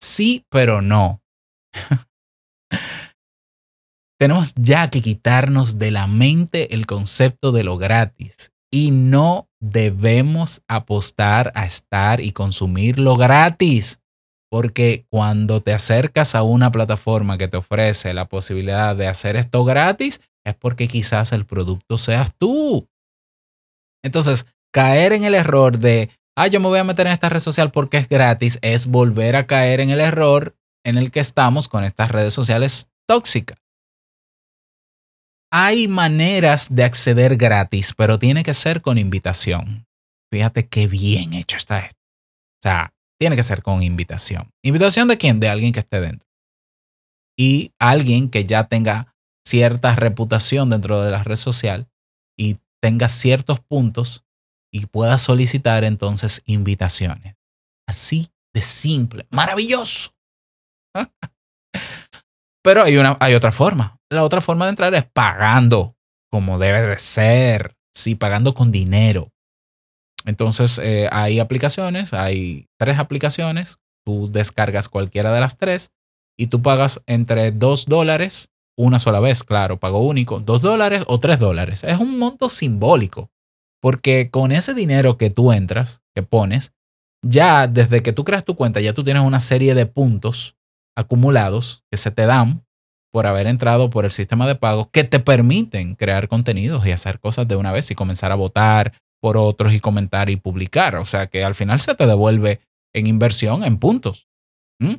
Sí, 0.01 0.47
pero 0.49 0.81
no. 0.81 1.25
Tenemos 4.21 4.55
ya 4.55 4.89
que 4.89 5.03
quitarnos 5.03 5.77
de 5.77 5.91
la 5.91 6.07
mente 6.07 6.73
el 6.73 6.87
concepto 6.87 7.51
de 7.51 7.65
lo 7.65 7.79
gratis 7.79 8.53
y 8.71 8.91
no 8.93 9.49
debemos 9.61 10.63
apostar 10.69 11.53
a 11.55 11.67
estar 11.67 12.21
y 12.21 12.33
consumir 12.33 12.99
lo 12.99 13.17
gratis. 13.17 14.01
Porque 14.51 15.07
cuando 15.11 15.61
te 15.63 15.73
acercas 15.73 16.35
a 16.35 16.43
una 16.43 16.73
plataforma 16.73 17.39
que 17.39 17.49
te 17.49 17.57
ofrece 17.57 18.13
la 18.15 18.27
posibilidad 18.27 18.97
de 18.97 19.07
hacer 19.07 19.37
esto 19.37 19.65
gratis, 19.65 20.21
es 20.45 20.55
porque 20.55 20.89
quizás 20.89 21.33
el 21.33 21.47
producto 21.47 21.99
seas 21.99 22.35
tú. 22.37 22.89
Entonces, 24.03 24.47
caer 24.73 25.13
en 25.13 25.25
el 25.25 25.35
error 25.35 25.79
de, 25.79 26.11
ah, 26.37 26.49
yo 26.49 26.59
me 26.59 26.67
voy 26.67 26.79
a 26.79 26.85
meter 26.85 27.07
en 27.07 27.13
esta 27.13 27.29
red 27.29 27.39
social 27.39 27.71
porque 27.71 27.99
es 27.99 28.09
gratis, 28.09 28.59
es 28.63 28.87
volver 28.87 29.37
a 29.37 29.47
caer 29.47 29.81
en 29.81 29.91
el 29.91 30.01
error 30.01 30.57
en 30.85 30.99
el 30.99 31.11
que 31.11 31.21
estamos 31.21 31.69
con 31.69 31.85
estas 31.85 32.11
redes 32.11 32.35
sociales 32.35 32.91
tóxicas. 33.07 33.59
Hay 35.53 35.89
maneras 35.89 36.75
de 36.75 36.85
acceder 36.85 37.37
gratis, 37.37 37.93
pero 37.97 38.19
tiene 38.19 38.45
que 38.45 38.55
ser 38.55 38.83
con 38.83 38.99
invitación. 38.99 39.87
Fíjate 40.33 40.69
qué 40.69 40.87
bien 40.87 41.33
hecho 41.33 41.57
está 41.57 41.81
esto. 41.81 41.99
O 41.99 42.63
sea, 42.63 42.95
tiene 43.19 43.35
que 43.35 43.43
ser 43.43 43.63
con 43.63 43.83
invitación. 43.83 44.51
¿Invitación 44.63 45.09
de 45.09 45.19
quién? 45.19 45.41
De 45.41 45.49
alguien 45.49 45.73
que 45.73 45.81
esté 45.81 46.01
dentro. 46.01 46.29
Y 47.37 47.73
alguien 47.81 48.31
que 48.31 48.45
ya 48.45 48.69
tenga 48.69 49.15
cierta 49.45 49.97
reputación 49.97 50.71
dentro 50.71 51.03
de 51.03 51.11
la 51.11 51.25
red 51.25 51.37
social 51.37 51.89
y 52.39 52.59
tenga 52.81 53.09
ciertos 53.09 53.61
puntos 53.61 54.25
y 54.73 54.87
pueda 54.87 55.19
solicitar 55.19 55.83
entonces 55.85 56.43
invitaciones. 56.45 57.37
Así 57.89 58.31
de 58.55 58.63
simple. 58.63 59.27
Maravilloso. 59.31 60.15
Pero 62.63 62.85
hay, 62.85 62.97
una, 62.97 63.17
hay 63.21 63.35
otra 63.35 63.53
forma. 63.53 64.00
La 64.11 64.25
otra 64.25 64.41
forma 64.41 64.65
de 64.67 64.71
entrar 64.71 64.95
es 64.95 65.05
pagando, 65.05 65.97
como 66.31 66.59
debe 66.59 66.83
de 66.83 66.99
ser. 66.99 67.77
Sí, 67.95 68.15
pagando 68.15 68.55
con 68.55 68.73
dinero. 68.73 69.29
Entonces, 70.25 70.79
eh, 70.83 71.09
hay 71.13 71.39
aplicaciones, 71.39 72.13
hay 72.13 72.67
tres 72.79 72.99
aplicaciones, 72.99 73.79
tú 74.05 74.31
descargas 74.31 74.89
cualquiera 74.89 75.33
de 75.33 75.41
las 75.41 75.57
tres 75.57 75.93
y 76.37 76.49
tú 76.49 76.63
pagas 76.63 77.03
entre 77.07 77.53
dos 77.53 77.87
dólares, 77.87 78.49
una 78.77 78.99
sola 78.99 79.21
vez, 79.21 79.45
claro, 79.45 79.79
pago 79.79 80.01
único, 80.07 80.41
dos 80.41 80.61
dólares 80.61 81.05
o 81.07 81.21
tres 81.21 81.39
dólares. 81.39 81.85
Es 81.85 81.99
un 81.99 82.19
monto 82.19 82.49
simbólico, 82.49 83.31
porque 83.81 84.31
con 84.31 84.53
ese 84.53 84.75
dinero 84.75 85.17
que 85.17 85.31
tú 85.31 85.53
entras, 85.53 86.03
que 86.15 86.23
pones, 86.23 86.73
ya 87.23 87.67
desde 87.67 88.03
que 88.03 88.13
tú 88.13 88.25
creas 88.25 88.45
tu 88.45 88.57
cuenta, 88.57 88.81
ya 88.81 88.95
tú 88.95 89.05
tienes 89.05 89.23
una 89.23 89.41
serie 89.41 89.75
de 89.75 89.87
puntos 89.87 90.57
acumulados 90.97 91.85
que 91.91 91.97
se 91.97 92.11
te 92.11 92.27
dan 92.27 92.65
por 93.13 93.27
haber 93.27 93.47
entrado 93.47 93.91
por 93.91 94.05
el 94.05 94.13
sistema 94.13 94.47
de 94.47 94.55
pago 94.55 94.91
que 94.91 95.05
te 95.05 95.21
permiten 95.21 95.95
crear 95.95 96.29
contenidos 96.29 96.87
y 96.87 96.93
hacer 96.93 97.19
cosas 97.21 97.49
de 97.49 97.57
una 97.57 97.73
vez 97.73 97.91
y 97.91 97.95
comenzar 97.95 98.33
a 98.33 98.37
votar, 98.37 98.93
por 99.21 99.37
otros 99.37 99.73
y 99.73 99.81
comentar 99.81 100.31
y 100.31 100.37
publicar. 100.37 100.97
O 100.97 101.05
sea 101.05 101.27
que 101.27 101.45
al 101.45 101.55
final 101.55 101.81
se 101.81 101.95
te 101.95 102.07
devuelve 102.07 102.61
en 102.95 103.07
inversión 103.07 103.63
en 103.65 103.79
puntos. 103.79 104.29
¿Mm? 104.81 104.95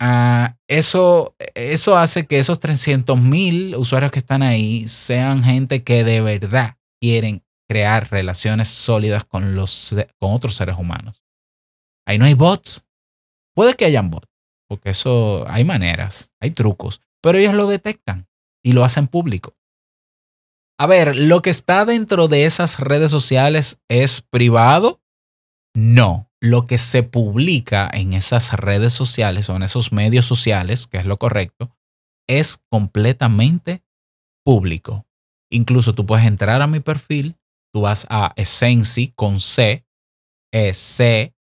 Ah, 0.00 0.56
eso, 0.68 1.36
eso 1.54 1.96
hace 1.96 2.26
que 2.26 2.38
esos 2.38 2.58
300 2.58 3.20
mil 3.20 3.76
usuarios 3.76 4.10
que 4.10 4.18
están 4.18 4.42
ahí 4.42 4.88
sean 4.88 5.44
gente 5.44 5.84
que 5.84 6.02
de 6.02 6.20
verdad 6.20 6.76
quieren 7.00 7.44
crear 7.68 8.10
relaciones 8.10 8.68
sólidas 8.68 9.24
con, 9.24 9.54
los, 9.54 9.94
con 10.18 10.32
otros 10.32 10.56
seres 10.56 10.76
humanos. 10.76 11.22
Ahí 12.06 12.18
no 12.18 12.24
hay 12.24 12.34
bots. 12.34 12.84
Puede 13.54 13.74
que 13.74 13.84
hayan 13.84 14.10
bots, 14.10 14.28
porque 14.72 14.88
eso 14.88 15.44
hay 15.48 15.64
maneras, 15.64 16.32
hay 16.40 16.50
trucos, 16.50 17.02
pero 17.20 17.36
ellos 17.36 17.52
lo 17.52 17.66
detectan 17.66 18.26
y 18.64 18.72
lo 18.72 18.86
hacen 18.86 19.06
público. 19.06 19.54
A 20.80 20.86
ver, 20.86 21.14
¿lo 21.14 21.42
que 21.42 21.50
está 21.50 21.84
dentro 21.84 22.26
de 22.26 22.46
esas 22.46 22.80
redes 22.80 23.10
sociales 23.10 23.82
es 23.90 24.22
privado? 24.22 25.02
No. 25.74 26.30
Lo 26.40 26.66
que 26.66 26.78
se 26.78 27.02
publica 27.02 27.86
en 27.92 28.14
esas 28.14 28.54
redes 28.54 28.94
sociales 28.94 29.50
o 29.50 29.56
en 29.56 29.62
esos 29.62 29.92
medios 29.92 30.24
sociales, 30.24 30.86
que 30.86 30.96
es 30.96 31.04
lo 31.04 31.18
correcto, 31.18 31.76
es 32.26 32.58
completamente 32.70 33.84
público. 34.42 35.04
Incluso 35.50 35.94
tú 35.94 36.06
puedes 36.06 36.24
entrar 36.24 36.62
a 36.62 36.66
mi 36.66 36.80
perfil, 36.80 37.36
tú 37.74 37.82
vas 37.82 38.06
a 38.08 38.32
Essenci 38.36 39.08
con 39.08 39.38
C, 39.38 39.84
e 40.50 40.72
C 40.72 41.34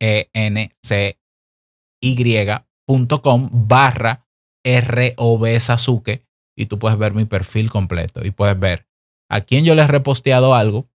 Y.com 2.91 3.51
barra 3.53 4.26
R-O-B 4.64 5.61
Sasuke 5.61 6.26
y 6.57 6.66
tú 6.66 6.78
puedes 6.78 6.99
ver 6.99 7.14
mi 7.14 7.24
perfil 7.24 7.70
completo 7.70 8.24
y 8.24 8.30
puedes 8.30 8.59
ver 8.59 8.86
a 9.30 9.41
quién 9.41 9.64
yo 9.64 9.74
les 9.74 9.84
he 9.84 9.88
reposteado 9.88 10.55
algo, 10.55 10.91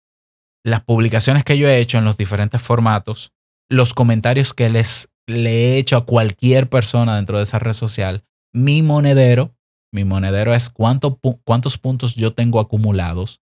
las 0.64 0.82
publicaciones 0.82 1.44
que 1.44 1.58
yo 1.58 1.68
he 1.68 1.80
hecho 1.80 1.98
en 1.98 2.06
los 2.06 2.18
diferentes 2.18 2.62
formatos, 2.62 3.32
los 3.70 3.94
comentarios 3.94 4.54
que 4.54 4.70
les 4.70 5.10
le 5.28 5.52
he 5.52 5.78
hecho 5.78 5.98
a 5.98 6.06
cualquier 6.06 6.70
persona 6.70 7.16
dentro 7.16 7.38
de 7.38 7.44
esa 7.44 7.60
red 7.60 7.74
social, 7.74 8.24
mi 8.54 8.84
monedero, 8.84 9.56
mi 9.92 10.04
monedero 10.04 10.54
es 10.54 10.70
cuánto, 10.70 11.20
cuántos 11.44 11.78
puntos 11.78 12.16
yo 12.16 12.34
tengo 12.34 12.60
acumulados, 12.60 13.42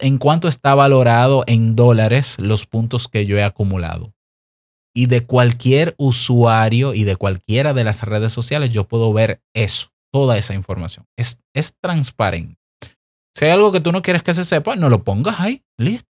en 0.00 0.18
cuánto 0.18 0.48
está 0.48 0.74
valorado 0.74 1.44
en 1.46 1.76
dólares 1.76 2.36
los 2.38 2.66
puntos 2.66 3.08
que 3.08 3.26
yo 3.26 3.36
he 3.36 3.44
acumulado. 3.44 4.14
Y 4.94 5.06
de 5.06 5.24
cualquier 5.24 5.94
usuario 5.98 6.92
y 6.92 7.04
de 7.04 7.16
cualquiera 7.16 7.72
de 7.72 7.84
las 7.84 8.02
redes 8.02 8.32
sociales 8.32 8.70
yo 8.70 8.86
puedo 8.86 9.12
ver 9.12 9.42
eso, 9.54 9.88
toda 10.12 10.36
esa 10.36 10.54
información. 10.54 11.06
Es, 11.16 11.38
es 11.54 11.74
transparente. 11.80 12.58
Si 13.34 13.46
hay 13.46 13.52
algo 13.52 13.72
que 13.72 13.80
tú 13.80 13.92
no 13.92 14.02
quieres 14.02 14.22
que 14.22 14.34
se 14.34 14.44
sepa, 14.44 14.76
no 14.76 14.88
lo 14.88 15.02
pongas 15.04 15.40
ahí. 15.40 15.62
Listo. 15.78 16.12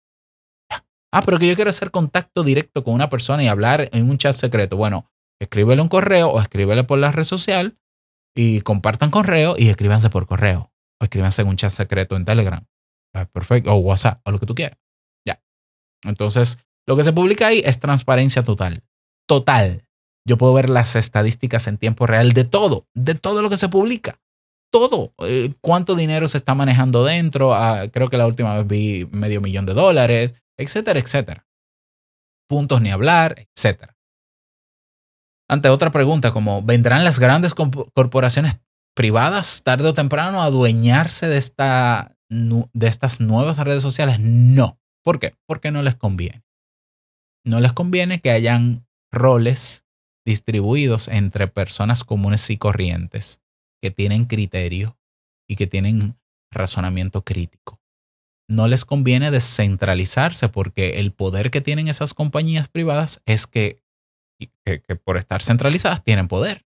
Ah, 1.14 1.20
pero 1.22 1.38
que 1.38 1.46
yo 1.46 1.54
quiero 1.54 1.68
hacer 1.68 1.90
contacto 1.90 2.42
directo 2.42 2.82
con 2.82 2.94
una 2.94 3.10
persona 3.10 3.44
y 3.44 3.48
hablar 3.48 3.90
en 3.92 4.08
un 4.08 4.16
chat 4.16 4.32
secreto. 4.32 4.78
Bueno, 4.78 5.10
escríbele 5.38 5.82
un 5.82 5.88
correo 5.88 6.30
o 6.30 6.40
escríbele 6.40 6.84
por 6.84 6.98
la 6.98 7.12
red 7.12 7.24
social 7.24 7.78
y 8.34 8.62
compartan 8.62 9.10
correo 9.10 9.54
y 9.58 9.68
escríbanse 9.68 10.08
por 10.08 10.26
correo. 10.26 10.72
O 10.98 11.04
escríbanse 11.04 11.42
en 11.42 11.48
un 11.48 11.56
chat 11.56 11.70
secreto 11.70 12.16
en 12.16 12.24
Telegram. 12.24 12.64
Ah, 13.14 13.26
perfecto. 13.26 13.72
O 13.72 13.76
WhatsApp 13.76 14.22
o 14.24 14.30
lo 14.30 14.40
que 14.40 14.46
tú 14.46 14.54
quieras. 14.54 14.78
Ya. 15.26 15.42
Entonces, 16.06 16.58
lo 16.86 16.96
que 16.96 17.04
se 17.04 17.12
publica 17.12 17.48
ahí 17.48 17.62
es 17.64 17.80
transparencia 17.80 18.42
total. 18.42 18.82
Total. 19.28 19.84
Yo 20.26 20.38
puedo 20.38 20.54
ver 20.54 20.70
las 20.70 20.94
estadísticas 20.96 21.66
en 21.66 21.78
tiempo 21.78 22.06
real 22.06 22.32
de 22.32 22.44
todo, 22.44 22.86
de 22.94 23.14
todo 23.14 23.42
lo 23.42 23.50
que 23.50 23.56
se 23.56 23.68
publica 23.68 24.20
todo. 24.72 25.12
Eh, 25.18 25.54
¿Cuánto 25.60 25.94
dinero 25.94 26.26
se 26.26 26.38
está 26.38 26.54
manejando 26.54 27.04
dentro? 27.04 27.54
Ah, 27.54 27.88
creo 27.92 28.08
que 28.08 28.16
la 28.16 28.26
última 28.26 28.56
vez 28.56 28.66
vi 28.66 29.08
medio 29.12 29.40
millón 29.40 29.66
de 29.66 29.74
dólares, 29.74 30.34
etcétera, 30.58 30.98
etcétera. 30.98 31.46
Puntos 32.48 32.80
ni 32.80 32.90
hablar, 32.90 33.46
etcétera. 33.54 33.96
Ante 35.48 35.68
otra 35.68 35.90
pregunta 35.90 36.32
como, 36.32 36.62
¿vendrán 36.62 37.04
las 37.04 37.18
grandes 37.18 37.54
corporaciones 37.54 38.60
privadas 38.96 39.62
tarde 39.62 39.88
o 39.88 39.94
temprano 39.94 40.42
a 40.42 40.46
adueñarse 40.46 41.28
de, 41.28 41.36
esta, 41.36 42.16
de 42.30 42.88
estas 42.88 43.20
nuevas 43.20 43.58
redes 43.58 43.82
sociales? 43.82 44.18
No. 44.18 44.78
¿Por 45.04 45.20
qué? 45.20 45.34
Porque 45.46 45.70
no 45.70 45.82
les 45.82 45.96
conviene. 45.96 46.42
No 47.44 47.60
les 47.60 47.72
conviene 47.72 48.20
que 48.20 48.30
hayan 48.30 48.86
roles 49.10 49.84
distribuidos 50.24 51.08
entre 51.08 51.48
personas 51.48 52.04
comunes 52.04 52.48
y 52.50 52.56
corrientes 52.56 53.40
que 53.82 53.90
tienen 53.90 54.26
criterio 54.26 54.96
y 55.48 55.56
que 55.56 55.66
tienen 55.66 56.16
razonamiento 56.52 57.24
crítico. 57.24 57.80
No 58.48 58.68
les 58.68 58.84
conviene 58.84 59.30
descentralizarse 59.30 60.48
porque 60.48 61.00
el 61.00 61.12
poder 61.12 61.50
que 61.50 61.60
tienen 61.60 61.88
esas 61.88 62.14
compañías 62.14 62.68
privadas 62.68 63.22
es 63.26 63.46
que, 63.46 63.78
por 65.04 65.16
estar 65.16 65.42
centralizadas 65.42 66.02
tienen 66.04 66.28
poder. 66.28 66.64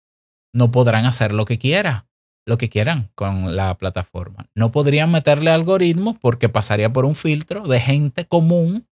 No 0.53 0.71
podrán 0.71 1.07
hacer 1.07 1.33
lo 1.33 1.45
que 1.45 1.59
quieran, 1.59 2.07
lo 2.47 2.59
que 2.59 2.69
quieran 2.69 3.11
con 3.15 3.57
la 3.57 3.77
plataforma. 3.79 4.49
No 4.55 4.73
podrían 4.73 5.11
meterle 5.11 5.51
algoritmos 5.51 6.19
porque 6.19 6.49
pasaría 6.49 6.93
por 6.93 7.05
un 7.05 7.15
filtro 7.15 7.67
de 7.67 7.81
gente 7.81 8.27
común 8.27 8.87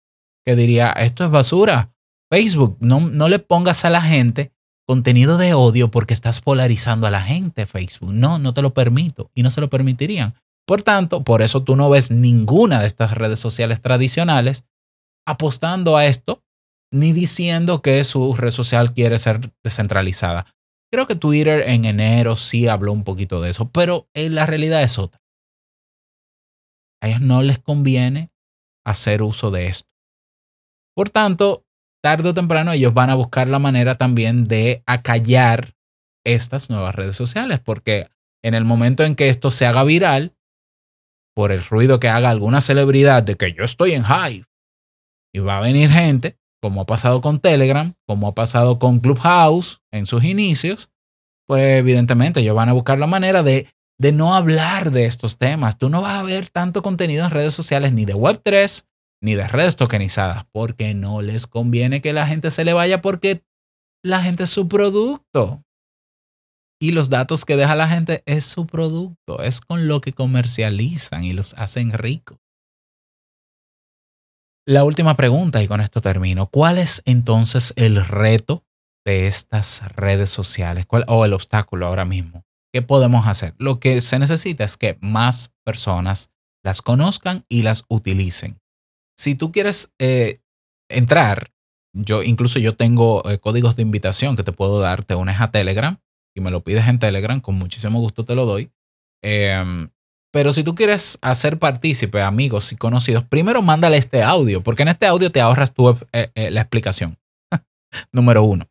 que 0.48 0.56
diría, 0.56 0.92
esto 0.92 1.26
es 1.26 1.30
basura, 1.30 1.94
Facebook, 2.32 2.78
no, 2.80 3.00
no 3.00 3.28
le 3.28 3.38
pongas 3.38 3.84
a 3.84 3.90
la 3.90 4.00
gente 4.00 4.50
contenido 4.86 5.36
de 5.36 5.52
odio 5.52 5.90
porque 5.90 6.14
estás 6.14 6.40
polarizando 6.40 7.06
a 7.06 7.10
la 7.10 7.20
gente, 7.20 7.66
Facebook. 7.66 8.14
No, 8.14 8.38
no 8.38 8.54
te 8.54 8.62
lo 8.62 8.72
permito 8.72 9.30
y 9.34 9.42
no 9.42 9.50
se 9.50 9.60
lo 9.60 9.68
permitirían. 9.68 10.36
Por 10.66 10.82
tanto, 10.82 11.22
por 11.22 11.42
eso 11.42 11.64
tú 11.64 11.76
no 11.76 11.90
ves 11.90 12.10
ninguna 12.10 12.80
de 12.80 12.86
estas 12.86 13.12
redes 13.12 13.38
sociales 13.38 13.82
tradicionales 13.82 14.64
apostando 15.26 15.98
a 15.98 16.06
esto 16.06 16.42
ni 16.90 17.12
diciendo 17.12 17.82
que 17.82 18.02
su 18.04 18.34
red 18.34 18.50
social 18.50 18.94
quiere 18.94 19.18
ser 19.18 19.52
descentralizada. 19.62 20.46
Creo 20.90 21.06
que 21.06 21.14
Twitter 21.14 21.68
en 21.68 21.84
enero 21.84 22.36
sí 22.36 22.68
habló 22.68 22.94
un 22.94 23.04
poquito 23.04 23.42
de 23.42 23.50
eso, 23.50 23.68
pero 23.68 24.08
eh, 24.14 24.30
la 24.30 24.46
realidad 24.46 24.82
es 24.82 24.98
otra. 24.98 25.20
A 27.02 27.08
ellos 27.08 27.20
no 27.20 27.42
les 27.42 27.58
conviene 27.58 28.30
hacer 28.86 29.22
uso 29.22 29.50
de 29.50 29.66
esto. 29.66 29.88
Por 30.98 31.10
tanto, 31.10 31.64
tarde 32.02 32.30
o 32.30 32.34
temprano 32.34 32.72
ellos 32.72 32.92
van 32.92 33.08
a 33.08 33.14
buscar 33.14 33.46
la 33.46 33.60
manera 33.60 33.94
también 33.94 34.48
de 34.48 34.82
acallar 34.84 35.76
estas 36.26 36.70
nuevas 36.70 36.92
redes 36.92 37.14
sociales, 37.14 37.60
porque 37.60 38.08
en 38.42 38.54
el 38.54 38.64
momento 38.64 39.04
en 39.04 39.14
que 39.14 39.28
esto 39.28 39.52
se 39.52 39.64
haga 39.64 39.84
viral, 39.84 40.34
por 41.36 41.52
el 41.52 41.62
ruido 41.64 42.00
que 42.00 42.08
haga 42.08 42.30
alguna 42.30 42.60
celebridad 42.60 43.22
de 43.22 43.36
que 43.36 43.52
yo 43.52 43.62
estoy 43.62 43.92
en 43.92 44.02
Hive, 44.02 44.46
y 45.32 45.38
va 45.38 45.58
a 45.58 45.60
venir 45.60 45.88
gente, 45.88 46.36
como 46.60 46.80
ha 46.80 46.86
pasado 46.86 47.20
con 47.20 47.38
Telegram, 47.38 47.94
como 48.04 48.26
ha 48.26 48.34
pasado 48.34 48.80
con 48.80 48.98
Clubhouse 48.98 49.80
en 49.92 50.04
sus 50.04 50.24
inicios, 50.24 50.90
pues 51.46 51.78
evidentemente 51.78 52.40
ellos 52.40 52.56
van 52.56 52.70
a 52.70 52.72
buscar 52.72 52.98
la 52.98 53.06
manera 53.06 53.44
de, 53.44 53.68
de 54.00 54.10
no 54.10 54.34
hablar 54.34 54.90
de 54.90 55.04
estos 55.04 55.38
temas. 55.38 55.78
Tú 55.78 55.90
no 55.90 56.02
vas 56.02 56.18
a 56.18 56.24
ver 56.24 56.48
tanto 56.48 56.82
contenido 56.82 57.24
en 57.24 57.30
redes 57.30 57.54
sociales 57.54 57.92
ni 57.92 58.04
de 58.04 58.16
Web3 58.16 58.84
ni 59.20 59.34
de 59.34 59.48
redes 59.48 59.76
tokenizadas, 59.76 60.44
porque 60.52 60.94
no 60.94 61.22
les 61.22 61.46
conviene 61.46 62.00
que 62.00 62.12
la 62.12 62.26
gente 62.26 62.50
se 62.50 62.64
le 62.64 62.72
vaya 62.72 63.02
porque 63.02 63.42
la 64.04 64.22
gente 64.22 64.44
es 64.44 64.50
su 64.50 64.68
producto. 64.68 65.64
Y 66.80 66.92
los 66.92 67.10
datos 67.10 67.44
que 67.44 67.56
deja 67.56 67.74
la 67.74 67.88
gente 67.88 68.22
es 68.24 68.44
su 68.44 68.66
producto, 68.66 69.42
es 69.42 69.60
con 69.60 69.88
lo 69.88 70.00
que 70.00 70.12
comercializan 70.12 71.24
y 71.24 71.32
los 71.32 71.54
hacen 71.54 71.92
ricos. 71.92 72.38
La 74.64 74.84
última 74.84 75.16
pregunta, 75.16 75.62
y 75.62 75.66
con 75.66 75.80
esto 75.80 76.00
termino. 76.00 76.48
¿Cuál 76.50 76.78
es 76.78 77.02
entonces 77.04 77.72
el 77.76 78.04
reto 78.04 78.64
de 79.04 79.26
estas 79.26 79.82
redes 79.96 80.30
sociales? 80.30 80.86
¿Cuál, 80.86 81.04
o 81.08 81.24
el 81.24 81.32
obstáculo 81.32 81.86
ahora 81.86 82.04
mismo? 82.04 82.44
¿Qué 82.72 82.82
podemos 82.82 83.26
hacer? 83.26 83.54
Lo 83.58 83.80
que 83.80 84.00
se 84.00 84.18
necesita 84.18 84.62
es 84.62 84.76
que 84.76 84.98
más 85.00 85.52
personas 85.64 86.30
las 86.62 86.82
conozcan 86.82 87.44
y 87.48 87.62
las 87.62 87.84
utilicen 87.88 88.60
si 89.18 89.34
tú 89.34 89.52
quieres 89.52 89.92
eh, 89.98 90.40
entrar, 90.88 91.50
yo 91.92 92.22
incluso 92.22 92.58
yo 92.58 92.76
tengo 92.76 93.28
eh, 93.28 93.38
códigos 93.38 93.76
de 93.76 93.82
invitación 93.82 94.36
que 94.36 94.44
te 94.44 94.52
puedo 94.52 94.78
dar, 94.80 95.04
te 95.04 95.16
unes 95.16 95.40
a 95.40 95.50
Telegram 95.50 95.98
y 96.36 96.40
me 96.40 96.50
lo 96.50 96.62
pides 96.62 96.86
en 96.86 96.98
Telegram, 96.98 97.40
con 97.40 97.56
muchísimo 97.56 97.98
gusto 97.98 98.24
te 98.24 98.36
lo 98.36 98.46
doy. 98.46 98.70
Em, 99.22 99.90
pero 100.32 100.52
si 100.52 100.62
tú 100.62 100.74
quieres 100.74 101.18
hacer 101.20 101.58
partícipe, 101.58 102.22
amigos 102.22 102.72
y 102.72 102.76
conocidos, 102.76 103.24
primero 103.24 103.60
mándale 103.60 103.96
este 103.96 104.22
audio, 104.22 104.62
porque 104.62 104.82
en 104.82 104.88
este 104.88 105.06
audio 105.06 105.32
te 105.32 105.40
ahorras 105.40 105.74
tú 105.74 105.98
eh, 106.12 106.50
la 106.50 106.60
explicación. 106.60 107.18
Número 108.12 108.44
uno. 108.44 108.68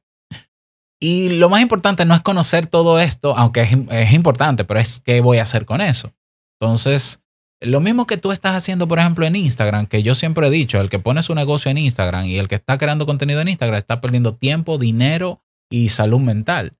Y 0.99 1.29
lo 1.29 1.49
más 1.49 1.61
importante 1.61 2.05
no 2.05 2.15
es 2.15 2.21
conocer 2.21 2.67
todo 2.67 2.99
esto, 2.99 3.35
aunque 3.35 3.61
es, 3.63 3.77
es 3.89 4.13
importante, 4.13 4.63
pero 4.63 4.79
es 4.79 5.01
qué 5.01 5.19
voy 5.19 5.39
a 5.39 5.43
hacer 5.43 5.65
con 5.65 5.81
eso. 5.81 6.13
Entonces, 6.59 7.21
lo 7.61 7.79
mismo 7.79 8.05
que 8.05 8.17
tú 8.17 8.31
estás 8.31 8.55
haciendo, 8.55 8.87
por 8.87 8.99
ejemplo, 8.99 9.25
en 9.25 9.35
Instagram, 9.35 9.87
que 9.87 10.03
yo 10.03 10.15
siempre 10.15 10.47
he 10.47 10.51
dicho, 10.51 10.79
el 10.79 10.89
que 10.89 10.99
pone 10.99 11.23
su 11.23 11.33
negocio 11.33 11.71
en 11.71 11.77
Instagram 11.79 12.25
y 12.25 12.37
el 12.37 12.47
que 12.47 12.55
está 12.55 12.77
creando 12.77 13.05
contenido 13.05 13.41
en 13.41 13.47
Instagram 13.47 13.77
está 13.77 13.99
perdiendo 13.99 14.35
tiempo, 14.35 14.77
dinero 14.77 15.41
y 15.69 15.89
salud 15.89 16.19
mental. 16.19 16.77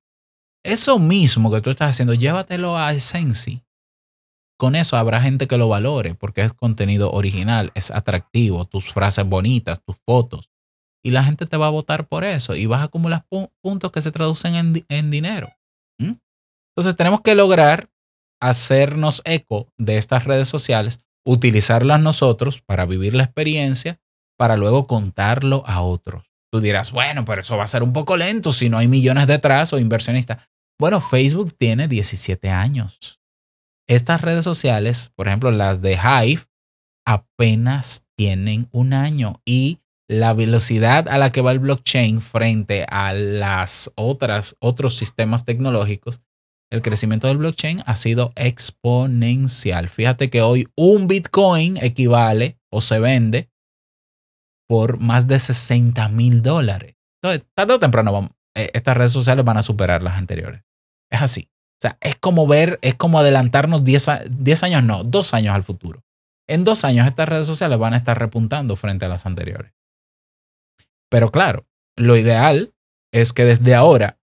Eso 0.64 1.00
mismo 1.00 1.52
que 1.52 1.62
tú 1.62 1.70
estás 1.70 1.92
haciendo, 1.92 2.14
llévatelo 2.14 2.78
a 2.78 2.94
Sensi. 3.00 3.64
Con 4.58 4.76
eso 4.76 4.98
habrá 4.98 5.22
gente 5.22 5.48
que 5.48 5.58
lo 5.58 5.70
valore 5.70 6.16
porque 6.16 6.42
es 6.42 6.54
contenido 6.54 7.12
original, 7.12 7.72
es 7.76 7.92
atractivo, 7.92 8.66
tus 8.66 8.92
frases 8.92 9.26
bonitas, 9.26 9.82
tus 9.84 9.98
fotos. 10.06 10.50
Y 11.04 11.12
la 11.12 11.24
gente 11.24 11.46
te 11.46 11.58
va 11.58 11.68
a 11.68 11.72
votar 11.72 12.08
por 12.08 12.24
eso 12.24 12.56
y 12.56 12.66
vas 12.66 12.82
a 12.82 12.86
acumular 12.86 13.26
puntos 13.62 13.92
que 13.92 14.02
se 14.02 14.12
traducen 14.12 14.84
en, 14.90 15.12
dinero. 15.12 15.54
Entonces 16.00 16.96
tenemos 16.96 17.22
que 17.22 17.34
lograr 17.34 17.90
hacernos 18.42 19.22
eco 19.26 19.68
de 19.78 19.98
estas 19.98 20.26
redes 20.26 20.48
sociales, 20.48 21.02
utilizarlas 21.26 22.00
nosotros 22.00 22.62
para 22.62 22.86
vivir 22.86 23.14
la 23.14 23.24
experiencia, 23.24 24.00
para 24.38 24.58
luego 24.58 24.88
contarlo 24.88 25.64
a 25.66 25.82
otros. 25.82 26.26
Tú 26.52 26.62
dirás, 26.62 26.92
bueno, 26.92 27.26
pero 27.26 27.42
eso 27.42 27.58
va 27.58 27.64
a 27.64 27.68
ser 27.68 27.84
un 27.84 27.94
poco 27.94 28.16
lento 28.16 28.54
si 28.54 28.70
no 28.70 28.78
hay 28.78 28.88
millones 28.88 29.28
detrás 29.28 29.74
o 29.74 29.80
inversionistas. 29.80 30.48
Bueno, 30.80 31.02
Facebook 31.02 31.54
tiene 31.58 31.88
17 31.88 32.50
años. 32.50 33.20
Estas 33.90 34.22
redes 34.22 34.44
sociales, 34.44 35.12
por 35.16 35.28
ejemplo, 35.28 35.52
las 35.52 35.82
de 35.82 35.94
Hive, 35.94 36.44
apenas 37.06 38.04
tienen 38.18 38.70
un 38.72 38.94
año 38.94 39.42
y 39.46 39.80
la 40.10 40.34
velocidad 40.34 41.08
a 41.10 41.18
la 41.18 41.32
que 41.32 41.42
va 41.42 41.52
el 41.52 41.60
blockchain 41.60 42.22
frente 42.22 42.86
a 42.90 43.14
las 43.14 43.92
otras 43.96 44.56
otros 44.60 44.96
sistemas 44.96 45.44
tecnológicos 45.44 46.22
el 46.72 46.82
crecimiento 46.82 47.28
del 47.28 47.38
blockchain 47.38 47.82
ha 47.86 47.96
sido 47.96 48.34
exponencial. 48.36 49.90
Fíjate 49.90 50.30
que 50.30 50.42
hoy 50.42 50.68
un 50.76 51.08
Bitcoin 51.08 51.78
equivale 51.78 52.60
o 52.70 52.82
se 52.82 53.00
vende 53.00 53.50
por 54.68 55.00
más 55.00 55.28
de 55.28 55.40
60 55.40 56.10
mil 56.10 56.42
dólares. 56.42 56.96
Entonces, 57.22 57.48
tarde 57.54 57.74
o 57.74 57.80
temprano 57.80 58.30
eh, 58.56 58.70
estas 58.74 58.98
redes 58.98 59.14
sociales 59.14 59.46
van 59.46 59.58
a 59.58 59.62
superar 59.62 60.04
las 60.04 60.18
anteriores. 60.18 60.64
Es 61.10 61.22
así. 61.22 61.50
O 61.78 61.82
sea, 61.82 61.98
es 62.02 62.16
como 62.16 62.48
ver, 62.48 62.80
es 62.82 62.96
como 62.96 63.20
adelantarnos 63.20 63.84
10, 63.84 64.10
10 64.30 64.64
años, 64.64 64.84
no, 64.84 65.04
dos 65.04 65.34
años 65.34 65.56
al 65.56 65.64
futuro. 65.64 66.04
En 66.50 66.64
dos 66.64 66.84
años 66.84 67.08
estas 67.08 67.30
redes 67.30 67.48
sociales 67.48 67.78
van 67.78 67.94
a 67.94 67.98
estar 67.98 68.18
repuntando 68.18 68.76
frente 68.76 69.06
a 69.06 69.10
las 69.10 69.26
anteriores. 69.26 69.74
Pero 71.10 71.32
claro, 71.32 71.66
lo 71.96 72.18
ideal 72.18 72.74
es 73.14 73.32
que 73.32 73.46
desde 73.46 73.76
ahora 73.76 74.20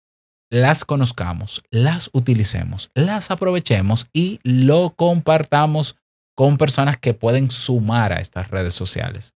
las 0.51 0.85
conozcamos, 0.85 1.63
las 1.71 2.11
utilicemos, 2.13 2.91
las 2.95 3.31
aprovechemos 3.31 4.09
y 4.13 4.41
lo 4.43 4.95
compartamos 4.97 5.97
con 6.35 6.57
personas 6.57 6.97
que 6.97 7.15
pueden 7.15 7.51
sumar 7.51 8.13
a 8.13 8.21
estas 8.21 8.51
redes 8.51 8.75
sociales. 8.75 9.35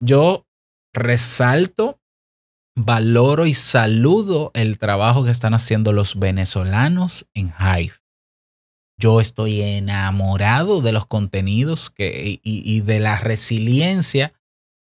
Yo 0.00 0.46
resalto, 0.94 1.98
valoro 2.76 3.46
y 3.46 3.54
saludo 3.54 4.50
el 4.54 4.78
trabajo 4.78 5.24
que 5.24 5.30
están 5.30 5.54
haciendo 5.54 5.92
los 5.92 6.18
venezolanos 6.18 7.26
en 7.34 7.52
Hive. 7.58 7.94
Yo 8.98 9.20
estoy 9.20 9.60
enamorado 9.62 10.80
de 10.80 10.92
los 10.92 11.06
contenidos 11.06 11.90
que, 11.90 12.28
y, 12.28 12.40
y 12.42 12.80
de 12.80 13.00
la 13.00 13.16
resiliencia 13.16 14.32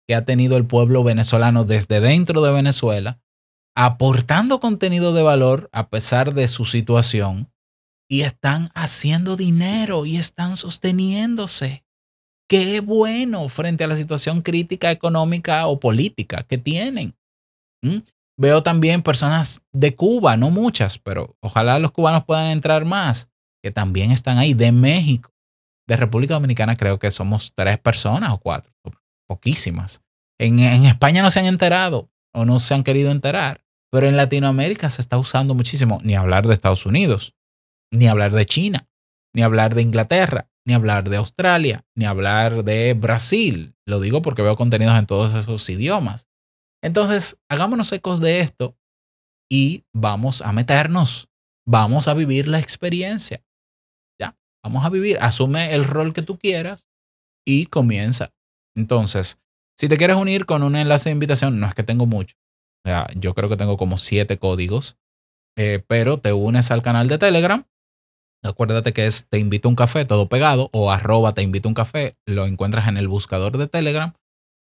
que 0.06 0.14
ha 0.14 0.24
tenido 0.24 0.56
el 0.56 0.66
pueblo 0.66 1.02
venezolano 1.02 1.64
desde 1.64 2.00
dentro 2.00 2.40
de 2.40 2.52
Venezuela 2.52 3.20
aportando 3.80 4.58
contenido 4.58 5.12
de 5.12 5.22
valor 5.22 5.70
a 5.70 5.88
pesar 5.88 6.34
de 6.34 6.48
su 6.48 6.64
situación 6.64 7.48
y 8.10 8.22
están 8.22 8.72
haciendo 8.74 9.36
dinero 9.36 10.04
y 10.04 10.16
están 10.16 10.56
sosteniéndose. 10.56 11.84
Qué 12.48 12.80
bueno 12.80 13.48
frente 13.48 13.84
a 13.84 13.86
la 13.86 13.94
situación 13.94 14.42
crítica 14.42 14.90
económica 14.90 15.68
o 15.68 15.78
política 15.78 16.42
que 16.42 16.58
tienen. 16.58 17.14
¿Mm? 17.80 17.98
Veo 18.36 18.64
también 18.64 19.00
personas 19.00 19.62
de 19.72 19.94
Cuba, 19.94 20.36
no 20.36 20.50
muchas, 20.50 20.98
pero 20.98 21.36
ojalá 21.40 21.78
los 21.78 21.92
cubanos 21.92 22.24
puedan 22.24 22.48
entrar 22.48 22.84
más, 22.84 23.30
que 23.62 23.70
también 23.70 24.10
están 24.10 24.38
ahí, 24.38 24.54
de 24.54 24.72
México. 24.72 25.30
De 25.86 25.94
República 25.94 26.34
Dominicana 26.34 26.76
creo 26.76 26.98
que 26.98 27.12
somos 27.12 27.52
tres 27.54 27.78
personas 27.78 28.32
o 28.32 28.38
cuatro, 28.38 28.72
poquísimas. 29.28 30.02
En, 30.36 30.58
en 30.58 30.84
España 30.86 31.22
no 31.22 31.30
se 31.30 31.38
han 31.38 31.46
enterado 31.46 32.10
o 32.34 32.44
no 32.44 32.58
se 32.58 32.74
han 32.74 32.82
querido 32.82 33.12
enterar. 33.12 33.67
Pero 33.90 34.06
en 34.06 34.16
Latinoamérica 34.16 34.90
se 34.90 35.00
está 35.00 35.18
usando 35.18 35.54
muchísimo, 35.54 35.98
ni 36.02 36.14
hablar 36.14 36.46
de 36.46 36.54
Estados 36.54 36.84
Unidos, 36.84 37.34
ni 37.92 38.06
hablar 38.06 38.32
de 38.32 38.44
China, 38.44 38.88
ni 39.34 39.42
hablar 39.42 39.74
de 39.74 39.82
Inglaterra, 39.82 40.50
ni 40.66 40.74
hablar 40.74 41.08
de 41.08 41.16
Australia, 41.16 41.86
ni 41.94 42.04
hablar 42.04 42.64
de 42.64 42.92
Brasil. 42.94 43.74
Lo 43.86 44.00
digo 44.00 44.20
porque 44.20 44.42
veo 44.42 44.56
contenidos 44.56 44.98
en 44.98 45.06
todos 45.06 45.32
esos 45.34 45.68
idiomas. 45.70 46.28
Entonces, 46.82 47.40
hagámonos 47.48 47.90
ecos 47.92 48.20
de 48.20 48.40
esto 48.40 48.76
y 49.50 49.84
vamos 49.94 50.42
a 50.42 50.52
meternos, 50.52 51.28
vamos 51.66 52.06
a 52.06 52.14
vivir 52.14 52.48
la 52.48 52.58
experiencia. 52.58 53.42
Ya, 54.20 54.36
vamos 54.62 54.84
a 54.84 54.90
vivir, 54.90 55.18
asume 55.20 55.74
el 55.74 55.84
rol 55.84 56.12
que 56.12 56.22
tú 56.22 56.38
quieras 56.38 56.88
y 57.46 57.66
comienza. 57.66 58.34
Entonces, 58.76 59.38
si 59.78 59.88
te 59.88 59.96
quieres 59.96 60.16
unir 60.16 60.44
con 60.44 60.62
un 60.62 60.76
enlace 60.76 61.08
de 61.08 61.14
invitación, 61.14 61.58
no 61.58 61.66
es 61.66 61.74
que 61.74 61.82
tengo 61.82 62.04
mucho, 62.04 62.36
yo 63.16 63.34
creo 63.34 63.48
que 63.48 63.56
tengo 63.56 63.76
como 63.76 63.98
siete 63.98 64.38
códigos, 64.38 64.98
eh, 65.56 65.82
pero 65.86 66.18
te 66.18 66.32
unes 66.32 66.70
al 66.70 66.82
canal 66.82 67.08
de 67.08 67.18
Telegram. 67.18 67.64
Acuérdate 68.44 68.92
que 68.92 69.06
es 69.06 69.28
Te 69.28 69.38
invito 69.38 69.68
un 69.68 69.74
café, 69.74 70.04
todo 70.04 70.28
pegado, 70.28 70.70
o 70.72 70.90
arroba 70.90 71.34
Te 71.34 71.42
invito 71.42 71.68
un 71.68 71.74
café. 71.74 72.16
Lo 72.26 72.46
encuentras 72.46 72.88
en 72.88 72.96
el 72.96 73.08
buscador 73.08 73.58
de 73.58 73.66
Telegram. 73.66 74.14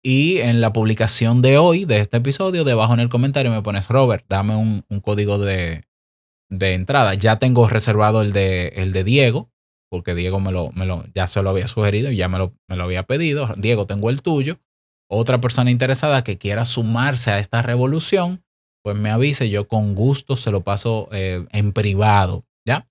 Y 0.06 0.40
en 0.40 0.60
la 0.60 0.74
publicación 0.74 1.42
de 1.42 1.58
hoy, 1.58 1.86
de 1.86 2.00
este 2.00 2.18
episodio, 2.18 2.66
debajo 2.66 2.94
en 2.94 3.00
el 3.00 3.10
comentario 3.10 3.52
me 3.52 3.62
pones, 3.62 3.88
Robert, 3.88 4.26
dame 4.28 4.56
un, 4.56 4.84
código 5.02 5.38
de, 5.40 5.86
de, 6.50 6.74
entrada. 6.74 7.14
Ya 7.14 7.40
tengo 7.40 7.68
reservado 7.68 8.22
el 8.22 8.34
de, 8.34 8.68
el 8.76 8.92
de 8.92 9.06
Diego, 9.06 9.50
porque 9.90 10.14
Diego 10.14 10.42
me 10.42 10.52
lo, 10.52 10.72
me 10.74 10.86
lo, 10.86 11.06
ya 11.16 11.26
se 11.28 11.42
lo 11.42 11.50
había 11.50 11.68
sugerido 11.68 12.12
y 12.12 12.18
ya 12.18 12.28
me 12.28 12.38
lo, 12.38 12.54
me 12.68 12.76
lo 12.76 12.84
había 12.84 13.04
pedido. 13.04 13.48
Diego, 13.56 13.88
tengo 13.88 14.10
el 14.10 14.22
tuyo. 14.22 14.60
Otra 15.10 15.40
persona 15.40 15.72
interesada 15.72 16.24
que 16.24 16.38
quiera 16.38 16.66
sumarse 16.66 17.32
a 17.32 17.40
esta 17.40 17.62
revolución, 17.62 18.44
pues 18.84 18.98
me 18.98 19.12
avise, 19.12 19.50
yo 19.50 19.68
con 19.68 19.96
gusto 19.96 20.38
se 20.38 20.52
lo 20.52 20.62
paso 20.62 21.08
eh, 21.12 21.46
en 21.52 21.72
privado, 21.72 22.46
¿ya? 22.68 22.88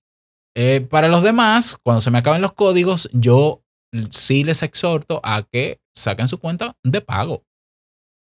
Eh, 0.55 0.81
para 0.81 1.07
los 1.07 1.23
demás, 1.23 1.77
cuando 1.83 2.01
se 2.01 2.11
me 2.11 2.19
acaben 2.19 2.41
los 2.41 2.53
códigos, 2.53 3.09
yo 3.13 3.63
sí 4.09 4.43
les 4.43 4.63
exhorto 4.63 5.21
a 5.23 5.43
que 5.43 5.81
saquen 5.95 6.27
su 6.27 6.39
cuenta 6.39 6.75
de 6.83 7.01
pago. 7.01 7.43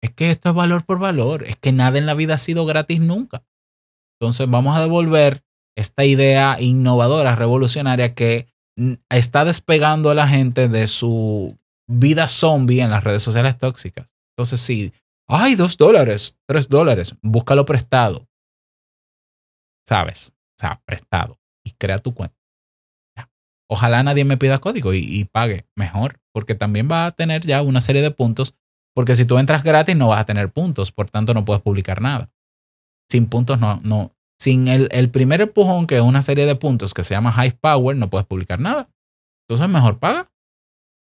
Es 0.03 0.11
que 0.11 0.31
esto 0.31 0.51
es 0.51 0.55
valor 0.55 0.85
por 0.85 0.99
valor, 0.99 1.45
es 1.45 1.57
que 1.57 1.73
nada 1.73 1.99
en 1.99 2.07
la 2.07 2.15
vida 2.15 2.35
ha 2.35 2.39
sido 2.39 2.67
gratis 2.67 3.01
nunca. 3.01 3.45
Entonces 4.21 4.49
vamos 4.49 4.77
a 4.77 4.81
devolver 4.81 5.45
esta 5.77 6.05
idea 6.05 6.61
innovadora, 6.61 7.35
revolucionaria 7.35 8.15
que 8.15 8.49
está 9.09 9.45
despegando 9.45 10.11
a 10.11 10.15
la 10.15 10.29
gente 10.29 10.69
de 10.69 10.87
su 10.87 11.57
vida 11.87 12.29
zombie 12.29 12.81
en 12.81 12.91
las 12.91 13.05
redes 13.05 13.23
sociales 13.23 13.59
tóxicas. 13.59 14.15
Entonces, 14.33 14.61
sí, 14.61 14.93
ay, 15.29 15.55
dos 15.55 15.77
dólares, 15.77 16.37
tres 16.47 16.69
dólares, 16.69 17.15
búscalo 17.23 17.65
prestado. 17.65 18.29
¿Sabes? 19.87 20.33
O 20.57 20.61
sea, 20.61 20.83
prestado. 20.85 21.39
Y 21.65 21.73
crea 21.73 21.99
tu 21.99 22.15
cuenta. 22.15 22.37
Ojalá 23.69 24.03
nadie 24.03 24.25
me 24.25 24.37
pida 24.37 24.59
código 24.59 24.93
y, 24.93 25.25
pague 25.25 25.67
mejor, 25.75 26.21
porque 26.33 26.55
también 26.55 26.89
va 26.91 27.07
a 27.07 27.11
tener 27.11 27.43
ya 27.47 27.63
una 27.63 27.81
serie 27.81 28.03
de 28.03 28.11
puntos, 28.11 28.55
porque 28.95 29.17
si 29.17 29.25
tú 29.25 29.39
entras 29.39 29.65
gratis 29.65 29.97
no 29.97 30.09
vas 30.09 30.21
a 30.21 30.25
tener 30.25 30.53
puntos, 30.53 30.93
por 30.93 31.11
tanto 31.11 31.33
no 31.33 31.45
puedes 31.45 31.63
publicar 31.63 32.03
nada. 32.03 32.31
Sin 33.11 33.27
puntos 33.27 33.59
no, 33.61 33.81
no, 33.83 34.13
sin 34.39 34.69
el, 34.69 34.89
el 34.93 35.11
primer 35.11 35.41
empujón 35.41 35.87
que 35.87 35.97
es 35.97 36.03
una 36.03 36.21
serie 36.21 36.47
de 36.47 36.57
puntos 36.57 36.93
que 36.93 37.03
se 37.03 37.15
llama 37.15 37.33
High 37.33 37.59
Power, 37.61 37.97
no 37.97 38.11
puedes 38.11 38.27
publicar 38.27 38.61
nada. 38.61 38.91
Entonces 39.49 39.69
mejor 39.69 39.99
paga. 39.99 40.31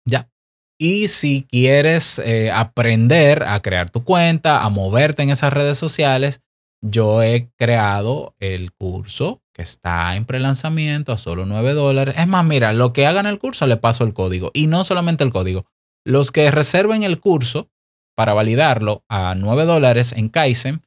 Ya. 0.06 0.30
Y 0.78 1.08
si 1.08 1.46
quieres 1.48 2.18
eh, 2.18 2.50
aprender 2.50 3.44
a 3.44 3.60
crear 3.60 3.90
tu 3.90 4.04
cuenta, 4.04 4.62
a 4.62 4.68
moverte 4.68 5.22
en 5.22 5.30
esas 5.30 5.52
redes 5.52 5.78
sociales, 5.78 6.42
yo 6.82 7.22
he 7.22 7.50
creado 7.56 8.34
el 8.38 8.72
curso 8.72 9.42
que 9.54 9.62
está 9.62 10.14
en 10.16 10.26
prelanzamiento 10.26 11.12
a 11.12 11.16
solo 11.16 11.46
9 11.46 11.72
dólares. 11.72 12.14
Es 12.18 12.28
más, 12.28 12.44
mira, 12.44 12.74
lo 12.74 12.92
que 12.92 13.06
hagan 13.06 13.26
el 13.26 13.38
curso 13.38 13.66
le 13.66 13.78
paso 13.78 14.04
el 14.04 14.12
código. 14.12 14.50
Y 14.52 14.66
no 14.66 14.84
solamente 14.84 15.24
el 15.24 15.32
código. 15.32 15.64
Los 16.04 16.30
que 16.30 16.50
reserven 16.50 17.02
el 17.02 17.20
curso 17.20 17.70
para 18.14 18.34
validarlo 18.34 19.02
a 19.08 19.34
9 19.34 19.64
dólares 19.64 20.12
en 20.12 20.28
Kaizen, 20.28 20.82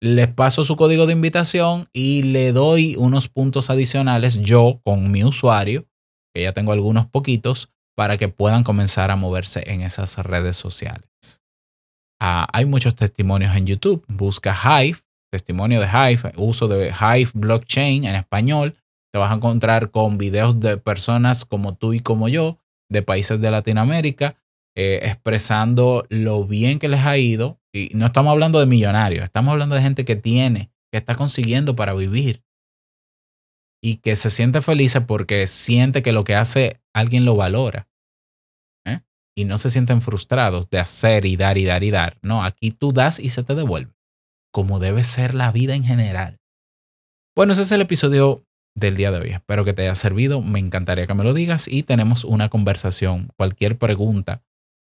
les 0.00 0.28
paso 0.28 0.62
su 0.62 0.76
código 0.76 1.06
de 1.06 1.12
invitación 1.12 1.88
y 1.92 2.22
le 2.22 2.52
doy 2.52 2.96
unos 2.96 3.28
puntos 3.28 3.70
adicionales 3.70 4.40
yo 4.40 4.80
con 4.84 5.10
mi 5.10 5.24
usuario, 5.24 5.86
que 6.32 6.42
ya 6.42 6.52
tengo 6.52 6.72
algunos 6.72 7.06
poquitos, 7.06 7.71
para 7.96 8.16
que 8.16 8.28
puedan 8.28 8.64
comenzar 8.64 9.10
a 9.10 9.16
moverse 9.16 9.62
en 9.66 9.82
esas 9.82 10.16
redes 10.18 10.56
sociales. 10.56 11.08
Ah, 12.20 12.46
hay 12.52 12.64
muchos 12.66 12.94
testimonios 12.94 13.56
en 13.56 13.66
YouTube. 13.66 14.04
Busca 14.06 14.54
Hive, 14.54 14.98
testimonio 15.30 15.80
de 15.80 15.88
Hive, 15.88 16.32
uso 16.36 16.68
de 16.68 16.88
Hive 16.90 17.30
Blockchain 17.34 18.04
en 18.04 18.14
español. 18.14 18.76
Te 19.12 19.18
vas 19.18 19.32
a 19.32 19.34
encontrar 19.34 19.90
con 19.90 20.18
videos 20.18 20.60
de 20.60 20.76
personas 20.76 21.44
como 21.44 21.74
tú 21.74 21.92
y 21.92 22.00
como 22.00 22.28
yo, 22.28 22.58
de 22.88 23.02
países 23.02 23.40
de 23.40 23.50
Latinoamérica, 23.50 24.36
eh, 24.76 25.00
expresando 25.02 26.06
lo 26.08 26.44
bien 26.46 26.78
que 26.78 26.88
les 26.88 27.00
ha 27.00 27.18
ido. 27.18 27.58
Y 27.74 27.90
no 27.94 28.06
estamos 28.06 28.30
hablando 28.30 28.60
de 28.60 28.66
millonarios, 28.66 29.24
estamos 29.24 29.52
hablando 29.52 29.74
de 29.74 29.82
gente 29.82 30.04
que 30.04 30.16
tiene, 30.16 30.70
que 30.92 30.98
está 30.98 31.14
consiguiendo 31.14 31.74
para 31.74 31.94
vivir. 31.94 32.42
Y 33.82 33.96
que 33.96 34.14
se 34.16 34.30
siente 34.30 34.62
feliz 34.62 34.96
porque 35.06 35.46
siente 35.46 36.02
que 36.02 36.12
lo 36.12 36.24
que 36.24 36.36
hace 36.36 36.80
alguien 36.94 37.24
lo 37.24 37.36
valora. 37.36 37.88
¿eh? 38.86 39.00
Y 39.36 39.44
no 39.44 39.58
se 39.58 39.70
sienten 39.70 40.02
frustrados 40.02 40.70
de 40.70 40.78
hacer 40.78 41.24
y 41.24 41.36
dar 41.36 41.58
y 41.58 41.64
dar 41.64 41.82
y 41.82 41.90
dar. 41.90 42.18
No, 42.22 42.44
aquí 42.44 42.70
tú 42.70 42.92
das 42.92 43.18
y 43.18 43.30
se 43.30 43.42
te 43.42 43.54
devuelve. 43.54 43.92
Como 44.52 44.78
debe 44.78 45.02
ser 45.02 45.34
la 45.34 45.50
vida 45.50 45.74
en 45.74 45.82
general. 45.82 46.38
Bueno, 47.34 47.54
ese 47.54 47.62
es 47.62 47.72
el 47.72 47.80
episodio 47.80 48.44
del 48.76 48.96
día 48.96 49.10
de 49.10 49.20
hoy. 49.20 49.30
Espero 49.30 49.64
que 49.64 49.72
te 49.72 49.82
haya 49.82 49.94
servido. 49.94 50.42
Me 50.42 50.58
encantaría 50.58 51.06
que 51.06 51.14
me 51.14 51.24
lo 51.24 51.34
digas 51.34 51.66
y 51.66 51.82
tenemos 51.82 52.24
una 52.24 52.48
conversación. 52.48 53.30
Cualquier 53.36 53.78
pregunta. 53.78 54.42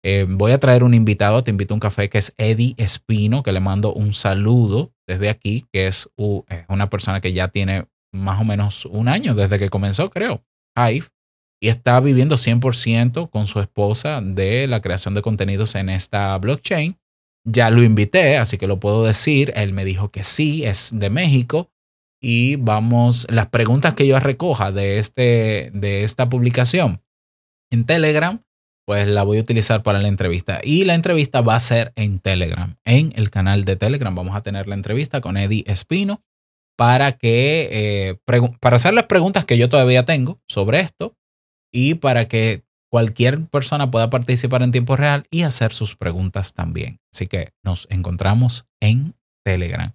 Eh, 0.05 0.27
voy 0.29 0.53
a 0.53 0.59
traer 0.59 0.85
un 0.85 0.93
invitado, 0.93 1.43
te 1.43 1.51
invito 1.51 1.73
a 1.73 1.77
un 1.77 1.81
café 1.81 2.11
que 2.11 2.19
es 2.19 2.35
Eddie 2.37 2.75
Espino, 2.77 3.43
que 3.43 3.53
le 3.53 3.61
mando 3.61 3.95
un 3.95 4.13
saludo 4.13 4.93
desde 5.07 5.31
aquí, 5.31 5.65
que 5.73 5.87
es 5.87 6.11
una 6.17 6.91
persona 6.91 7.23
que 7.23 7.33
ya 7.33 7.49
tiene 7.49 7.87
más 8.15 8.41
o 8.41 8.45
menos 8.45 8.87
un 8.87 9.09
año 9.09 9.35
desde 9.35 9.59
que 9.59 9.69
comenzó, 9.69 10.09
creo, 10.09 10.43
Hive 10.77 11.07
y 11.61 11.69
está 11.69 11.99
viviendo 12.01 12.37
100% 12.37 13.31
con 13.31 13.47
su 13.47 13.59
esposa 13.61 14.21
de 14.21 14.67
la 14.67 14.81
creación 14.81 15.15
de 15.15 15.23
contenidos 15.23 15.75
en 15.75 15.89
esta 15.89 16.37
blockchain. 16.39 16.99
Ya 17.47 17.71
lo 17.71 17.83
invité, 17.83 18.37
así 18.37 18.59
que 18.59 18.67
lo 18.67 18.81
puedo 18.81 19.05
decir. 19.05 19.51
Él 19.57 19.73
me 19.73 19.85
dijo 19.85 20.11
que 20.11 20.23
sí, 20.23 20.65
es 20.65 20.91
de 20.93 21.09
México. 21.09 21.71
Y 22.23 22.57
vamos, 22.57 23.27
las 23.31 23.47
preguntas 23.49 23.95
que 23.95 24.07
yo 24.07 24.19
recoja 24.21 24.73
de, 24.73 24.99
este, 24.99 25.71
de 25.73 26.05
esta 26.05 26.29
publicación 26.29 27.03
en 27.71 27.85
Telegram, 27.85 28.43
pues 28.87 29.07
la 29.09 29.23
voy 29.23 29.39
a 29.39 29.41
utilizar 29.41 29.83
para 29.83 30.01
la 30.01 30.09
entrevista. 30.09 30.61
Y 30.63 30.85
la 30.85 30.95
entrevista 30.95 31.41
va 31.41 31.57
a 31.57 31.61
ser 31.61 31.95
en 31.97 32.19
Telegram, 32.19 32.77
en 32.85 33.13
el 33.17 33.31
canal 33.31 33.65
de 33.65 33.77
Telegram. 33.77 34.15
Vamos 34.15 34.37
a 34.37 34.43
tener 34.43 34.69
la 34.69 34.75
entrevista 34.75 35.23
con 35.23 35.39
Eddie 35.39 35.65
Espino 35.67 36.23
para 36.77 37.13
que, 37.13 37.69
eh, 37.71 38.19
para 38.61 38.77
hacer 38.77 38.95
las 38.95 39.05
preguntas 39.05 39.45
que 39.45 39.59
yo 39.59 39.69
todavía 39.69 40.05
tengo 40.05 40.41
sobre 40.49 40.81
esto 40.81 41.17
y 41.73 41.95
para 41.95 42.29
que 42.29 42.65
cualquier 42.91 43.47
persona 43.49 43.91
pueda 43.91 44.11
participar 44.11 44.63
en 44.63 44.71
tiempo 44.71 44.97
real 44.97 45.27
y 45.31 45.43
hacer 45.43 45.73
sus 45.73 45.97
preguntas 45.97 46.55
también. 46.55 47.01
Así 47.13 47.27
que 47.27 47.53
nos 47.65 47.89
encontramos 47.91 48.67
en 48.81 49.17
Telegram. 49.45 49.93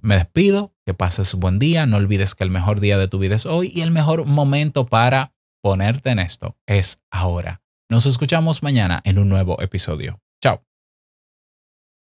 Me 0.00 0.16
despido, 0.16 0.74
que 0.86 0.94
pases 0.94 1.34
un 1.34 1.40
buen 1.40 1.58
día, 1.58 1.86
no 1.86 1.96
olvides 1.96 2.34
que 2.34 2.44
el 2.44 2.50
mejor 2.50 2.80
día 2.80 2.98
de 2.98 3.08
tu 3.08 3.18
vida 3.18 3.34
es 3.34 3.46
hoy 3.46 3.70
y 3.74 3.82
el 3.82 3.90
mejor 3.90 4.24
momento 4.24 4.86
para 4.86 5.32
ponerte 5.62 6.10
en 6.10 6.18
esto 6.18 6.56
es 6.66 7.00
ahora. 7.10 7.62
Nos 7.90 8.06
escuchamos 8.06 8.62
mañana 8.62 9.00
en 9.04 9.18
un 9.18 9.28
nuevo 9.28 9.60
episodio. 9.62 10.20
Chao. 10.42 10.67